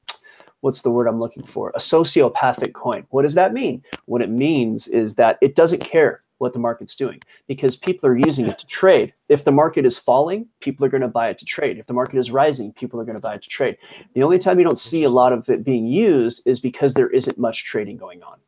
what's 0.66 0.82
the 0.82 0.90
word 0.90 1.06
I'm 1.06 1.20
looking 1.20 1.44
for? 1.44 1.70
A 1.76 1.78
sociopathic 1.78 2.72
coin. 2.72 3.06
What 3.10 3.22
does 3.22 3.34
that 3.34 3.52
mean? 3.52 3.84
What 4.06 4.20
it 4.20 4.30
means 4.30 4.88
is 4.88 5.14
that 5.14 5.38
it 5.40 5.54
doesn't 5.54 5.78
care 5.78 6.24
what 6.38 6.52
the 6.54 6.58
market's 6.58 6.96
doing 6.96 7.20
because 7.46 7.76
people 7.76 8.08
are 8.08 8.18
using 8.18 8.46
it 8.46 8.58
to 8.58 8.66
trade. 8.66 9.14
If 9.28 9.44
the 9.44 9.52
market 9.52 9.86
is 9.86 9.96
falling, 9.96 10.48
people 10.60 10.84
are 10.84 10.88
going 10.88 11.02
to 11.02 11.08
buy 11.08 11.28
it 11.28 11.38
to 11.38 11.44
trade. 11.44 11.78
If 11.78 11.86
the 11.86 11.92
market 11.92 12.18
is 12.18 12.32
rising, 12.32 12.72
people 12.72 13.00
are 13.00 13.04
going 13.04 13.16
to 13.16 13.22
buy 13.22 13.34
it 13.34 13.42
to 13.44 13.48
trade. 13.48 13.78
The 14.14 14.24
only 14.24 14.40
time 14.40 14.58
you 14.58 14.64
don't 14.64 14.78
see 14.78 15.04
a 15.04 15.08
lot 15.08 15.32
of 15.32 15.48
it 15.48 15.62
being 15.62 15.86
used 15.86 16.42
is 16.46 16.58
because 16.58 16.94
there 16.94 17.10
isn't 17.10 17.38
much 17.38 17.64
trading 17.64 17.96
going 17.96 18.24
on. 18.24 18.38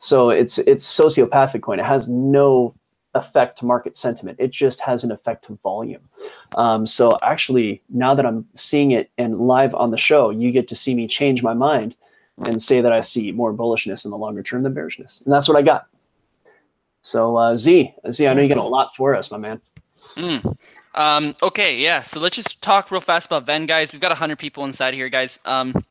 So 0.00 0.28
it's 0.28 0.58
it's 0.58 0.86
sociopathic 0.86 1.62
coin. 1.62 1.80
It 1.80 1.86
has 1.86 2.10
no 2.10 2.74
effect 3.14 3.58
to 3.58 3.66
market 3.66 3.96
sentiment. 3.96 4.38
It 4.40 4.50
just 4.50 4.80
has 4.80 5.04
an 5.04 5.12
effect 5.12 5.44
to 5.46 5.58
volume. 5.62 6.02
Um, 6.56 6.86
so 6.86 7.12
actually, 7.22 7.82
now 7.88 8.14
that 8.14 8.26
I'm 8.26 8.46
seeing 8.54 8.90
it 8.90 9.10
and 9.18 9.40
live 9.40 9.74
on 9.74 9.90
the 9.90 9.96
show, 9.96 10.30
you 10.30 10.50
get 10.50 10.68
to 10.68 10.76
see 10.76 10.94
me 10.94 11.06
change 11.06 11.42
my 11.42 11.54
mind 11.54 11.94
and 12.46 12.60
say 12.60 12.80
that 12.80 12.92
I 12.92 13.00
see 13.00 13.30
more 13.32 13.52
bullishness 13.52 14.04
in 14.04 14.10
the 14.10 14.18
longer 14.18 14.42
term 14.42 14.62
than 14.62 14.74
bearishness, 14.74 15.22
and 15.24 15.32
that's 15.32 15.48
what 15.48 15.56
I 15.56 15.62
got. 15.62 15.86
So 17.02 17.36
uh, 17.36 17.56
Z, 17.56 17.94
Z, 18.10 18.26
I 18.26 18.34
know 18.34 18.42
you 18.42 18.48
got 18.48 18.58
a 18.58 18.62
lot 18.62 18.96
for 18.96 19.14
us, 19.14 19.30
my 19.30 19.38
man. 19.38 19.60
Mm. 20.16 20.56
Um, 20.94 21.36
okay, 21.42 21.76
yeah. 21.76 22.02
So 22.02 22.20
let's 22.20 22.36
just 22.36 22.62
talk 22.62 22.90
real 22.90 23.00
fast 23.00 23.26
about 23.26 23.46
Ven, 23.46 23.66
guys. 23.66 23.92
We've 23.92 24.00
got 24.00 24.10
100 24.10 24.38
people 24.38 24.64
inside 24.64 24.94
here, 24.94 25.08
guys. 25.08 25.38
Um, 25.44 25.84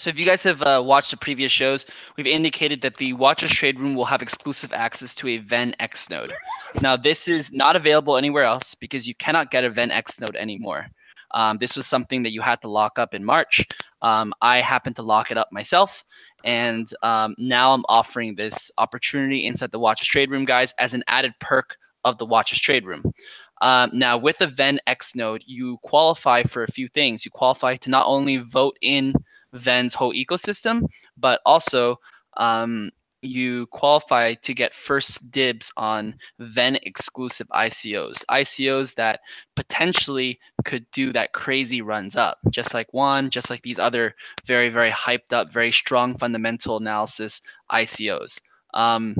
so 0.00 0.08
if 0.08 0.18
you 0.18 0.24
guys 0.24 0.42
have 0.44 0.62
uh, 0.62 0.82
watched 0.84 1.10
the 1.10 1.16
previous 1.18 1.52
shows, 1.52 1.84
we've 2.16 2.26
indicated 2.26 2.80
that 2.80 2.96
the 2.96 3.12
Watch 3.12 3.44
Us 3.44 3.50
Trade 3.50 3.78
Room 3.78 3.94
will 3.94 4.06
have 4.06 4.22
exclusive 4.22 4.72
access 4.72 5.14
to 5.16 5.28
a 5.28 5.38
Ven 5.38 5.74
X 5.78 6.08
node. 6.08 6.32
Now, 6.80 6.96
this 6.96 7.28
is 7.28 7.52
not 7.52 7.76
available 7.76 8.16
anywhere 8.16 8.44
else 8.44 8.74
because 8.74 9.06
you 9.06 9.14
cannot 9.14 9.50
get 9.50 9.64
a 9.64 9.70
Ven 9.70 9.90
X 9.90 10.18
node 10.18 10.36
anymore. 10.36 10.86
Um, 11.32 11.58
this 11.58 11.76
was 11.76 11.86
something 11.86 12.22
that 12.22 12.32
you 12.32 12.40
had 12.40 12.62
to 12.62 12.68
lock 12.68 12.98
up 12.98 13.14
in 13.14 13.24
March. 13.24 13.66
Um, 14.02 14.32
I 14.40 14.62
happened 14.62 14.96
to 14.96 15.02
lock 15.02 15.30
it 15.30 15.36
up 15.36 15.52
myself, 15.52 16.02
and 16.44 16.90
um, 17.02 17.34
now 17.36 17.74
I'm 17.74 17.84
offering 17.88 18.34
this 18.34 18.70
opportunity 18.78 19.46
inside 19.46 19.70
the 19.70 19.78
Watch 19.78 20.00
Us 20.00 20.06
Trade 20.06 20.30
Room, 20.30 20.46
guys, 20.46 20.72
as 20.78 20.94
an 20.94 21.04
added 21.08 21.34
perk 21.40 21.76
of 22.04 22.16
the 22.16 22.26
Watch 22.26 22.54
Us 22.54 22.58
Trade 22.58 22.86
Room. 22.86 23.12
Um, 23.60 23.90
now, 23.92 24.16
with 24.16 24.38
the 24.38 24.46
Ven 24.46 24.80
X 24.86 25.14
node, 25.14 25.42
you 25.44 25.76
qualify 25.82 26.42
for 26.42 26.62
a 26.62 26.72
few 26.72 26.88
things. 26.88 27.26
You 27.26 27.30
qualify 27.30 27.76
to 27.76 27.90
not 27.90 28.06
only 28.06 28.38
vote 28.38 28.78
in 28.80 29.12
Ven's 29.52 29.94
whole 29.94 30.12
ecosystem, 30.12 30.86
but 31.16 31.40
also 31.44 32.00
um, 32.36 32.90
you 33.22 33.66
qualify 33.66 34.34
to 34.34 34.54
get 34.54 34.74
first 34.74 35.30
dibs 35.30 35.72
on 35.76 36.16
Ven 36.38 36.76
exclusive 36.82 37.48
ICOs, 37.48 38.24
ICOs 38.30 38.94
that 38.94 39.20
potentially 39.54 40.40
could 40.64 40.90
do 40.90 41.12
that 41.12 41.32
crazy 41.32 41.82
runs 41.82 42.16
up, 42.16 42.38
just 42.50 42.72
like 42.72 42.92
one, 42.92 43.30
just 43.30 43.50
like 43.50 43.62
these 43.62 43.78
other 43.78 44.14
very, 44.46 44.68
very 44.70 44.90
hyped 44.90 45.32
up, 45.32 45.52
very 45.52 45.70
strong 45.70 46.16
fundamental 46.16 46.76
analysis 46.78 47.42
ICOs. 47.70 48.40
Um, 48.72 49.16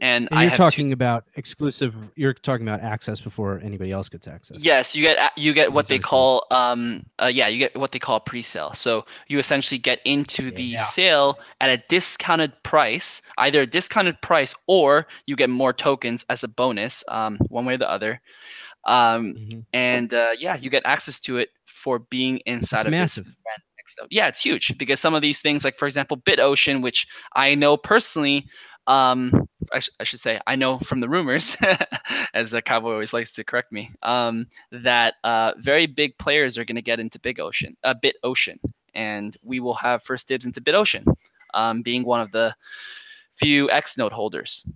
and, 0.00 0.28
and 0.30 0.40
you're 0.42 0.56
talking 0.56 0.92
about 0.92 1.24
exclusive. 1.34 1.94
You're 2.16 2.34
talking 2.34 2.66
about 2.66 2.80
access 2.80 3.20
before 3.20 3.60
anybody 3.62 3.92
else 3.92 4.08
gets 4.08 4.26
access. 4.26 4.58
Yes, 4.60 4.94
you 4.94 5.02
get 5.02 5.32
you 5.36 5.52
get 5.52 5.72
what 5.72 5.88
they 5.88 5.98
call 5.98 6.46
um 6.50 7.04
uh, 7.22 7.26
yeah 7.26 7.48
you 7.48 7.58
get 7.58 7.76
what 7.76 7.92
they 7.92 7.98
call 7.98 8.20
pre-sale. 8.20 8.72
So 8.74 9.04
you 9.28 9.38
essentially 9.38 9.78
get 9.78 10.00
into 10.04 10.50
the 10.50 10.62
yeah. 10.62 10.84
sale 10.84 11.38
at 11.60 11.70
a 11.70 11.82
discounted 11.88 12.52
price, 12.62 13.22
either 13.38 13.62
a 13.62 13.66
discounted 13.66 14.20
price 14.20 14.54
or 14.66 15.06
you 15.26 15.36
get 15.36 15.50
more 15.50 15.72
tokens 15.72 16.24
as 16.28 16.44
a 16.44 16.48
bonus, 16.48 17.04
um 17.08 17.38
one 17.48 17.64
way 17.64 17.74
or 17.74 17.78
the 17.78 17.90
other. 17.90 18.20
Um 18.86 19.34
mm-hmm. 19.34 19.60
and 19.72 20.12
uh, 20.12 20.30
yeah, 20.38 20.56
you 20.56 20.70
get 20.70 20.82
access 20.86 21.18
to 21.20 21.38
it 21.38 21.50
for 21.66 21.98
being 21.98 22.38
inside 22.46 22.78
it's 22.78 22.86
of 22.86 22.90
massive. 22.92 23.24
this 23.24 23.32
event. 23.32 24.10
Yeah, 24.10 24.28
it's 24.28 24.40
huge 24.40 24.78
because 24.78 24.98
some 24.98 25.12
of 25.12 25.20
these 25.20 25.40
things, 25.40 25.62
like 25.62 25.76
for 25.76 25.86
example, 25.86 26.16
BitOcean, 26.16 26.82
which 26.82 27.06
I 27.34 27.54
know 27.54 27.76
personally 27.76 28.46
um, 28.86 29.48
I, 29.72 29.80
sh- 29.80 29.90
I, 29.98 30.04
should 30.04 30.20
say 30.20 30.40
I 30.46 30.56
know 30.56 30.78
from 30.78 31.00
the 31.00 31.08
rumors, 31.08 31.56
as 32.34 32.52
a 32.52 32.62
cowboy 32.62 32.92
always 32.92 33.12
likes 33.12 33.32
to 33.32 33.44
correct 33.44 33.72
me, 33.72 33.90
um, 34.02 34.46
that 34.70 35.14
uh, 35.24 35.52
very 35.58 35.86
big 35.86 36.18
players 36.18 36.58
are 36.58 36.64
going 36.64 36.76
to 36.76 36.82
get 36.82 37.00
into 37.00 37.18
BitOcean, 37.18 37.72
uh, 37.82 37.94
BitOcean, 37.94 38.58
and 38.94 39.36
we 39.42 39.60
will 39.60 39.74
have 39.74 40.02
first 40.02 40.28
dibs 40.28 40.44
into 40.46 40.60
BitOcean, 40.60 41.04
um, 41.54 41.82
being 41.82 42.04
one 42.04 42.20
of 42.20 42.30
the 42.32 42.54
few 43.34 43.70
X 43.70 43.96
node 43.96 44.12
holders. 44.12 44.66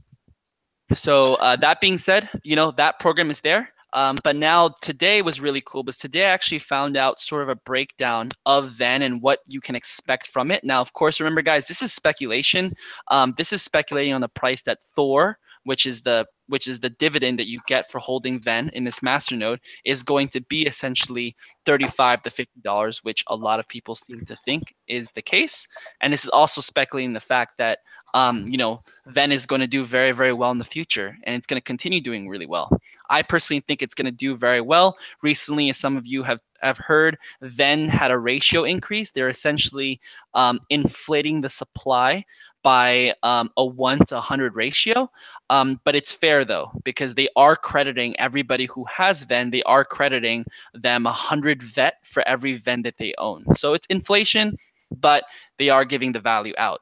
So 0.95 1.35
uh, 1.35 1.57
that 1.57 1.81
being 1.81 1.99
said, 1.99 2.29
you 2.43 2.57
know 2.57 2.71
that 2.73 2.99
program 2.99 3.31
is 3.31 3.41
there. 3.41 3.71
Um, 3.93 4.17
but 4.23 4.37
now 4.37 4.71
today 4.83 5.23
was 5.23 5.41
really 5.41 5.63
cool 5.65 5.83
because 5.83 5.97
today 5.97 6.27
I 6.27 6.31
actually 6.31 6.59
found 6.59 6.97
out 6.97 7.21
sort 7.21 7.43
of 7.43 7.49
a 7.49 7.57
breakdown 7.57 8.31
of 8.47 8.71
Ven 8.73 9.03
and 9.03 9.23
what 9.23 9.41
you 9.47 9.61
can 9.61 9.75
expect 9.75 10.27
from 10.27 10.51
it. 10.51 10.65
Now, 10.65 10.81
of 10.81 10.93
course, 10.93 11.21
remember, 11.21 11.43
guys, 11.43 11.67
this 11.67 11.83
is 11.83 11.93
speculation. 11.93 12.75
Um, 13.09 13.35
this 13.39 13.53
is 13.53 13.63
speculating 13.63 14.13
on 14.13 14.21
the 14.21 14.29
price 14.29 14.63
that 14.63 14.83
Thor, 14.95 15.39
which 15.65 15.87
is 15.87 16.03
the 16.03 16.27
which 16.49 16.67
is 16.67 16.81
the 16.81 16.91
dividend 16.91 17.39
that 17.39 17.47
you 17.47 17.59
get 17.67 17.91
for 17.91 17.99
holding 17.99 18.41
Ven 18.41 18.71
in 18.73 18.83
this 18.83 19.01
masternode, 19.01 19.59
is 19.85 20.03
going 20.03 20.29
to 20.29 20.41
be 20.49 20.63
essentially 20.63 21.37
35 21.67 22.23
to 22.23 22.31
50 22.31 22.61
dollars, 22.63 23.05
which 23.05 23.23
a 23.27 23.37
lot 23.37 23.61
of 23.61 23.69
people 23.69 23.95
seem 23.95 24.25
to 24.25 24.37
think 24.45 24.75
is 24.87 25.11
the 25.13 25.23
case. 25.23 25.67
And 26.01 26.13
this 26.13 26.25
is 26.25 26.31
also 26.31 26.61
speculating 26.61 27.13
the 27.13 27.21
fact 27.21 27.53
that 27.59 27.81
um, 28.15 28.47
you 28.49 28.57
know, 28.57 28.83
Ven 29.07 29.33
is 29.33 29.47
going 29.47 29.61
to 29.61 29.67
do 29.67 29.85
very, 29.85 30.13
very 30.13 30.33
well 30.33 30.51
in 30.51 30.59
the 30.59 30.65
future, 30.65 31.17
and 31.25 31.37
it's 31.37 31.47
going 31.47 31.61
to 31.61 31.65
continue 31.65 32.01
doing 32.01 32.29
really 32.29 32.47
well. 32.47 32.71
I 33.11 33.23
personally 33.23 33.63
think 33.67 33.83
it's 33.83 33.95
going 33.95 34.07
to 34.07 34.11
do 34.13 34.35
very 34.37 34.61
well. 34.61 34.97
Recently, 35.23 35.69
as 35.69 35.77
some 35.77 35.97
of 35.97 36.07
you 36.07 36.23
have 36.23 36.41
have 36.63 36.79
heard, 36.79 37.17
Ven 37.43 37.89
had 37.89 38.11
a 38.11 38.19
ratio 38.19 38.65
increase. 38.65 39.13
They're 39.13 39.29
essentially 39.29 40.01
um, 40.35 40.61
inflating 40.71 41.41
the 41.41 41.49
supply 41.49 42.25
by 42.63 43.15
um, 43.23 43.51
a 43.57 43.65
one 43.65 43.99
to 44.07 44.15
100 44.15 44.57
ratio. 44.57 45.11
Um, 45.51 45.81
but 45.85 45.95
it's 45.95 46.13
fair 46.13 46.45
though, 46.45 46.73
because 46.85 47.15
they 47.15 47.29
are 47.37 47.57
crediting 47.57 48.19
everybody 48.19 48.67
who 48.67 48.85
has 48.85 49.23
VEN, 49.23 49.51
they 49.51 49.63
are 49.63 49.85
crediting 49.85 50.45
them 50.75 51.07
a 51.07 51.11
100 51.11 51.63
vet 51.63 51.95
for 52.05 52.27
every 52.27 52.55
VEN 52.55 52.83
that 52.83 52.99
they 52.99 53.15
own. 53.19 53.45
So 53.55 53.75
it's 53.75 53.87
inflation, 53.87 54.57
but 54.91 55.25
they 55.59 55.69
are 55.71 55.85
giving 55.85 56.13
the 56.13 56.21
value 56.21 56.55
out. 56.59 56.81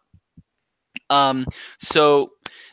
Um, 1.10 1.46
so 1.78 2.30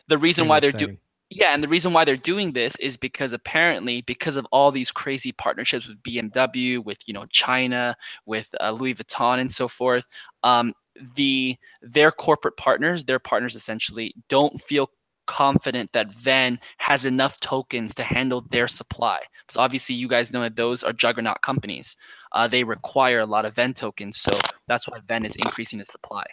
the 0.08 0.18
reason 0.18 0.48
why 0.48 0.60
they're 0.60 0.72
doing 0.72 0.98
yeah, 1.30 1.52
and 1.52 1.64
the 1.64 1.68
reason 1.68 1.92
why 1.92 2.04
they're 2.04 2.16
doing 2.16 2.52
this 2.52 2.76
is 2.76 2.96
because 2.96 3.32
apparently 3.32 4.02
because 4.02 4.36
of 4.36 4.46
all 4.52 4.70
these 4.70 4.92
crazy 4.92 5.32
partnerships 5.32 5.88
with 5.88 6.02
BMW, 6.02 6.84
with 6.84 6.98
you 7.06 7.14
know 7.14 7.26
China, 7.30 7.96
with 8.24 8.54
uh, 8.60 8.70
Louis 8.70 8.94
Vuitton, 8.94 9.40
and 9.40 9.50
so 9.50 9.66
forth. 9.66 10.06
Um, 10.42 10.74
the 11.16 11.56
their 11.82 12.12
corporate 12.12 12.56
partners, 12.56 13.04
their 13.04 13.18
partners 13.18 13.56
essentially 13.56 14.14
don't 14.28 14.60
feel 14.60 14.90
confident 15.26 15.90
that 15.92 16.12
Ven 16.12 16.60
has 16.78 17.04
enough 17.06 17.40
tokens 17.40 17.94
to 17.94 18.04
handle 18.04 18.42
their 18.50 18.68
supply. 18.68 19.18
So 19.48 19.60
obviously, 19.60 19.96
you 19.96 20.06
guys 20.06 20.32
know 20.32 20.42
that 20.42 20.54
those 20.54 20.84
are 20.84 20.92
juggernaut 20.92 21.40
companies. 21.42 21.96
Uh, 22.30 22.46
they 22.46 22.62
require 22.62 23.20
a 23.20 23.26
lot 23.26 23.44
of 23.44 23.54
Ven 23.54 23.74
tokens, 23.74 24.20
so 24.20 24.38
that's 24.68 24.86
why 24.86 24.98
Ven 25.08 25.24
is 25.24 25.36
increasing 25.36 25.78
the 25.80 25.84
supply. 25.84 26.24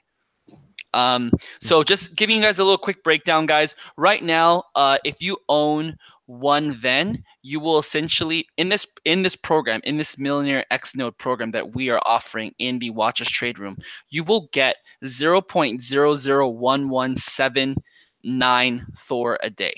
Um, 0.93 1.31
so 1.59 1.83
just 1.83 2.15
giving 2.15 2.37
you 2.37 2.41
guys 2.41 2.59
a 2.59 2.63
little 2.63 2.77
quick 2.77 3.03
breakdown, 3.03 3.45
guys. 3.45 3.75
Right 3.97 4.23
now, 4.23 4.63
uh, 4.75 4.99
if 5.03 5.21
you 5.21 5.37
own 5.49 5.97
one 6.25 6.71
Ven, 6.73 7.23
you 7.41 7.59
will 7.59 7.77
essentially 7.77 8.47
in 8.57 8.69
this 8.69 8.87
in 9.05 9.21
this 9.21 9.35
program, 9.35 9.81
in 9.83 9.97
this 9.97 10.15
Mjolnir 10.15 10.63
X 10.71 10.95
Node 10.95 11.17
program 11.17 11.51
that 11.51 11.75
we 11.75 11.89
are 11.89 12.01
offering 12.05 12.55
in 12.59 12.79
the 12.79 12.91
Watch 12.91 13.19
Us 13.21 13.27
Trade 13.27 13.59
Room, 13.59 13.75
you 14.09 14.23
will 14.23 14.47
get 14.51 14.77
0.00117 15.03 17.75
nine 18.23 18.85
Thor 18.97 19.39
a 19.41 19.49
day 19.49 19.73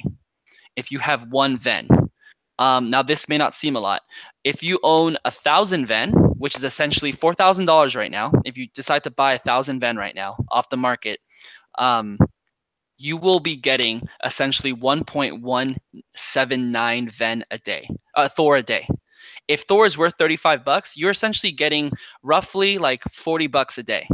if 0.75 0.91
you 0.91 0.99
have 0.99 1.31
one 1.31 1.57
Ven. 1.57 1.87
Um, 2.59 2.89
now, 2.89 3.01
this 3.01 3.27
may 3.27 3.37
not 3.37 3.55
seem 3.55 3.75
a 3.75 3.79
lot. 3.79 4.01
If 4.43 4.63
you 4.63 4.79
own 4.83 5.17
a 5.25 5.31
thousand 5.31 5.85
Ven, 5.85 6.11
which 6.11 6.55
is 6.55 6.63
essentially 6.63 7.11
four 7.11 7.33
thousand 7.33 7.65
dollars 7.65 7.95
right 7.95 8.11
now, 8.11 8.31
if 8.45 8.57
you 8.57 8.67
decide 8.73 9.03
to 9.03 9.11
buy 9.11 9.33
a 9.33 9.39
thousand 9.39 9.79
Ven 9.79 9.97
right 9.97 10.15
now 10.15 10.37
off 10.49 10.69
the 10.69 10.77
market, 10.77 11.19
um, 11.77 12.17
you 12.97 13.17
will 13.17 13.39
be 13.39 13.55
getting 13.55 14.07
essentially 14.23 14.73
1.179 14.73 17.11
Ven 17.11 17.43
a 17.51 17.57
day, 17.57 17.87
uh, 18.15 18.29
Thor 18.29 18.57
a 18.57 18.63
day. 18.63 18.87
If 19.47 19.63
Thor 19.63 19.85
is 19.85 19.97
worth 19.97 20.15
35 20.17 20.63
bucks, 20.63 20.95
you're 20.95 21.11
essentially 21.11 21.51
getting 21.51 21.91
roughly 22.21 22.77
like 22.77 23.03
40 23.11 23.47
bucks 23.47 23.77
a 23.77 23.83
day. 23.83 24.07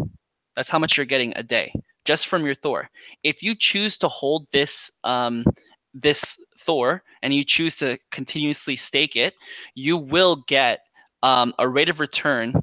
That's 0.55 0.69
how 0.69 0.79
much 0.79 0.97
you're 0.97 1.05
getting 1.05 1.33
a 1.35 1.43
day 1.43 1.73
just 2.05 2.27
from 2.27 2.45
your 2.45 2.55
Thor. 2.55 2.89
If 3.23 3.43
you 3.43 3.55
choose 3.55 3.97
to 3.99 4.07
hold 4.07 4.47
this 4.51 4.89
um, 5.03 5.45
this 5.93 6.39
Thor 6.57 7.03
and 7.21 7.33
you 7.33 7.43
choose 7.43 7.77
to 7.77 7.97
continuously 8.11 8.75
stake 8.75 9.15
it, 9.15 9.33
you 9.75 9.97
will 9.97 10.43
get 10.47 10.79
um, 11.23 11.53
a 11.59 11.67
rate 11.67 11.89
of 11.89 11.99
return 11.99 12.53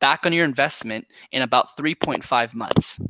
back 0.00 0.26
on 0.26 0.32
your 0.32 0.44
investment 0.44 1.06
in 1.32 1.42
about 1.42 1.76
3.5 1.76 2.54
months. 2.54 3.00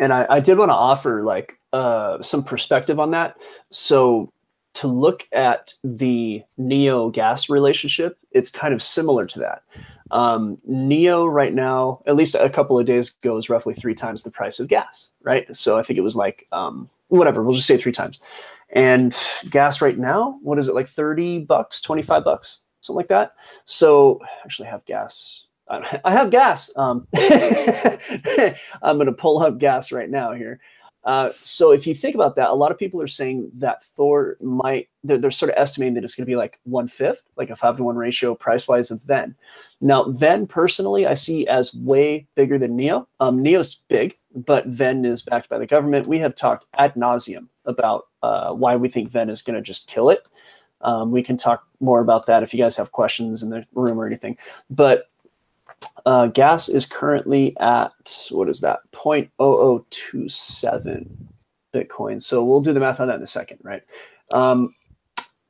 And 0.00 0.12
I, 0.12 0.26
I 0.28 0.40
did 0.40 0.58
want 0.58 0.70
to 0.70 0.74
offer 0.74 1.22
like 1.22 1.56
uh, 1.72 2.20
some 2.22 2.44
perspective 2.44 3.00
on 3.00 3.12
that. 3.12 3.36
So 3.70 4.32
to 4.74 4.88
look 4.88 5.26
at 5.32 5.72
the 5.82 6.42
Neo 6.56 7.10
gas 7.10 7.48
relationship, 7.48 8.18
it's 8.32 8.50
kind 8.50 8.74
of 8.74 8.82
similar 8.82 9.24
to 9.26 9.38
that. 9.40 9.62
Um, 10.14 10.58
Neo 10.64 11.26
right 11.26 11.52
now, 11.52 12.00
at 12.06 12.14
least 12.14 12.36
a 12.36 12.48
couple 12.48 12.78
of 12.78 12.86
days 12.86 13.14
ago, 13.20 13.36
is 13.36 13.50
roughly 13.50 13.74
three 13.74 13.94
times 13.94 14.22
the 14.22 14.30
price 14.30 14.60
of 14.60 14.68
gas, 14.68 15.10
right? 15.22 15.44
So 15.54 15.76
I 15.76 15.82
think 15.82 15.98
it 15.98 16.02
was 16.02 16.14
like 16.14 16.46
um, 16.52 16.88
whatever, 17.08 17.42
we'll 17.42 17.56
just 17.56 17.66
say 17.66 17.76
three 17.76 17.92
times. 17.92 18.20
And 18.70 19.16
gas 19.50 19.80
right 19.80 19.98
now, 19.98 20.38
what 20.42 20.58
is 20.58 20.68
it 20.68 20.74
like 20.74 20.88
30 20.88 21.40
bucks, 21.40 21.80
25 21.80 22.24
bucks, 22.24 22.60
something 22.80 22.98
like 22.98 23.08
that? 23.08 23.34
So 23.64 24.20
actually 24.44 24.68
I 24.68 24.70
have 24.70 24.84
gas. 24.84 25.46
I 25.68 26.00
have 26.12 26.30
gas. 26.30 26.70
Um, 26.76 27.08
I'm 28.82 28.96
going 28.96 29.06
to 29.06 29.12
pull 29.12 29.38
up 29.40 29.58
gas 29.58 29.90
right 29.92 30.10
now 30.10 30.32
here. 30.32 30.60
Uh, 31.04 31.30
so 31.42 31.70
if 31.70 31.86
you 31.86 31.94
think 31.94 32.14
about 32.14 32.36
that, 32.36 32.48
a 32.48 32.54
lot 32.54 32.70
of 32.70 32.78
people 32.78 33.00
are 33.00 33.08
saying 33.08 33.50
that 33.54 33.84
Thor 33.84 34.36
might 34.40 34.88
they're, 35.02 35.18
they're 35.18 35.30
sort 35.30 35.50
of 35.50 35.58
estimating 35.58 35.94
that 35.94 36.04
it's 36.04 36.14
going 36.14 36.24
to 36.24 36.30
be 36.30 36.36
like 36.36 36.58
one 36.64 36.88
fifth, 36.88 37.22
like 37.36 37.50
a 37.50 37.56
five 37.56 37.76
to 37.76 37.84
one 37.84 37.96
ratio 37.96 38.34
price 38.34 38.66
wise 38.66 38.90
of 38.90 39.02
Ven. 39.02 39.34
Now 39.80 40.04
Ven 40.04 40.46
personally, 40.46 41.06
I 41.06 41.14
see 41.14 41.46
as 41.46 41.74
way 41.74 42.26
bigger 42.36 42.58
than 42.58 42.74
Neo. 42.74 43.06
Um, 43.20 43.42
Neo's 43.42 43.74
big, 43.88 44.16
but 44.34 44.66
Ven 44.66 45.04
is 45.04 45.22
backed 45.22 45.50
by 45.50 45.58
the 45.58 45.66
government. 45.66 46.06
We 46.06 46.18
have 46.20 46.34
talked 46.34 46.66
ad 46.74 46.94
nauseum 46.94 47.48
about 47.66 48.06
uh, 48.22 48.52
why 48.52 48.76
we 48.76 48.88
think 48.88 49.10
Ven 49.10 49.28
is 49.28 49.42
going 49.42 49.56
to 49.56 49.62
just 49.62 49.88
kill 49.88 50.08
it. 50.08 50.26
Um, 50.80 51.10
we 51.10 51.22
can 51.22 51.36
talk 51.36 51.66
more 51.80 52.00
about 52.00 52.26
that 52.26 52.42
if 52.42 52.52
you 52.52 52.60
guys 52.60 52.76
have 52.76 52.92
questions 52.92 53.42
in 53.42 53.50
the 53.50 53.64
room 53.74 53.98
or 53.98 54.06
anything. 54.06 54.36
But 54.70 55.08
uh, 56.06 56.28
gas 56.28 56.68
is 56.68 56.86
currently 56.86 57.56
at 57.58 58.28
what 58.30 58.48
is 58.48 58.60
that 58.60 58.78
0.0027 58.92 61.10
Bitcoin. 61.74 62.22
So 62.22 62.44
we'll 62.44 62.60
do 62.60 62.72
the 62.72 62.78
math 62.80 63.00
on 63.00 63.08
that 63.08 63.16
in 63.16 63.22
a 63.22 63.26
second, 63.26 63.58
right? 63.62 63.82
Um, 64.32 64.74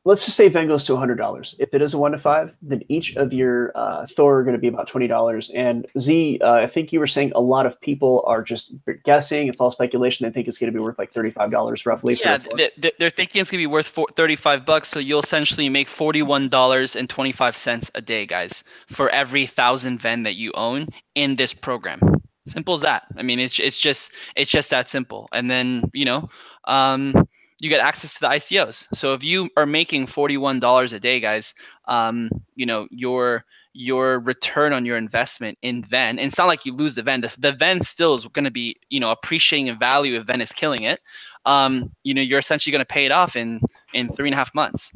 let's 0.05 0.27
just 0.27 0.37
say 0.37 0.49
Ven 0.49 0.69
goes 0.69 0.85
to 0.85 0.93
$100. 0.93 1.57
If 1.59 1.73
it 1.73 1.81
is 1.81 1.95
a 1.95 1.99
one 1.99 2.13
to 2.13 2.19
five, 2.19 2.55
then 2.61 2.83
each 2.89 3.17
of 3.17 3.33
your 3.33 3.73
uh, 3.75 4.07
Thor 4.07 4.39
are 4.39 4.45
going 4.45 4.55
to 4.55 4.61
be 4.61 4.69
about 4.69 4.89
$20. 4.89 5.51
And 5.55 5.87
Z, 5.99 6.41
uh, 6.43 6.55
I 6.55 6.67
think 6.67 6.93
you 6.93 7.01
were 7.01 7.07
saying 7.07 7.33
a 7.35 7.41
lot 7.41 7.65
of 7.65 7.81
people 7.81 8.23
are 8.27 8.43
just 8.43 8.75
guessing. 9.05 9.49
It's 9.49 9.61
all 9.61 9.71
speculation. 9.71 10.27
They 10.27 10.33
think 10.33 10.47
it's 10.47 10.59
going 10.59 10.73
to 10.73 10.77
be 10.77 10.83
worth 10.83 10.99
like 10.99 11.13
$35 11.13 11.87
roughly. 11.87 12.21
Yeah, 12.23 12.39
they, 12.57 12.71
they're 12.99 13.11
thinking 13.11 13.41
it's 13.41 13.51
going 13.51 13.63
to 13.63 13.69
be 13.69 13.73
worth 13.73 13.99
35 14.17 14.67
bucks. 14.67 14.89
So 14.89 15.01
you'll 15.01 15.21
essentially 15.21 15.71
make 15.71 15.89
$41.25 15.89 17.91
a 17.95 18.01
day, 18.01 18.27
guys, 18.27 18.65
for 18.89 19.09
every 19.11 19.47
thousand 19.47 20.03
Ven 20.03 20.25
that 20.25 20.37
you 20.37 20.53
own 20.55 20.89
in 21.15 21.37
this 21.37 21.55
program. 21.55 22.01
Simple 22.47 22.75
as 22.75 22.83
that. 22.83 23.05
I 23.17 23.23
mean, 23.23 23.41
it's 23.41 23.59
it's 23.59 23.81
just 23.81 24.13
it's 24.37 24.51
just 24.51 24.69
that 24.69 24.91
simple. 24.91 25.31
And 25.33 25.51
then 25.51 25.91
you 25.95 26.05
know, 26.05 26.29
um, 26.67 27.27
you 27.65 27.71
get 27.71 27.81
access 27.81 28.13
to 28.13 28.21
the 28.21 28.29
ICOs. 28.29 28.95
So 28.95 29.15
if 29.15 29.25
you 29.25 29.49
are 29.57 29.65
making 29.65 30.05
$41 30.05 30.93
a 30.93 31.01
day, 31.01 31.19
guys, 31.19 31.55
um, 31.87 32.29
you 32.55 32.67
know, 32.67 32.87
your 32.91 33.43
your 33.73 34.21
return 34.21 34.75
on 34.75 34.85
your 34.85 34.99
investment 34.99 35.57
in 35.63 35.83
Ven, 35.83 36.19
and 36.19 36.29
it's 36.29 36.37
not 36.37 36.47
like 36.47 36.67
you 36.67 36.75
lose 36.75 36.95
the 36.95 37.03
Ven. 37.03 37.23
The, 37.23 37.35
the 37.39 37.53
Ven 37.53 37.81
still 37.81 38.15
is 38.15 38.27
going 38.27 38.45
to 38.45 38.51
be, 38.51 38.77
you 38.91 39.01
know, 39.01 39.11
appreciating 39.11 39.69
in 39.69 39.79
value 39.79 40.15
if 40.15 40.25
Ven 40.25 40.43
is 40.43 40.53
killing 40.53 40.83
it. 40.83 41.01
Um, 41.47 41.91
you 42.03 42.13
know, 42.13 42.21
you're 42.21 42.39
essentially 42.39 42.71
going 42.71 42.85
to 42.85 42.85
pay 42.85 43.07
it 43.07 43.13
off 43.13 43.35
in 43.35 43.63
in 43.95 44.11
three 44.11 44.29
and 44.29 44.35
a 44.35 44.37
half 44.37 44.55
months, 44.55 44.93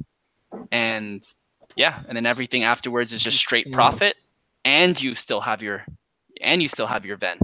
and 0.71 1.25
yeah, 1.75 2.01
and 2.07 2.15
then 2.15 2.27
everything 2.27 2.65
afterwards 2.65 3.15
is 3.15 3.23
just 3.23 3.39
straight 3.39 3.73
profit, 3.73 4.15
and 4.67 5.01
you 5.01 5.15
still 5.15 5.41
have 5.41 5.63
your 5.63 5.87
and 6.43 6.61
you 6.61 6.69
still 6.69 6.87
have 6.87 7.07
your 7.07 7.17
Ven. 7.17 7.39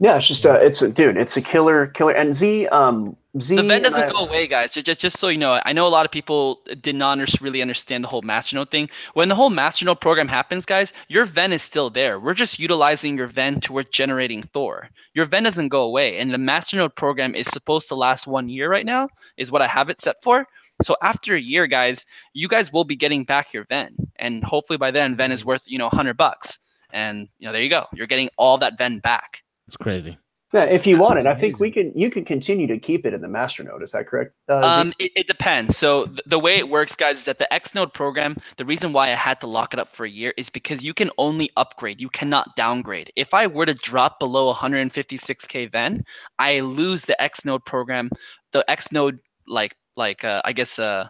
Yeah, 0.00 0.16
it's 0.16 0.26
just 0.26 0.44
a, 0.44 0.54
it's 0.54 0.82
a 0.82 0.90
dude, 0.90 1.16
it's 1.16 1.36
a 1.36 1.40
killer, 1.40 1.86
killer. 1.86 2.12
And 2.12 2.34
Z, 2.34 2.66
um, 2.68 3.16
Z. 3.40 3.56
The 3.56 3.62
Ven 3.62 3.82
doesn't 3.82 4.10
I, 4.10 4.12
go 4.12 4.24
away, 4.26 4.48
guys. 4.48 4.74
Just, 4.74 4.86
just, 4.86 5.00
just 5.00 5.18
so 5.18 5.28
you 5.28 5.38
know, 5.38 5.60
I 5.64 5.72
know 5.72 5.86
a 5.86 5.88
lot 5.88 6.04
of 6.04 6.10
people 6.10 6.62
did 6.80 6.96
not 6.96 7.18
really 7.40 7.62
understand 7.62 8.02
the 8.02 8.08
whole 8.08 8.22
Masternode 8.22 8.70
thing. 8.70 8.90
When 9.14 9.28
the 9.28 9.36
whole 9.36 9.50
Masternode 9.50 10.00
program 10.00 10.26
happens, 10.26 10.66
guys, 10.66 10.92
your 11.08 11.24
Ven 11.24 11.52
is 11.52 11.62
still 11.62 11.90
there. 11.90 12.18
We're 12.18 12.34
just 12.34 12.58
utilizing 12.58 13.16
your 13.16 13.28
Ven 13.28 13.60
towards 13.60 13.90
generating 13.90 14.42
Thor. 14.42 14.88
Your 15.14 15.26
Ven 15.26 15.44
doesn't 15.44 15.68
go 15.68 15.82
away, 15.82 16.18
and 16.18 16.34
the 16.34 16.38
Masternode 16.38 16.96
program 16.96 17.36
is 17.36 17.46
supposed 17.46 17.86
to 17.88 17.94
last 17.94 18.26
one 18.26 18.48
year 18.48 18.68
right 18.68 18.86
now, 18.86 19.08
is 19.36 19.52
what 19.52 19.62
I 19.62 19.68
have 19.68 19.90
it 19.90 20.00
set 20.00 20.16
for. 20.22 20.44
So 20.82 20.96
after 21.02 21.36
a 21.36 21.40
year, 21.40 21.68
guys, 21.68 22.04
you 22.32 22.48
guys 22.48 22.72
will 22.72 22.84
be 22.84 22.96
getting 22.96 23.22
back 23.22 23.52
your 23.52 23.64
Ven, 23.66 23.94
and 24.16 24.42
hopefully 24.42 24.76
by 24.76 24.90
then, 24.90 25.16
Ven 25.16 25.30
is 25.30 25.44
worth 25.44 25.62
you 25.66 25.78
know 25.78 25.86
100 25.86 26.16
bucks, 26.16 26.58
and 26.92 27.28
you 27.38 27.46
know 27.46 27.52
there 27.52 27.62
you 27.62 27.70
go. 27.70 27.86
You're 27.94 28.08
getting 28.08 28.28
all 28.36 28.58
that 28.58 28.76
Ven 28.76 28.98
back. 28.98 29.43
It's 29.66 29.76
crazy. 29.76 30.18
Yeah, 30.54 30.66
if 30.66 30.86
you 30.86 30.98
want 30.98 31.18
it, 31.18 31.26
I 31.26 31.34
think 31.34 31.58
we 31.58 31.68
can. 31.68 31.90
You 31.96 32.10
can 32.10 32.24
continue 32.24 32.68
to 32.68 32.78
keep 32.78 33.04
it 33.04 33.12
in 33.12 33.20
the 33.20 33.26
master 33.26 33.64
node. 33.64 33.82
Is 33.82 33.90
that 33.90 34.06
correct? 34.06 34.36
Uh, 34.48 34.60
um, 34.60 34.92
it, 35.00 35.10
it, 35.16 35.26
depends. 35.26 35.76
So 35.76 36.04
th- 36.04 36.20
the 36.26 36.38
way 36.38 36.58
it 36.58 36.68
works, 36.68 36.94
guys, 36.94 37.18
is 37.18 37.24
that 37.24 37.40
the 37.40 37.52
X 37.52 37.74
node 37.74 37.92
program. 37.92 38.36
The 38.56 38.64
reason 38.64 38.92
why 38.92 39.08
I 39.10 39.16
had 39.16 39.40
to 39.40 39.48
lock 39.48 39.74
it 39.74 39.80
up 39.80 39.88
for 39.88 40.06
a 40.06 40.08
year 40.08 40.32
is 40.36 40.50
because 40.50 40.84
you 40.84 40.94
can 40.94 41.10
only 41.18 41.50
upgrade. 41.56 42.00
You 42.00 42.08
cannot 42.08 42.54
downgrade. 42.54 43.12
If 43.16 43.34
I 43.34 43.48
were 43.48 43.66
to 43.66 43.74
drop 43.74 44.20
below 44.20 44.52
156k, 44.54 45.72
then 45.72 46.04
I 46.38 46.60
lose 46.60 47.04
the 47.04 47.20
X 47.20 47.44
node 47.44 47.64
program. 47.64 48.08
The 48.52 48.64
X 48.70 48.92
node, 48.92 49.18
like 49.48 49.74
like 49.96 50.22
uh, 50.22 50.40
I 50.44 50.52
guess 50.52 50.78
uh, 50.78 51.08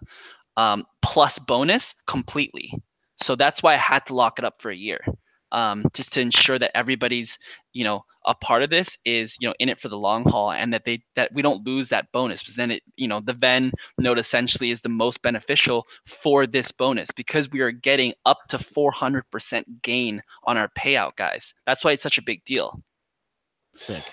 um, 0.57 0.86
plus 1.02 1.38
bonus 1.38 1.94
completely. 2.07 2.72
So 3.16 3.36
that's 3.36 3.62
why 3.62 3.74
I 3.74 3.78
had 3.78 4.07
to 4.07 4.14
lock 4.14 4.38
it 4.38 4.46
up 4.46 4.62
for 4.62 4.70
a 4.70 4.76
year 4.76 5.00
um, 5.55 5.84
just 5.94 6.12
to 6.14 6.20
ensure 6.20 6.59
that 6.59 6.76
everybody's 6.76 7.38
you 7.72 7.84
know 7.84 8.05
a 8.26 8.34
part 8.34 8.62
of 8.62 8.70
this 8.70 8.98
is 9.05 9.36
you 9.40 9.48
know 9.48 9.55
in 9.59 9.68
it 9.68 9.78
for 9.78 9.88
the 9.88 9.96
long 9.96 10.24
haul 10.24 10.50
and 10.50 10.72
that 10.72 10.84
they 10.84 11.02
that 11.14 11.30
we 11.32 11.42
don't 11.42 11.64
lose 11.64 11.88
that 11.88 12.11
bonus. 12.12 12.42
Because 12.42 12.57
then 12.57 12.72
it 12.72 12.82
you 12.96 13.09
know 13.09 13.20
the 13.20 13.32
ven 13.32 13.72
note 13.98 14.18
essentially 14.18 14.70
is 14.70 14.80
the 14.80 14.88
most 14.88 15.22
beneficial 15.22 15.86
for 16.05 16.46
this 16.46 16.72
bonus 16.72 17.11
because 17.12 17.50
we 17.50 17.61
are 17.61 17.70
getting 17.70 18.12
up 18.26 18.38
to 18.48 18.59
400% 18.59 19.64
gain 19.82 20.22
on 20.42 20.59
our 20.59 20.68
payout 20.76 21.16
guys. 21.16 21.55
That's 21.66 21.84
why 21.84 21.92
it's 21.92 22.02
such 22.02 22.18
a 22.18 22.22
big 22.22 22.44
deal. 22.44 22.82
Sick 23.74 24.05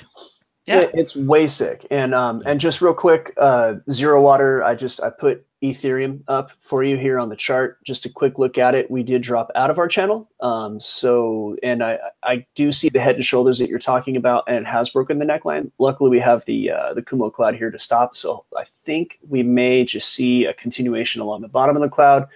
yeah 0.66 0.84
it's 0.94 1.16
way 1.16 1.48
sick 1.48 1.86
and 1.92 2.14
um 2.14 2.42
and 2.46 2.60
just 2.60 2.82
real 2.82 2.94
quick 2.94 3.34
uh 3.38 3.76
zero 3.90 4.22
water 4.22 4.64
i 4.64 4.76
just 4.76 5.02
i 5.04 5.10
put 5.10 5.46
Ethereum 5.62 6.24
up 6.28 6.52
for 6.60 6.84
you 6.84 6.98
here 6.98 7.20
on 7.20 7.30
the 7.30 7.36
chart. 7.36 7.84
Just 7.84 8.06
a 8.06 8.10
quick 8.10 8.40
look 8.40 8.58
at 8.58 8.74
it. 8.74 8.90
We 8.90 9.04
did 9.04 9.22
drop 9.22 9.52
out 9.54 9.70
of 9.70 9.78
our 9.78 9.88
channel. 9.88 10.28
Um, 10.40 10.82
so, 10.82 11.56
and 11.62 11.84
I, 11.84 12.00
I 12.24 12.46
do 12.56 12.72
see 12.72 12.90
the 12.90 13.00
head 13.00 13.16
and 13.16 13.26
shoulders 13.26 13.60
that 13.60 13.70
you're 13.70 13.78
talking 13.78 14.18
about, 14.18 14.46
and 14.48 14.58
it 14.58 14.68
has 14.68 14.90
broken 14.90 15.20
the 15.20 15.26
neckline. 15.26 15.72
Luckily, 15.78 16.10
we 16.10 16.20
have 16.20 16.44
the 16.46 16.72
uh, 16.72 16.94
the 16.96 17.04
Kumo 17.04 17.30
cloud 17.30 17.56
here 17.56 17.70
to 17.70 17.78
stop. 17.78 18.18
So 18.18 18.46
I 18.58 18.66
think 18.86 19.20
we 19.28 19.44
may 19.44 19.86
just 19.86 20.10
see 20.10 20.46
a 20.46 20.54
continuation 20.54 21.22
along 21.22 21.42
the 21.42 21.48
bottom 21.48 21.76
of 21.76 21.84
the 21.84 21.90
cloud, 21.90 22.28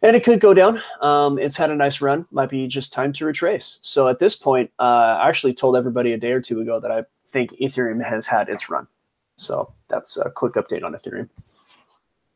and 0.00 0.16
it 0.16 0.24
could 0.24 0.40
go 0.40 0.54
down. 0.54 0.82
Um, 1.02 1.38
it's 1.38 1.56
had 1.56 1.70
a 1.70 1.76
nice 1.76 2.00
run. 2.00 2.26
Might 2.30 2.48
be 2.48 2.66
just 2.66 2.94
time 2.94 3.12
to 3.14 3.26
retrace. 3.26 3.78
So 3.82 4.08
at 4.08 4.20
this 4.20 4.34
point, 4.34 4.70
uh, 4.78 5.18
I 5.20 5.28
actually 5.28 5.52
told 5.52 5.76
everybody 5.76 6.14
a 6.14 6.18
day 6.18 6.32
or 6.32 6.40
two 6.40 6.62
ago 6.62 6.80
that 6.80 6.90
I 6.90 7.04
think 7.32 7.52
Ethereum 7.60 8.04
has 8.04 8.26
had 8.26 8.48
its 8.48 8.68
run. 8.70 8.86
So 9.36 9.72
that's 9.88 10.16
a 10.16 10.30
quick 10.30 10.54
update 10.54 10.82
on 10.84 10.92
Ethereum. 10.94 11.28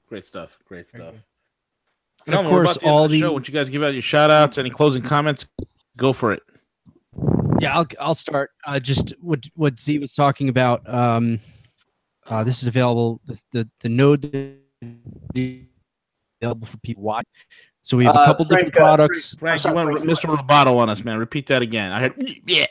Great 0.09 0.24
stuff. 0.24 0.57
Great 0.68 0.88
stuff. 0.88 1.14
And 2.26 2.36
of 2.36 2.45
we're 2.45 2.51
course, 2.51 2.76
about 2.76 2.80
to 2.80 2.86
end 2.86 2.93
all 2.95 3.09
the 3.09 3.12
the 3.14 3.20
show. 3.20 3.32
Once 3.32 3.49
you 3.49 3.55
guys 3.55 3.68
give 3.70 3.82
out 3.82 3.93
your 3.95 4.03
shout 4.03 4.30
outs, 4.30 4.59
any 4.59 4.70
closing 4.70 5.03
comments, 5.03 5.47
go 5.97 6.12
for 6.12 6.32
it. 6.32 6.43
Yeah, 7.61 7.76
I'll 7.76 7.86
I'll 8.01 8.14
start. 8.14 8.51
Uh, 8.66 8.78
just 8.78 9.14
what 9.20 9.45
what 9.55 9.78
Z 9.80 9.99
was 9.99 10.12
talking 10.14 10.49
about. 10.49 10.88
Um, 10.93 11.40
uh, 12.28 12.45
this 12.45 12.62
is 12.62 12.68
available. 12.68 13.20
The 13.26 13.38
the, 13.53 13.68
the 13.80 13.88
node 13.88 14.22
that- 14.22 14.59
available 16.40 16.66
for 16.66 16.76
people 16.78 17.03
to 17.03 17.07
watch. 17.07 17.26
So 17.82 17.97
we 17.97 18.05
have 18.05 18.14
a 18.14 18.20
Uh, 18.20 18.24
couple 18.24 18.45
Frank, 18.45 18.66
different 18.66 18.76
uh, 18.76 18.78
products. 18.97 19.34
Frank, 19.36 19.57
you 19.57 19.61
sorry, 19.61 19.74
went 19.74 20.05
Frank. 20.05 20.11
Mr. 20.18 20.36
Roboto 20.36 20.76
on 20.78 20.88
us, 20.90 21.05
man. 21.05 21.18
Repeat 21.18 21.47
that 21.47 21.62
again. 21.62 21.90
I 21.93 22.01
heard, 22.01 22.40
yeah. 22.47 22.66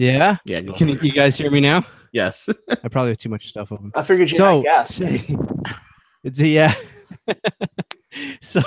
Yeah, 0.00 0.36
Yeah, 0.44 0.60
go 0.62 0.72
can 0.72 0.88
you, 0.88 0.98
you 1.02 1.12
guys 1.12 1.36
hear 1.36 1.50
me 1.50 1.60
now? 1.60 1.84
Yes. 2.12 2.48
I 2.70 2.88
probably 2.88 3.10
have 3.10 3.18
too 3.18 3.28
much 3.28 3.48
stuff 3.48 3.70
open. 3.70 3.92
I 3.94 4.02
figured 4.02 4.30
you 4.30 4.36
so 4.36 4.56
had 4.56 4.64
gas. 4.64 4.94
say- 4.94 5.36
it's 6.24 6.40
a 6.40 6.46
yeah. 6.46 6.74
so 8.40 8.60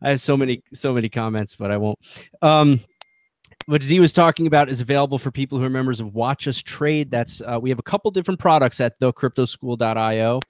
I 0.00 0.10
have 0.10 0.20
so 0.20 0.36
many 0.36 0.62
so 0.72 0.92
many 0.92 1.08
comments, 1.08 1.54
but 1.56 1.70
I 1.70 1.76
won't. 1.76 1.98
Um, 2.40 2.80
what 3.66 3.82
Z 3.82 4.00
was 4.00 4.12
talking 4.12 4.46
about 4.48 4.68
is 4.68 4.80
available 4.80 5.18
for 5.18 5.30
people 5.30 5.58
who 5.58 5.64
are 5.64 5.70
members 5.70 6.00
of 6.00 6.14
Watch 6.14 6.48
Us 6.48 6.60
Trade. 6.60 7.10
That's 7.10 7.40
uh, 7.42 7.58
we 7.60 7.70
have 7.70 7.78
a 7.78 7.82
couple 7.84 8.10
different 8.10 8.40
products 8.40 8.80
at 8.80 8.98
thecryptoschool.io. 9.00 10.40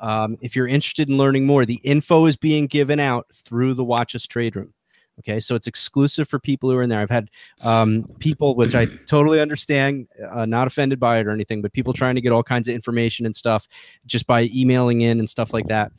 Um, 0.00 0.36
if 0.40 0.56
you're 0.56 0.66
interested 0.66 1.08
in 1.08 1.16
learning 1.16 1.46
more, 1.46 1.64
the 1.64 1.80
info 1.84 2.26
is 2.26 2.36
being 2.36 2.66
given 2.66 2.98
out 2.98 3.26
through 3.32 3.74
the 3.74 3.84
Watch 3.84 4.14
Us 4.16 4.26
Trade 4.26 4.56
Room. 4.56 4.72
Okay, 5.20 5.40
so 5.40 5.54
it's 5.54 5.66
exclusive 5.66 6.28
for 6.28 6.38
people 6.38 6.70
who 6.70 6.76
are 6.76 6.82
in 6.82 6.90
there. 6.90 7.00
I've 7.00 7.10
had 7.10 7.30
um, 7.62 8.04
people, 8.18 8.54
which 8.54 8.74
I 8.74 8.84
totally 9.06 9.40
understand, 9.40 10.08
uh, 10.30 10.44
not 10.44 10.66
offended 10.66 11.00
by 11.00 11.18
it 11.18 11.26
or 11.26 11.30
anything, 11.30 11.62
but 11.62 11.72
people 11.72 11.94
trying 11.94 12.16
to 12.16 12.20
get 12.20 12.32
all 12.32 12.42
kinds 12.42 12.68
of 12.68 12.74
information 12.74 13.24
and 13.24 13.34
stuff 13.34 13.66
just 14.04 14.26
by 14.26 14.50
emailing 14.54 15.00
in 15.00 15.18
and 15.18 15.28
stuff 15.28 15.54
like 15.54 15.66
that. 15.68 15.92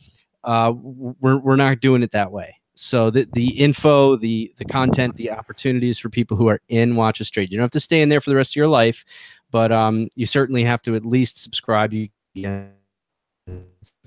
Uh, 0.44 0.72
we're 0.76 1.38
we're 1.38 1.56
not 1.56 1.80
doing 1.80 2.04
it 2.04 2.12
that 2.12 2.32
way. 2.32 2.56
So 2.76 3.10
the 3.10 3.28
the 3.34 3.50
info, 3.58 4.18
the 4.18 4.54
the 4.58 4.66
content, 4.66 5.16
the 5.16 5.32
opportunities 5.32 5.98
for 5.98 6.10
people 6.10 6.38
who 6.38 6.48
are 6.48 6.62
in 6.70 6.96
Watch 6.96 7.20
Us 7.20 7.30
Trade. 7.30 7.52
You 7.52 7.58
don't 7.58 7.64
have 7.64 7.72
to 7.72 7.80
stay 7.80 8.02
in 8.02 8.10
there 8.10 8.22
for 8.22 8.30
the 8.30 8.36
rest 8.36 8.52
of 8.52 8.56
your 8.56 8.68
life, 8.68 9.04
but 9.50 9.72
um, 9.72 10.10
you 10.14 10.28
certainly 10.28 10.64
have 10.64 10.84
to 10.84 10.96
at 10.96 11.04
least 11.04 11.42
subscribe. 11.42 11.92
You 11.92 12.10
can 12.36 12.70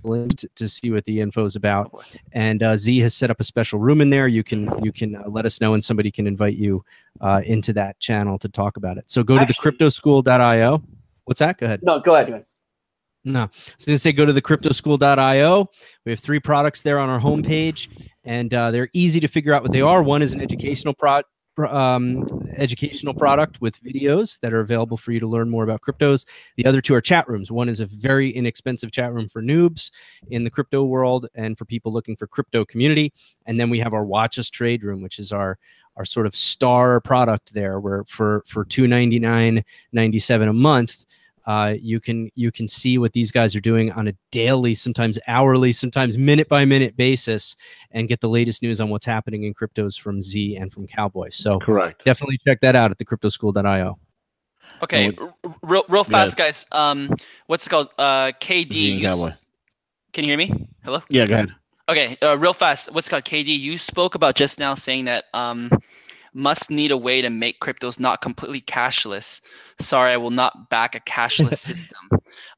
to, 0.02 0.48
to 0.54 0.68
see 0.68 0.90
what 0.90 1.04
the 1.04 1.20
info 1.20 1.44
is 1.44 1.56
about. 1.56 2.04
And 2.32 2.62
uh, 2.62 2.76
Z 2.76 2.98
has 3.00 3.14
set 3.14 3.30
up 3.30 3.40
a 3.40 3.44
special 3.44 3.78
room 3.78 4.00
in 4.00 4.10
there. 4.10 4.28
You 4.28 4.42
can 4.42 4.70
you 4.82 4.92
can 4.92 5.16
uh, 5.16 5.24
let 5.28 5.46
us 5.46 5.60
know, 5.60 5.74
and 5.74 5.84
somebody 5.84 6.10
can 6.10 6.26
invite 6.26 6.56
you 6.56 6.84
uh, 7.20 7.42
into 7.44 7.72
that 7.74 7.98
channel 8.00 8.38
to 8.38 8.48
talk 8.48 8.76
about 8.76 8.98
it. 8.98 9.10
So 9.10 9.22
go 9.22 9.38
to 9.38 9.44
the 9.44 9.54
cryptoschool.io. 9.54 10.82
What's 11.24 11.40
that? 11.40 11.58
Go 11.58 11.66
ahead. 11.66 11.80
No, 11.82 12.00
go 12.00 12.14
ahead. 12.14 12.26
Go 12.26 12.32
ahead. 12.34 12.46
No. 13.24 13.50
So 13.52 13.62
I 13.68 13.74
was 13.76 13.86
going 13.86 13.94
to 13.94 13.98
say 13.98 14.12
go 14.12 14.24
to 14.24 14.32
the 14.32 14.42
cryptoschool.io. 14.42 15.68
We 16.06 16.12
have 16.12 16.20
three 16.20 16.40
products 16.40 16.82
there 16.82 16.98
on 16.98 17.10
our 17.10 17.20
homepage, 17.20 17.88
and 18.24 18.52
uh, 18.54 18.70
they're 18.70 18.88
easy 18.94 19.20
to 19.20 19.28
figure 19.28 19.52
out 19.52 19.62
what 19.62 19.72
they 19.72 19.82
are. 19.82 20.02
One 20.02 20.22
is 20.22 20.32
an 20.32 20.40
educational 20.40 20.94
pro- 20.94 21.22
pro- 21.22 21.28
um, 21.68 22.24
educational 22.56 23.14
product 23.14 23.60
with 23.60 23.82
videos 23.82 24.38
that 24.40 24.52
are 24.52 24.60
available 24.60 24.96
for 24.96 25.12
you 25.12 25.20
to 25.20 25.26
learn 25.26 25.50
more 25.50 25.64
about 25.64 25.80
cryptos. 25.80 26.24
The 26.56 26.66
other 26.66 26.80
two 26.80 26.94
are 26.94 27.00
chat 27.00 27.28
rooms. 27.28 27.50
One 27.50 27.68
is 27.68 27.80
a 27.80 27.86
very 27.86 28.30
inexpensive 28.30 28.92
chat 28.92 29.12
room 29.12 29.28
for 29.28 29.42
noobs 29.42 29.90
in 30.30 30.44
the 30.44 30.50
crypto 30.50 30.84
world 30.84 31.26
and 31.34 31.56
for 31.56 31.64
people 31.64 31.92
looking 31.92 32.16
for 32.16 32.26
crypto 32.26 32.64
community. 32.64 33.12
And 33.46 33.58
then 33.58 33.70
we 33.70 33.78
have 33.80 33.94
our 33.94 34.04
Watch 34.04 34.38
Us 34.38 34.50
Trade 34.50 34.84
Room, 34.84 35.02
which 35.02 35.18
is 35.18 35.32
our 35.32 35.58
our 35.96 36.04
sort 36.04 36.26
of 36.26 36.34
star 36.36 37.00
product 37.00 37.52
there, 37.52 37.80
where 37.80 38.04
for 38.04 38.42
for 38.46 38.64
two 38.64 38.86
ninety 38.86 39.18
nine 39.18 39.64
ninety 39.92 40.18
seven 40.18 40.48
a 40.48 40.52
month 40.52 41.04
uh, 41.46 41.74
you 41.80 42.00
can 42.00 42.30
you 42.34 42.52
can 42.52 42.68
see 42.68 42.98
what 42.98 43.12
these 43.12 43.30
guys 43.30 43.56
are 43.56 43.60
doing 43.60 43.90
on 43.92 44.08
a 44.08 44.12
daily 44.30 44.74
sometimes 44.74 45.18
hourly 45.26 45.72
sometimes 45.72 46.16
minute 46.18 46.48
by 46.48 46.64
minute 46.64 46.96
basis 46.96 47.56
and 47.92 48.08
get 48.08 48.20
the 48.20 48.28
latest 48.28 48.62
news 48.62 48.80
on 48.80 48.88
what's 48.90 49.06
happening 49.06 49.44
in 49.44 49.54
cryptos 49.54 49.98
from 49.98 50.20
z 50.20 50.56
and 50.56 50.72
from 50.72 50.86
cowboy 50.86 51.28
so 51.30 51.58
Correct. 51.58 52.04
definitely 52.04 52.38
check 52.46 52.60
that 52.60 52.76
out 52.76 52.90
at 52.90 52.98
the 52.98 53.04
cryptoschool.io 53.04 53.98
Okay, 54.82 55.06
And 55.06 55.18
r- 55.18 55.34
r- 55.44 55.54
real 55.62 55.84
real 55.88 56.04
Go 56.04 56.14
ahead. 56.16 56.26
fast, 56.28 56.36
guys. 56.38 56.66
Um, 56.72 57.10
what's 57.48 57.66
it 57.66 57.70
called? 57.70 57.90
Uh, 57.98 58.32
KD. 58.40 58.72
Z 58.72 58.92
and 58.92 59.00
you 59.00 59.08
s- 59.08 59.14
Cowboy. 59.18 59.32
Can 60.14 60.24
you 60.24 60.30
hear 60.30 60.38
me? 60.38 60.68
Hello. 60.84 61.02
Yeah, 61.10 61.26
go 61.26 61.34
ahead. 61.34 61.54
Okay, 61.88 62.16
uh, 62.22 62.38
real 62.38 62.54
fast. 62.54 62.90
What's 62.92 63.06
it 63.06 63.10
called? 63.10 63.24
KD. 63.24 63.48
You 63.58 63.76
spoke 63.76 64.14
about 64.14 64.36
just 64.36 64.58
now 64.58 64.74
saying 64.74 65.04
that 65.06 65.24
um, 65.34 65.70
must 66.32 66.70
need 66.70 66.90
a 66.90 66.96
way 66.96 67.22
to 67.22 67.30
make 67.30 67.60
cryptos 67.60 68.00
not 68.00 68.20
completely 68.20 68.60
cashless. 68.60 69.40
Sorry, 69.80 70.12
I 70.12 70.16
will 70.16 70.30
not 70.30 70.70
back 70.70 70.94
a 70.94 71.00
cashless 71.00 71.58
system. 71.70 71.98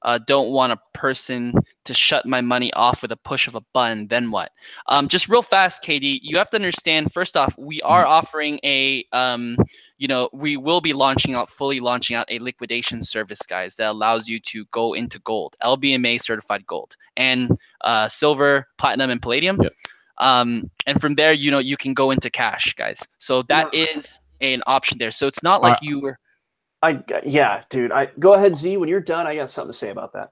Uh, 0.03 0.18
don't 0.27 0.51
want 0.51 0.73
a 0.73 0.81
person 0.93 1.55
to 1.85 1.95
shut 1.95 2.27
my 2.27 2.41
money 2.41 2.73
off 2.75 3.03
with 3.03 3.12
a 3.12 3.16
push 3.16 3.47
of 3.47 3.55
a 3.55 3.62
button. 3.73 4.09
Then 4.09 4.31
what? 4.31 4.51
Um, 4.87 5.09
just 5.09 5.29
real 5.29 5.43
fast, 5.43 5.83
Katie, 5.83 6.20
You 6.23 6.39
have 6.39 6.51
to 6.51 6.57
understand. 6.57 7.12
First 7.12 7.37
off, 7.37 7.57
we 7.59 7.81
are 7.83 8.07
offering 8.07 8.61
a 8.64 9.05
um, 9.12 9.57
you 10.03 10.09
know, 10.09 10.29
we 10.33 10.57
will 10.57 10.81
be 10.81 10.93
launching 10.93 11.37
out, 11.37 11.49
fully 11.49 11.79
launching 11.79 12.16
out 12.16 12.27
a 12.29 12.41
liquidation 12.41 13.05
service, 13.05 13.43
guys, 13.43 13.77
that 13.77 13.89
allows 13.89 14.29
you 14.29 14.41
to 14.41 14.64
go 14.73 14.95
into 14.95 15.20
gold, 15.20 15.55
LBMA 15.62 16.20
certified 16.20 16.66
gold, 16.66 16.97
and 17.16 17.57
uh, 17.83 18.09
silver, 18.09 18.66
platinum, 18.79 19.11
and 19.11 19.23
palladium. 19.23 19.62
Yep. 19.62 19.73
Um, 20.23 20.70
and 20.87 21.01
from 21.01 21.16
there, 21.16 21.33
you 21.33 21.51
know, 21.51 21.59
you 21.59 21.77
can 21.77 21.95
go 21.95 22.12
into 22.12 22.31
cash, 22.31 22.75
guys. 22.75 23.01
So 23.18 23.43
that 23.43 23.75
is 23.75 24.18
an 24.41 24.62
option 24.66 24.99
there. 24.99 25.11
So 25.11 25.27
it's 25.27 25.43
not 25.43 25.62
like 25.62 25.79
Uh, 25.79 25.81
you 25.83 26.01
were. 26.01 26.18
I 26.81 27.03
yeah, 27.25 27.62
dude. 27.70 27.93
I 27.93 28.07
go 28.18 28.33
ahead, 28.35 28.57
Z. 28.57 28.77
When 28.77 28.89
you're 28.89 29.01
done, 29.01 29.27
I 29.27 29.37
got 29.37 29.51
something 29.51 29.73
to 29.73 29.79
say 29.79 29.91
about 29.91 30.12
that. 30.14 30.31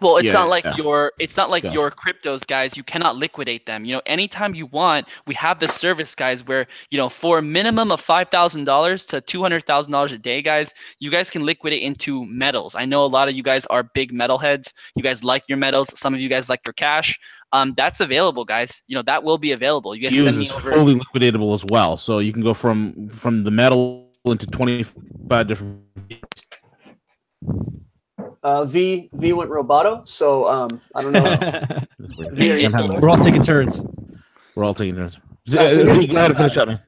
Well, 0.00 0.16
it's 0.18 0.26
Yeah, 0.26 0.32
not 0.34 0.48
like 0.48 0.64
yeah. 0.64 0.76
your 0.76 1.12
it's 1.18 1.36
not 1.36 1.50
like 1.50 1.64
Go. 1.64 1.72
your 1.72 1.90
cryptos, 1.90 2.46
guys. 2.46 2.76
You 2.76 2.84
cannot 2.84 3.16
liquidate 3.16 3.66
them. 3.66 3.84
You 3.84 3.94
know, 3.96 4.02
anytime 4.06 4.54
you 4.54 4.66
want, 4.66 5.08
we 5.26 5.34
have 5.34 5.58
this 5.58 5.74
service, 5.74 6.14
guys, 6.14 6.46
where 6.46 6.66
you 6.90 6.98
know 6.98 7.08
for 7.08 7.38
a 7.38 7.42
minimum 7.42 7.90
of 7.90 8.00
five 8.00 8.28
thousand 8.30 8.64
dollars 8.64 9.04
to 9.06 9.20
two 9.20 9.42
hundred 9.42 9.64
thousand 9.64 9.92
dollars 9.92 10.12
a 10.12 10.18
day, 10.18 10.40
guys, 10.42 10.72
you 11.00 11.10
guys 11.10 11.30
can 11.30 11.44
liquidate 11.44 11.82
into 11.82 12.24
metals. 12.26 12.74
I 12.74 12.84
know 12.84 13.04
a 13.04 13.06
lot 13.06 13.28
of 13.28 13.34
you 13.34 13.42
guys 13.42 13.66
are 13.66 13.82
big 13.82 14.12
metal 14.12 14.38
heads. 14.38 14.72
You 14.94 15.02
guys 15.02 15.24
like 15.24 15.44
your 15.48 15.58
metals. 15.58 15.98
Some 15.98 16.14
of 16.14 16.20
you 16.20 16.28
guys 16.28 16.48
like 16.48 16.60
your 16.66 16.74
cash. 16.74 17.18
Um, 17.52 17.74
that's 17.76 18.00
available, 18.00 18.44
guys. 18.44 18.82
You 18.86 18.96
know 18.96 19.02
that 19.02 19.22
will 19.24 19.38
be 19.38 19.52
available. 19.52 19.94
You 19.94 20.02
guys 20.02 20.12
Use 20.12 20.24
send 20.24 20.38
me 20.38 20.50
over. 20.50 20.72
fully 20.72 20.94
liquidatable 20.94 21.54
as 21.54 21.64
well. 21.70 21.96
So 21.96 22.18
you 22.20 22.32
can 22.32 22.42
go 22.42 22.54
from 22.54 23.08
from 23.08 23.42
the 23.42 23.50
metal 23.50 24.06
into 24.26 24.46
25 24.46 25.46
different 25.48 25.80
Uh, 28.48 28.64
v 28.64 29.10
V 29.12 29.32
went 29.34 29.50
roboto, 29.50 30.08
so 30.08 30.48
um, 30.48 30.70
I 30.94 31.02
don't 31.02 31.12
know. 31.12 31.22
V, 32.32 32.52
are 32.52 32.56
you 32.56 32.64
I'm 32.64 32.70
still 32.70 32.82
having- 32.82 32.90
there? 32.92 33.00
we're 33.00 33.10
all 33.10 33.18
taking 33.18 33.42
turns 33.42 33.82
We're 34.54 34.64
all 34.64 34.72
taking 34.72 34.96
turns. 34.96 35.18
Yeah, 35.44 35.68
so 35.70 35.84
here's- 35.84 36.06
Go 36.06 36.16
ahead 36.16 36.30
and 36.30 36.36
finish 36.38 36.56
up, 36.56 36.68
man. 36.68 36.80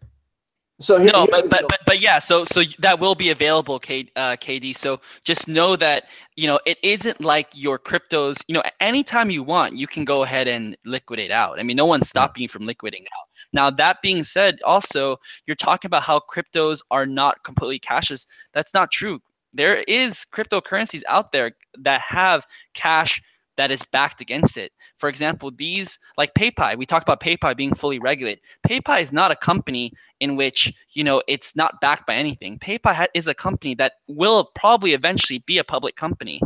So 0.81 0.99
here, 0.99 1.11
no, 1.13 1.27
here's 1.27 1.43
but, 1.43 1.51
but 1.51 1.69
but 1.69 1.81
but 1.85 2.01
yeah, 2.01 2.19
so 2.19 2.45
so 2.47 2.63
that 2.79 2.99
will 2.99 3.15
be 3.15 3.29
available, 3.29 3.79
K, 3.79 4.09
uh, 4.17 4.37
KD. 4.45 4.75
So 4.75 5.01
just 5.25 5.47
know 5.49 5.77
that 5.77 6.05
you 6.37 6.47
know 6.47 6.59
it 6.65 6.79
isn't 6.83 7.21
like 7.21 7.49
your 7.53 7.79
cryptos. 7.79 8.43
You 8.49 8.55
know, 8.55 8.63
anytime 8.81 9.29
you 9.29 9.43
want, 9.43 9.77
you 9.77 9.87
can 9.87 10.07
go 10.07 10.23
ahead 10.23 10.49
and 10.49 10.75
liquidate 10.87 11.31
out. 11.31 11.61
I 11.61 11.63
mean, 11.63 11.77
no 11.77 11.85
one's 11.85 12.09
stopping 12.09 12.41
you 12.41 12.49
from 12.49 12.65
liquidating 12.65 13.07
out. 13.19 13.27
Now 13.53 13.69
that 13.83 14.01
being 14.01 14.25
said, 14.25 14.61
also 14.65 15.19
you're 15.47 15.63
talking 15.69 15.89
about 15.91 16.05
how 16.05 16.21
cryptos 16.33 16.81
are 16.91 17.05
not 17.05 17.45
completely 17.45 17.81
cashless. 17.81 18.27
That's 18.55 18.73
not 18.73 18.91
true. 18.91 19.21
There 19.53 19.83
is 19.87 20.25
cryptocurrencies 20.33 21.03
out 21.09 21.33
there 21.33 21.53
that 21.79 22.01
have 22.03 22.47
cash 22.75 23.21
that 23.57 23.71
is 23.71 23.85
backed 23.93 24.23
against 24.23 24.57
it. 24.57 24.73
For 24.97 25.09
example, 25.09 25.51
these 25.51 25.99
like 26.17 26.33
PayPie. 26.35 26.79
We 26.79 26.87
talked 26.87 27.07
about 27.07 27.21
PayPie 27.21 27.57
being 27.57 27.75
fully 27.75 27.99
regulated. 27.99 28.41
PayPie 28.67 29.03
is 29.03 29.13
not 29.13 29.31
a 29.31 29.37
company 29.37 29.93
in 30.21 30.37
which 30.37 30.73
you 30.93 31.05
know 31.05 31.23
it's 31.29 31.55
not 31.55 31.81
backed 31.81 32.07
by 32.07 32.15
anything. 32.15 32.59
PayPie 32.59 32.95
ha- 32.95 33.07
is 33.13 33.29
a 33.29 33.35
company 33.35 33.75
that 33.75 33.95
will 34.09 34.51
probably 34.55 34.95
eventually 34.95 35.43
be 35.47 35.59
a 35.59 35.65
public 35.65 35.95
company. 35.95 36.41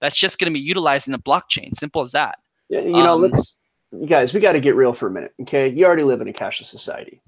That's 0.00 0.16
just 0.16 0.38
going 0.38 0.52
to 0.52 0.54
be 0.56 0.64
utilized 0.64 1.08
in 1.08 1.12
the 1.12 1.18
blockchain. 1.18 1.74
Simple 1.76 2.02
as 2.02 2.12
that. 2.12 2.38
Yeah, 2.68 2.80
you 2.80 2.92
know, 2.92 3.14
um, 3.14 3.22
let's 3.22 3.58
you 3.92 4.06
guys. 4.06 4.32
We 4.32 4.40
got 4.40 4.52
to 4.52 4.60
get 4.60 4.76
real 4.76 4.92
for 4.92 5.08
a 5.08 5.10
minute, 5.10 5.32
okay? 5.42 5.68
You 5.68 5.86
already 5.86 6.04
live 6.04 6.20
in 6.20 6.28
a 6.28 6.32
cashless 6.32 6.66
society. 6.66 7.20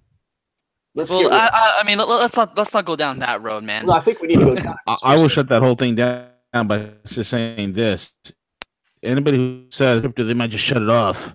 Let's 0.95 1.11
Well. 1.11 1.33
I, 1.33 1.49
I, 1.53 1.81
I 1.81 1.87
mean, 1.87 1.99
let, 1.99 2.09
us 2.09 2.37
not 2.37 2.57
let's 2.57 2.75
not 2.75 2.85
go 2.85 2.97
down 2.97 3.19
that 3.21 3.43
road, 3.43 3.65
man. 3.65 3.87
no, 3.87 3.93
I 3.93 4.01
think 4.01 4.21
we 4.21 4.29
need 4.29 4.41
to 4.41 4.45
go 4.45 4.55
down. 4.55 4.77
I, 4.87 4.97
I 5.03 5.17
will 5.17 5.29
shut 5.29 5.49
that 5.49 5.63
whole 5.63 5.75
thing 5.75 5.95
down 5.95 6.29
by 6.67 6.91
just 7.07 7.31
saying 7.31 7.73
this. 7.73 8.13
Anybody 9.03 9.37
who 9.37 9.65
says 9.71 10.03
crypto, 10.03 10.25
they 10.25 10.35
might 10.35 10.51
just 10.51 10.65
shut 10.65 10.83
it 10.83 10.91
off. 10.91 11.35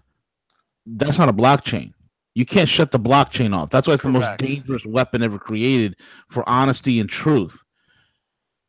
That's 0.85 1.17
not 1.17 1.27
a 1.27 1.33
blockchain. 1.33 1.93
You 2.33 2.45
can't 2.45 2.69
shut 2.69 2.91
the 2.91 2.99
blockchain 2.99 3.53
off. 3.53 3.71
That's 3.71 3.87
why 3.87 3.95
it's 3.95 4.03
the 4.03 4.09
most 4.09 4.29
dangerous 4.37 4.85
weapon 4.85 5.23
ever 5.23 5.39
created 5.39 5.95
for 6.29 6.47
honesty 6.47 6.99
and 6.99 7.09
truth. 7.09 7.63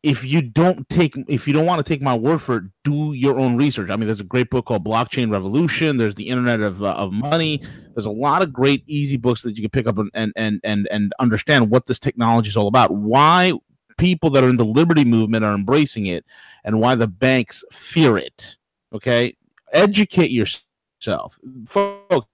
If 0.03 0.25
you 0.25 0.43
don't 0.43 0.89
take, 0.89 1.17
if 1.27 1.49
you 1.49 1.53
don't 1.53 1.67
want 1.67 1.85
to 1.85 1.93
take 1.93 2.01
my 2.01 2.15
word 2.15 2.41
for 2.41 2.59
it, 2.59 2.65
do 2.85 3.13
your 3.15 3.39
own 3.39 3.57
research. 3.57 3.91
I 3.91 3.97
mean, 3.97 4.07
there's 4.07 4.21
a 4.21 4.25
great 4.25 4.49
book 4.49 4.67
called 4.67 4.85
Blockchain 4.85 5.31
Revolution. 5.33 5.97
There's 5.97 6.15
the 6.15 6.29
Internet 6.29 6.61
of, 6.61 6.83
uh, 6.83 6.95
of 6.95 7.13
Money. 7.13 7.63
There's 7.95 8.07
a 8.07 8.11
lot 8.11 8.43
of 8.43 8.53
great, 8.53 8.85
easy 8.87 9.17
books 9.17 9.43
that 9.43 9.57
you 9.57 9.63
can 9.63 9.71
pick 9.71 9.89
up 9.89 9.99
and 9.99 10.11
and 10.15 10.33
and 10.37 10.61
and, 10.63 10.89
and 10.93 11.13
understand 11.19 11.71
what 11.71 11.87
this 11.87 11.99
technology 11.99 12.49
is 12.49 12.57
all 12.57 12.69
about. 12.69 12.93
Why 12.93 13.53
people 13.97 14.31
that 14.31 14.45
are 14.45 14.49
in 14.49 14.57
the 14.57 14.65
liberty 14.65 15.05
movement 15.05 15.45
are 15.45 15.55
embracing 15.55 16.07
it 16.07 16.25
and 16.63 16.81
why 16.81 16.95
the 16.95 17.09
banks 17.09 17.65
fear 17.73 18.17
it 18.17 18.57
okay 18.95 19.37
educate 19.73 20.31
yourself 20.31 20.63
yourself, 21.01 21.39
folks. 21.67 22.27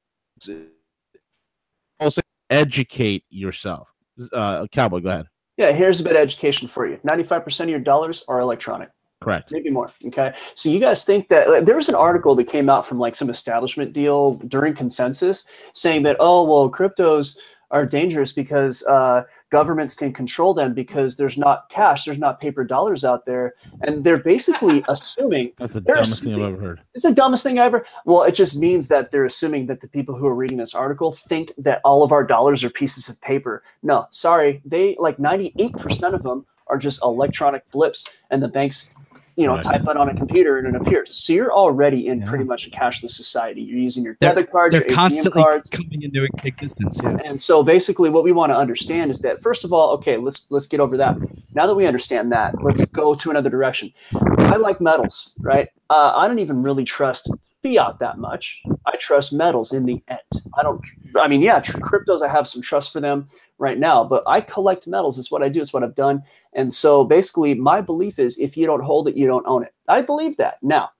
Also, 2.00 2.22
educate 2.50 3.24
yourself. 3.30 3.92
Uh, 4.32 4.66
Cowboy, 4.70 5.00
go 5.00 5.08
ahead. 5.08 5.26
Yeah, 5.56 5.72
here's 5.72 6.00
a 6.00 6.04
bit 6.04 6.12
of 6.12 6.18
education 6.18 6.68
for 6.68 6.86
you. 6.86 6.98
95% 7.08 7.60
of 7.60 7.68
your 7.68 7.78
dollars 7.78 8.24
are 8.28 8.40
electronic. 8.40 8.90
Correct. 9.22 9.52
Maybe 9.52 9.70
more. 9.70 9.90
Okay. 10.06 10.34
So 10.54 10.68
you 10.68 10.78
guys 10.78 11.04
think 11.04 11.28
that 11.28 11.48
like, 11.48 11.64
there 11.64 11.76
was 11.76 11.88
an 11.88 11.94
article 11.94 12.34
that 12.34 12.44
came 12.44 12.68
out 12.68 12.86
from 12.86 12.98
like 12.98 13.16
some 13.16 13.30
establishment 13.30 13.92
deal 13.92 14.34
during 14.48 14.74
consensus 14.74 15.46
saying 15.72 16.02
that, 16.02 16.16
oh, 16.20 16.44
well, 16.44 16.70
cryptos 16.70 17.38
are 17.74 17.84
dangerous 17.84 18.30
because 18.30 18.86
uh, 18.86 19.24
governments 19.50 19.96
can 19.96 20.12
control 20.12 20.54
them 20.54 20.72
because 20.74 21.16
there's 21.16 21.36
not 21.36 21.68
cash, 21.68 22.04
there's 22.04 22.18
not 22.20 22.40
paper 22.40 22.62
dollars 22.64 23.04
out 23.04 23.26
there, 23.26 23.54
and 23.82 24.04
they're 24.04 24.22
basically 24.22 24.84
assuming. 24.88 25.52
That's 25.58 25.72
the 25.72 25.80
they're 25.80 25.96
dumbest 25.96 26.22
thing 26.22 26.34
I've 26.34 26.54
ever 26.54 26.60
heard. 26.60 26.80
It's 26.94 27.02
the 27.02 27.12
dumbest 27.12 27.42
thing 27.42 27.58
I 27.58 27.64
ever. 27.64 27.84
Well, 28.04 28.22
it 28.22 28.36
just 28.36 28.56
means 28.56 28.86
that 28.88 29.10
they're 29.10 29.24
assuming 29.24 29.66
that 29.66 29.80
the 29.80 29.88
people 29.88 30.14
who 30.14 30.26
are 30.28 30.34
reading 30.36 30.56
this 30.56 30.72
article 30.72 31.12
think 31.12 31.52
that 31.58 31.80
all 31.84 32.04
of 32.04 32.12
our 32.12 32.22
dollars 32.22 32.62
are 32.62 32.70
pieces 32.70 33.08
of 33.08 33.20
paper. 33.20 33.64
No, 33.82 34.06
sorry, 34.10 34.62
they 34.64 34.94
like 35.00 35.16
98% 35.16 36.14
of 36.14 36.22
them 36.22 36.46
are 36.68 36.78
just 36.78 37.02
electronic 37.02 37.68
blips, 37.72 38.06
and 38.30 38.40
the 38.40 38.48
banks, 38.48 38.94
you 39.36 39.46
know, 39.46 39.54
Right. 39.54 39.62
type 39.62 39.82
it 39.88 39.96
on 39.96 40.08
a 40.08 40.14
computer 40.14 40.58
and 40.58 40.66
it 40.74 40.80
appears. 40.80 41.14
So 41.14 41.32
you're 41.32 41.52
already 41.52 42.06
in 42.08 42.20
Yeah. 42.20 42.28
pretty 42.28 42.44
much 42.44 42.66
a 42.66 42.70
cashless 42.70 43.10
society. 43.10 43.62
You're 43.62 43.78
using 43.78 44.04
your 44.04 44.14
debit 44.20 44.50
card, 44.50 44.72
They're 44.72 44.80
your 44.82 44.90
ATM 44.90 44.94
constantly 44.94 45.42
cards. 45.42 45.68
coming 45.68 46.02
into 46.02 46.26
existence. 46.44 47.00
Yeah. 47.02 47.16
And 47.24 47.40
so 47.40 47.62
basically 47.62 48.10
what 48.10 48.24
we 48.24 48.32
want 48.32 48.50
to 48.52 48.56
understand 48.56 49.10
is 49.10 49.20
that 49.20 49.40
first 49.42 49.64
of 49.64 49.72
all, 49.72 49.90
okay, 49.94 50.16
let's 50.16 50.50
let's 50.50 50.66
get 50.66 50.80
over 50.80 50.96
that. 50.98 51.16
Now 51.54 51.66
that 51.66 51.74
we 51.74 51.86
understand 51.86 52.30
that, 52.32 52.54
let's 52.62 52.84
go 52.86 53.14
to 53.14 53.30
another 53.30 53.50
direction. 53.50 53.92
I 54.38 54.56
like 54.56 54.80
metals, 54.80 55.34
right? 55.40 55.68
Uh, 55.90 56.12
I 56.14 56.28
don't 56.28 56.38
even 56.38 56.62
really 56.62 56.84
trust 56.84 57.30
fiat 57.62 57.98
that 57.98 58.18
much. 58.18 58.60
I 58.86 58.96
trust 59.00 59.32
metals 59.32 59.72
in 59.72 59.84
the 59.86 60.02
end. 60.08 60.42
I 60.58 60.62
don't 60.62 60.80
I 61.20 61.28
mean, 61.28 61.40
yeah, 61.42 61.60
tr- 61.60 61.78
cryptos 61.78 62.22
I 62.22 62.28
have 62.28 62.46
some 62.48 62.60
trust 62.60 62.92
for 62.92 63.00
them 63.00 63.28
right 63.58 63.78
now, 63.78 64.02
but 64.02 64.24
I 64.26 64.40
collect 64.40 64.88
metals. 64.88 65.16
It's 65.18 65.30
what 65.30 65.42
I 65.44 65.48
do, 65.48 65.60
it's 65.60 65.72
what 65.72 65.84
I've 65.84 65.94
done. 65.94 66.22
And 66.54 66.72
so 66.72 67.04
basically 67.04 67.54
my 67.54 67.80
belief 67.80 68.18
is 68.18 68.38
if 68.38 68.56
you 68.56 68.66
don't 68.66 68.82
hold 68.82 69.08
it, 69.08 69.16
you 69.16 69.26
don't 69.26 69.46
own 69.46 69.64
it. 69.64 69.74
I 69.88 70.02
believe 70.02 70.36
that. 70.36 70.58
Now, 70.62 70.90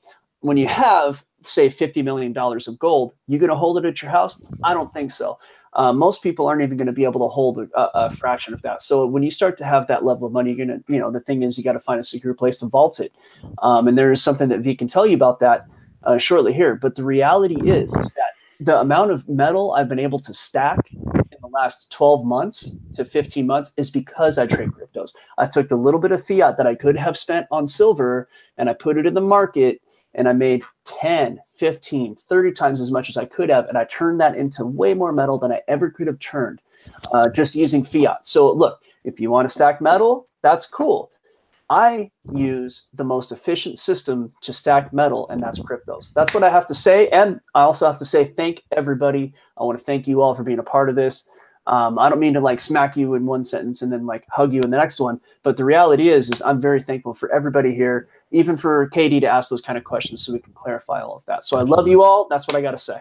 when 0.41 0.57
you 0.57 0.69
have 0.69 1.25
say 1.47 1.69
50 1.69 2.03
million 2.03 2.33
dollars 2.33 2.67
of 2.67 2.79
gold, 2.79 3.13
you 3.29 3.39
going 3.39 3.51
to 3.51 3.57
hold 3.57 3.79
it 3.79 3.85
at 3.85 4.01
your 4.01 4.11
house? 4.11 4.43
I 4.63 4.75
don't 4.75 4.93
think 4.93 5.11
so 5.11 5.39
uh, 5.77 5.93
most 5.93 6.23
people 6.23 6.47
aren't 6.47 6.63
even 6.63 6.77
going 6.77 6.87
to 6.87 6.93
be 6.93 7.05
able 7.05 7.21
to 7.21 7.33
hold 7.33 7.59
a, 7.59 7.69
a 7.95 8.11
fraction 8.11 8.55
of 8.55 8.63
that. 8.63 8.83
So 8.83 9.07
when 9.07 9.23
you 9.23 9.31
start 9.31 9.59
to 9.59 9.65
have 9.65 9.87
that 9.89 10.05
level 10.05 10.27
of 10.27 10.33
money, 10.33 10.53
you're 10.53 10.67
going 10.67 10.79
to, 10.79 10.93
you 10.93 10.99
know, 10.99 11.11
the 11.11 11.21
thing 11.21 11.43
is 11.43 11.59
you 11.59 11.65
got 11.65 11.73
to 11.73 11.81
find 11.81 11.99
a 11.99 12.05
secure 12.05 12.35
place 12.35 12.59
to 12.59 12.67
vault 12.67 13.01
it. 13.01 13.13
Um, 13.63 13.89
and 13.89 13.99
there 13.99 14.13
is 14.13 14.23
something 14.23 14.49
that 14.51 14.61
V 14.61 14.77
can 14.77 14.89
tell 14.89 15.07
you 15.07 15.15
about 15.15 15.41
that 15.41 15.67
uh, 16.05 16.19
shortly 16.19 16.53
here. 16.53 16.77
But 16.77 16.95
the 16.95 17.05
reality 17.05 17.57
is, 17.69 17.93
is 17.97 18.15
that 18.15 18.33
the 18.61 18.79
amount 18.79 19.11
of 19.11 19.29
metal 19.29 19.73
I've 19.73 19.89
been 19.89 19.99
able 19.99 20.21
to 20.21 20.33
stack 20.33 20.79
last 21.55 21.91
12 21.93 22.25
months 22.25 22.77
to 22.97 23.05
15 23.05 23.47
months 23.47 23.73
is 23.77 23.91
because 23.91 24.39
I 24.39 24.47
trade 24.47 24.71
cryptos. 24.71 25.15
I 25.39 25.47
took 25.47 25.69
the 25.69 25.77
little 25.77 26.01
bit 26.01 26.13
of 26.13 26.25
fiat 26.25 26.57
that 26.57 26.67
I 26.67 26.75
could 26.75 26.97
have 26.97 27.17
spent 27.17 27.47
on 27.51 27.67
silver 27.67 28.29
and 28.59 28.69
I 28.69 28.75
put 28.75 28.99
it 28.99 29.07
in 29.07 29.15
the 29.15 29.21
market 29.21 29.81
and 30.15 30.29
I 30.29 30.33
made 30.33 30.63
10, 30.85 31.41
15, 31.57 32.17
30 32.17 32.53
times 32.53 32.81
as 32.81 32.91
much 32.91 33.09
as 33.09 33.17
I 33.17 33.25
could 33.25 33.51
have. 33.51 33.69
And 33.69 33.77
I 33.79 33.85
turned 33.85 34.21
that 34.21 34.37
into 34.37 34.65
way 34.65 34.95
more 34.95 35.13
metal 35.13 35.39
than 35.39 35.53
I 35.53 35.63
ever 35.69 35.91
could 35.91 36.07
have 36.07 36.19
turned 36.19 36.61
uh, 37.13 37.29
just 37.29 37.55
using 37.55 37.85
fiat. 37.85 38.27
So, 38.27 38.53
look, 38.53 38.81
if 39.05 39.21
you 39.21 39.31
want 39.31 39.49
to 39.49 39.53
stack 39.53 39.81
metal, 39.81 40.29
that's 40.43 40.67
cool. 40.67 41.11
I 41.71 42.11
use 42.33 42.89
the 42.93 43.05
most 43.05 43.33
efficient 43.33 43.79
system 43.79 44.33
to 44.43 44.53
stack 44.53 44.93
metal, 44.93 45.29
and 45.31 45.43
that's 45.43 45.59
cryptos. 45.59 46.13
That's 46.13 46.35
what 46.35 46.43
I 46.43 46.51
have 46.51 46.67
to 46.67 46.75
say. 46.75 47.09
And 47.09 47.41
I 47.55 47.63
also 47.63 47.87
have 47.87 47.99
to 47.99 48.05
say 48.05 48.27
thank 48.27 48.63
everybody. 48.73 49.33
I 49.57 49.65
want 49.65 49.79
to 49.79 49.85
thank 49.85 50.07
you 50.07 50.21
all 50.21 50.35
for 50.35 50.43
being 50.43 50.59
a 50.59 50.65
part 50.65 50.91
of 50.91 50.95
this. 50.95 51.29
Um, 51.67 51.99
I 51.99 52.09
don't 52.09 52.21
mean 52.21 52.35
to 52.35 52.41
like 52.41 52.61
smack 52.61 52.97
you 52.97 53.15
in 53.15 53.25
one 53.27 53.43
sentence 53.43 53.81
and 53.81 53.91
then 53.91 54.07
like 54.07 54.27
hug 54.29 54.53
you 54.53 54.61
in 54.61 54.71
the 54.71 54.77
next 54.77 55.01
one, 55.01 55.21
but 55.43 55.57
the 55.57 55.65
reality 55.65 56.11
is, 56.11 56.31
is 56.31 56.43
I'm 56.43 56.61
very 56.61 56.83
thankful 56.83 57.15
for 57.15 57.33
everybody 57.33 57.75
here, 57.75 58.09
even 58.33 58.57
for 58.57 58.89
Katie 58.89 59.21
to 59.21 59.27
ask 59.27 59.49
those 59.49 59.63
kind 59.63 59.79
of 59.79 59.85
questions 59.85 60.25
so 60.25 60.33
we 60.33 60.41
can 60.41 60.53
clarify 60.53 61.01
all 61.01 61.17
of 61.17 61.25
that. 61.25 61.45
So 61.45 61.59
I 61.59 61.63
love 61.63 61.89
you 61.89 62.03
all. 62.03 62.29
That's 62.29 62.47
what 62.47 62.57
I 62.57 62.61
got 62.61 62.73
to 62.73 62.79
say. 62.79 62.99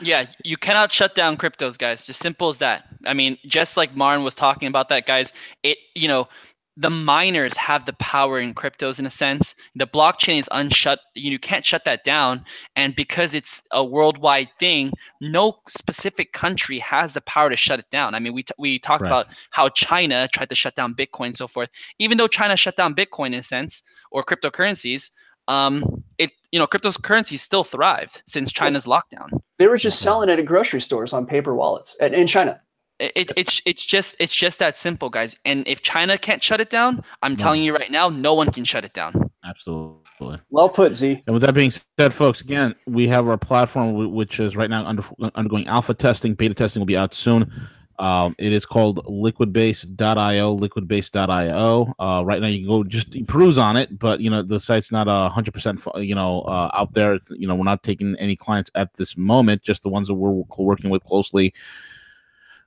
Yeah, 0.00 0.26
you 0.44 0.56
cannot 0.56 0.90
shut 0.90 1.14
down 1.14 1.36
cryptos, 1.36 1.78
guys. 1.78 2.06
Just 2.06 2.20
simple 2.20 2.48
as 2.48 2.58
that. 2.58 2.86
I 3.04 3.14
mean, 3.14 3.38
just 3.46 3.76
like 3.76 3.94
Marn 3.94 4.24
was 4.24 4.34
talking 4.34 4.68
about 4.68 4.88
that, 4.88 5.06
guys. 5.06 5.32
It, 5.62 5.78
you 5.94 6.08
know, 6.08 6.28
the 6.76 6.90
miners 6.90 7.56
have 7.56 7.86
the 7.86 7.94
power 7.94 8.38
in 8.38 8.54
cryptos 8.54 8.98
in 8.98 9.06
a 9.06 9.10
sense. 9.10 9.54
The 9.76 9.86
blockchain 9.86 10.40
is 10.40 10.48
unshut. 10.52 10.98
You 11.14 11.38
can't 11.38 11.64
shut 11.64 11.84
that 11.86 12.04
down. 12.04 12.44
And 12.76 12.94
because 12.94 13.32
it's 13.32 13.62
a 13.72 13.82
worldwide 13.82 14.50
thing, 14.60 14.92
no 15.20 15.58
specific 15.68 16.32
country 16.32 16.78
has 16.80 17.14
the 17.14 17.22
power 17.22 17.48
to 17.48 17.56
shut 17.56 17.78
it 17.78 17.88
down. 17.90 18.14
I 18.14 18.18
mean, 18.18 18.34
we, 18.34 18.42
t- 18.42 18.52
we 18.58 18.78
talked 18.78 19.02
Right. 19.02 19.08
about 19.08 19.28
how 19.50 19.68
China 19.70 20.28
tried 20.32 20.50
to 20.50 20.54
shut 20.54 20.74
down 20.74 20.94
Bitcoin 20.94 21.26
and 21.26 21.36
so 21.36 21.46
forth. 21.48 21.70
Even 21.98 22.18
though 22.18 22.28
China 22.28 22.56
shut 22.56 22.76
down 22.76 22.94
Bitcoin 22.94 23.28
in 23.28 23.34
a 23.34 23.42
sense 23.42 23.82
or 24.10 24.22
cryptocurrencies, 24.22 25.10
um, 25.48 26.02
it 26.18 26.32
you 26.50 26.58
know 26.58 26.66
cryptocurrencies 26.66 27.38
still 27.38 27.62
thrived 27.64 28.22
since 28.26 28.50
China's 28.50 28.84
lockdown. 28.84 29.28
They 29.58 29.68
were 29.68 29.76
just 29.78 30.00
selling 30.00 30.28
it 30.28 30.38
at 30.38 30.44
grocery 30.44 30.80
stores 30.80 31.12
on 31.12 31.24
paper 31.26 31.54
wallets 31.54 31.96
in 32.00 32.26
China. 32.26 32.60
It, 32.98 33.12
it, 33.14 33.32
it's 33.36 33.60
it's 33.66 33.84
just 33.84 34.16
it's 34.18 34.34
just 34.34 34.58
that 34.58 34.78
simple, 34.78 35.10
guys. 35.10 35.38
And 35.44 35.66
if 35.68 35.82
China 35.82 36.16
can't 36.16 36.42
shut 36.42 36.60
it 36.60 36.70
down, 36.70 37.02
I'm 37.22 37.32
No. 37.32 37.36
telling 37.38 37.62
you 37.62 37.74
right 37.74 37.90
now, 37.90 38.08
no 38.08 38.32
one 38.34 38.50
can 38.50 38.64
shut 38.64 38.84
it 38.84 38.94
down. 38.94 39.30
Absolutely. 39.44 40.38
Well 40.50 40.68
put, 40.70 40.94
Z. 40.94 41.22
And 41.26 41.34
with 41.34 41.42
that 41.42 41.52
being 41.54 41.70
said, 41.98 42.14
folks, 42.14 42.40
again, 42.40 42.74
we 42.86 43.06
have 43.08 43.28
our 43.28 43.36
platform, 43.36 44.12
which 44.14 44.40
is 44.40 44.56
right 44.56 44.70
now 44.70 44.86
under, 44.86 45.02
undergoing 45.34 45.66
alpha 45.68 45.92
testing. 45.92 46.34
Beta 46.34 46.54
testing 46.54 46.80
will 46.80 46.86
be 46.86 46.96
out 46.96 47.12
soon. 47.12 47.52
Um, 47.98 48.34
it 48.38 48.52
is 48.52 48.66
called 48.66 49.04
liquidbase.io, 49.06 50.56
liquidbase.io. 50.58 51.94
Uh, 51.98 52.22
right 52.24 52.40
now, 52.42 52.48
you 52.48 52.58
can 52.60 52.68
go 52.68 52.84
just 52.84 53.26
peruse 53.26 53.58
on 53.58 53.76
it, 53.76 53.98
but 53.98 54.20
you 54.20 54.30
know 54.30 54.42
the 54.42 54.60
site's 54.60 54.90
not 54.92 55.06
a 55.08 55.28
hundred 55.28 55.52
percent, 55.54 55.80
you 55.96 56.14
know, 56.14 56.42
uh, 56.42 56.70
out 56.74 56.92
there. 56.92 57.14
It's- 57.14 57.30
You 57.38 57.46
know, 57.46 57.54
we're 57.54 57.64
not 57.64 57.82
taking 57.82 58.16
any 58.18 58.36
clients 58.36 58.70
at 58.74 58.94
this 58.94 59.16
moment, 59.16 59.62
just 59.62 59.82
the 59.82 59.88
ones 59.88 60.08
that 60.08 60.14
we're 60.14 60.42
working 60.58 60.90
with 60.90 61.04
closely 61.04 61.52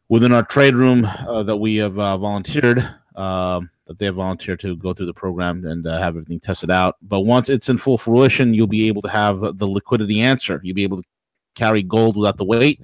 within 0.10 0.34
our 0.34 0.44
trade 0.44 0.76
room 0.76 1.06
uh, 1.06 1.44
that 1.44 1.58
we 1.58 1.78
have 1.78 1.98
uh, 1.98 2.18
volunteered. 2.18 2.80
Um, 3.16 3.70
that 3.86 3.98
they 3.98 4.06
have 4.06 4.16
volunteered 4.16 4.60
to 4.60 4.78
go 4.78 4.94
through 4.94 5.08
the 5.08 5.14
program 5.14 5.66
and 5.66 5.86
uh, 5.88 5.98
have 5.98 6.16
everything 6.16 6.40
tested 6.40 6.70
out. 6.70 6.96
But 7.02 7.22
once 7.22 7.50
it's 7.50 7.70
in 7.70 7.80
full 7.80 7.98
fruition, 7.98 8.54
you'll 8.54 8.68
be 8.68 8.88
able 8.88 9.02
to 9.02 9.10
have 9.10 9.58
the 9.58 9.68
liquidity 9.68 10.22
answer. 10.22 10.62
You'll 10.64 10.76
be 10.76 10.84
able 10.84 10.98
to 10.98 11.04
carry 11.56 11.82
gold 11.82 12.16
without 12.16 12.38
the 12.38 12.46
weight. 12.46 12.82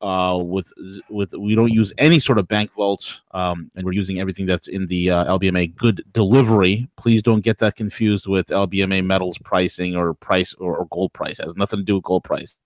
Uh, 0.00 0.36
with 0.36 0.72
with 1.08 1.32
we 1.34 1.54
don't 1.54 1.70
use 1.70 1.92
any 1.98 2.18
sort 2.18 2.38
of 2.38 2.48
bank 2.48 2.72
vaults, 2.74 3.20
um, 3.32 3.70
and 3.76 3.84
we're 3.84 3.92
using 3.92 4.18
everything 4.18 4.46
that's 4.46 4.66
in 4.66 4.86
the 4.86 5.10
uh, 5.10 5.38
LBMA 5.38 5.76
good 5.76 6.02
delivery. 6.12 6.88
Please 6.96 7.22
don't 7.22 7.44
get 7.44 7.58
that 7.58 7.76
confused 7.76 8.26
with 8.26 8.48
LBMA 8.48 9.04
metals 9.04 9.38
pricing 9.44 9.94
or 9.94 10.14
price 10.14 10.54
or, 10.54 10.76
or 10.76 10.86
gold 10.86 11.12
price. 11.12 11.38
It 11.38 11.44
has 11.44 11.54
nothing 11.54 11.78
to 11.80 11.84
do 11.84 11.94
with 11.94 12.04
gold 12.04 12.24
price. 12.24 12.56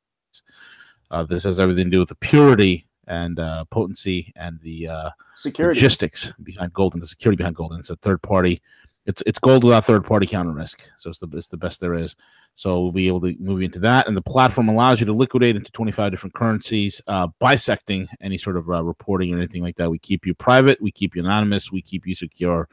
This 1.28 1.44
has 1.44 1.60
everything 1.60 1.86
to 1.86 1.90
do 1.90 1.98
with 1.98 2.08
the 2.08 2.14
purity 2.14 2.86
and 3.06 3.38
uh, 3.38 3.64
potency 3.70 4.32
and 4.36 4.60
the 4.60 4.88
uh, 4.88 5.10
Security. 5.34 5.78
logistics 5.78 6.32
behind 6.42 6.72
gold 6.72 6.94
and 6.94 7.02
the 7.02 7.06
security 7.06 7.36
behind 7.36 7.56
gold. 7.56 7.72
And 7.72 7.80
it's 7.80 7.90
a 7.90 7.96
third 7.96 8.22
party. 8.22 8.62
It's 9.06 9.22
it's 9.26 9.38
gold 9.38 9.62
without 9.62 9.84
third 9.84 10.04
party 10.04 10.26
counter 10.26 10.52
risk. 10.52 10.82
So 10.96 11.10
it's 11.10 11.20
the 11.20 11.28
it's 11.32 11.48
the 11.48 11.56
best 11.56 11.80
there 11.80 11.94
is. 11.94 12.16
So 12.54 12.80
we'll 12.80 12.92
be 12.92 13.06
able 13.06 13.20
to 13.20 13.36
move 13.38 13.60
into 13.60 13.78
that. 13.80 14.08
And 14.08 14.16
the 14.16 14.22
platform 14.22 14.70
allows 14.70 14.98
you 14.98 15.06
to 15.06 15.12
liquidate 15.12 15.56
into 15.56 15.70
25 15.72 16.10
different 16.10 16.34
currencies, 16.34 17.02
uh, 17.06 17.28
bisecting 17.38 18.08
any 18.22 18.38
sort 18.38 18.56
of 18.56 18.70
uh, 18.70 18.82
reporting 18.82 19.32
or 19.32 19.36
anything 19.36 19.62
like 19.62 19.76
that. 19.76 19.90
We 19.90 19.98
keep 19.98 20.24
you 20.24 20.34
private, 20.34 20.80
we 20.80 20.90
keep 20.90 21.14
you 21.14 21.22
anonymous, 21.22 21.70
we 21.70 21.82
keep 21.82 22.06
you 22.06 22.14
secure. 22.14 22.68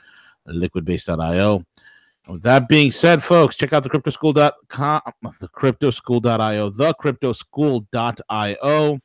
Liquidbase.io. 0.48 1.66
With 2.30 2.44
that 2.44 2.70
being 2.70 2.92
said, 2.92 3.22
folks, 3.22 3.58
check 3.58 3.74
out 3.74 3.84
the 3.84 3.90
cryptoschool.com, 3.90 5.02
the 5.40 5.48
cryptoschool.io, 5.50 6.70
the 6.70 6.94
cryptoschool.io. 6.96 9.00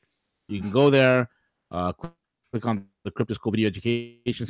You 0.48 0.60
can 0.62 0.70
go 0.70 0.88
there, 0.88 1.28
uh, 1.70 1.92
click, 1.92 2.64
on 2.64 2.86
the 3.04 3.10
Crypto 3.10 3.34
School 3.34 3.52
Video 3.52 3.68
Education. 3.68 4.46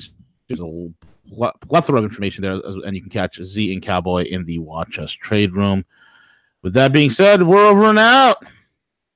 There's 0.47 0.61
a 0.61 1.53
plethora 1.67 1.99
of 1.99 2.05
information 2.05 2.43
there, 2.43 2.53
and 2.53 2.95
you 2.95 3.03
can 3.03 3.11
catch 3.11 3.43
Z 3.43 3.73
and 3.73 3.83
Cowboy 3.83 4.25
in 4.25 4.45
the 4.45 4.59
Watch 4.61 4.99
Us 4.99 5.13
Trade 5.13 5.53
Room. 5.53 5.85
With 6.63 6.73
that 6.75 6.93
being 6.93 7.11
said, 7.11 7.43
we're 7.43 7.67
over 7.67 7.85
and 7.85 7.99
out. 7.99 8.45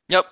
Yep. 0.08 0.26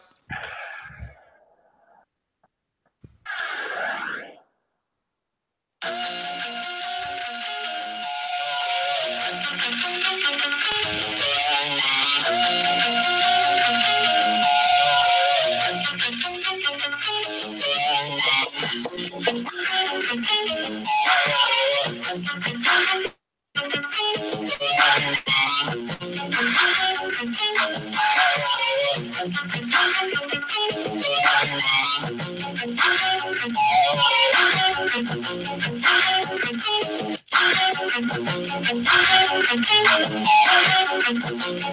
Thank 41.13 41.65
you. 41.65 41.70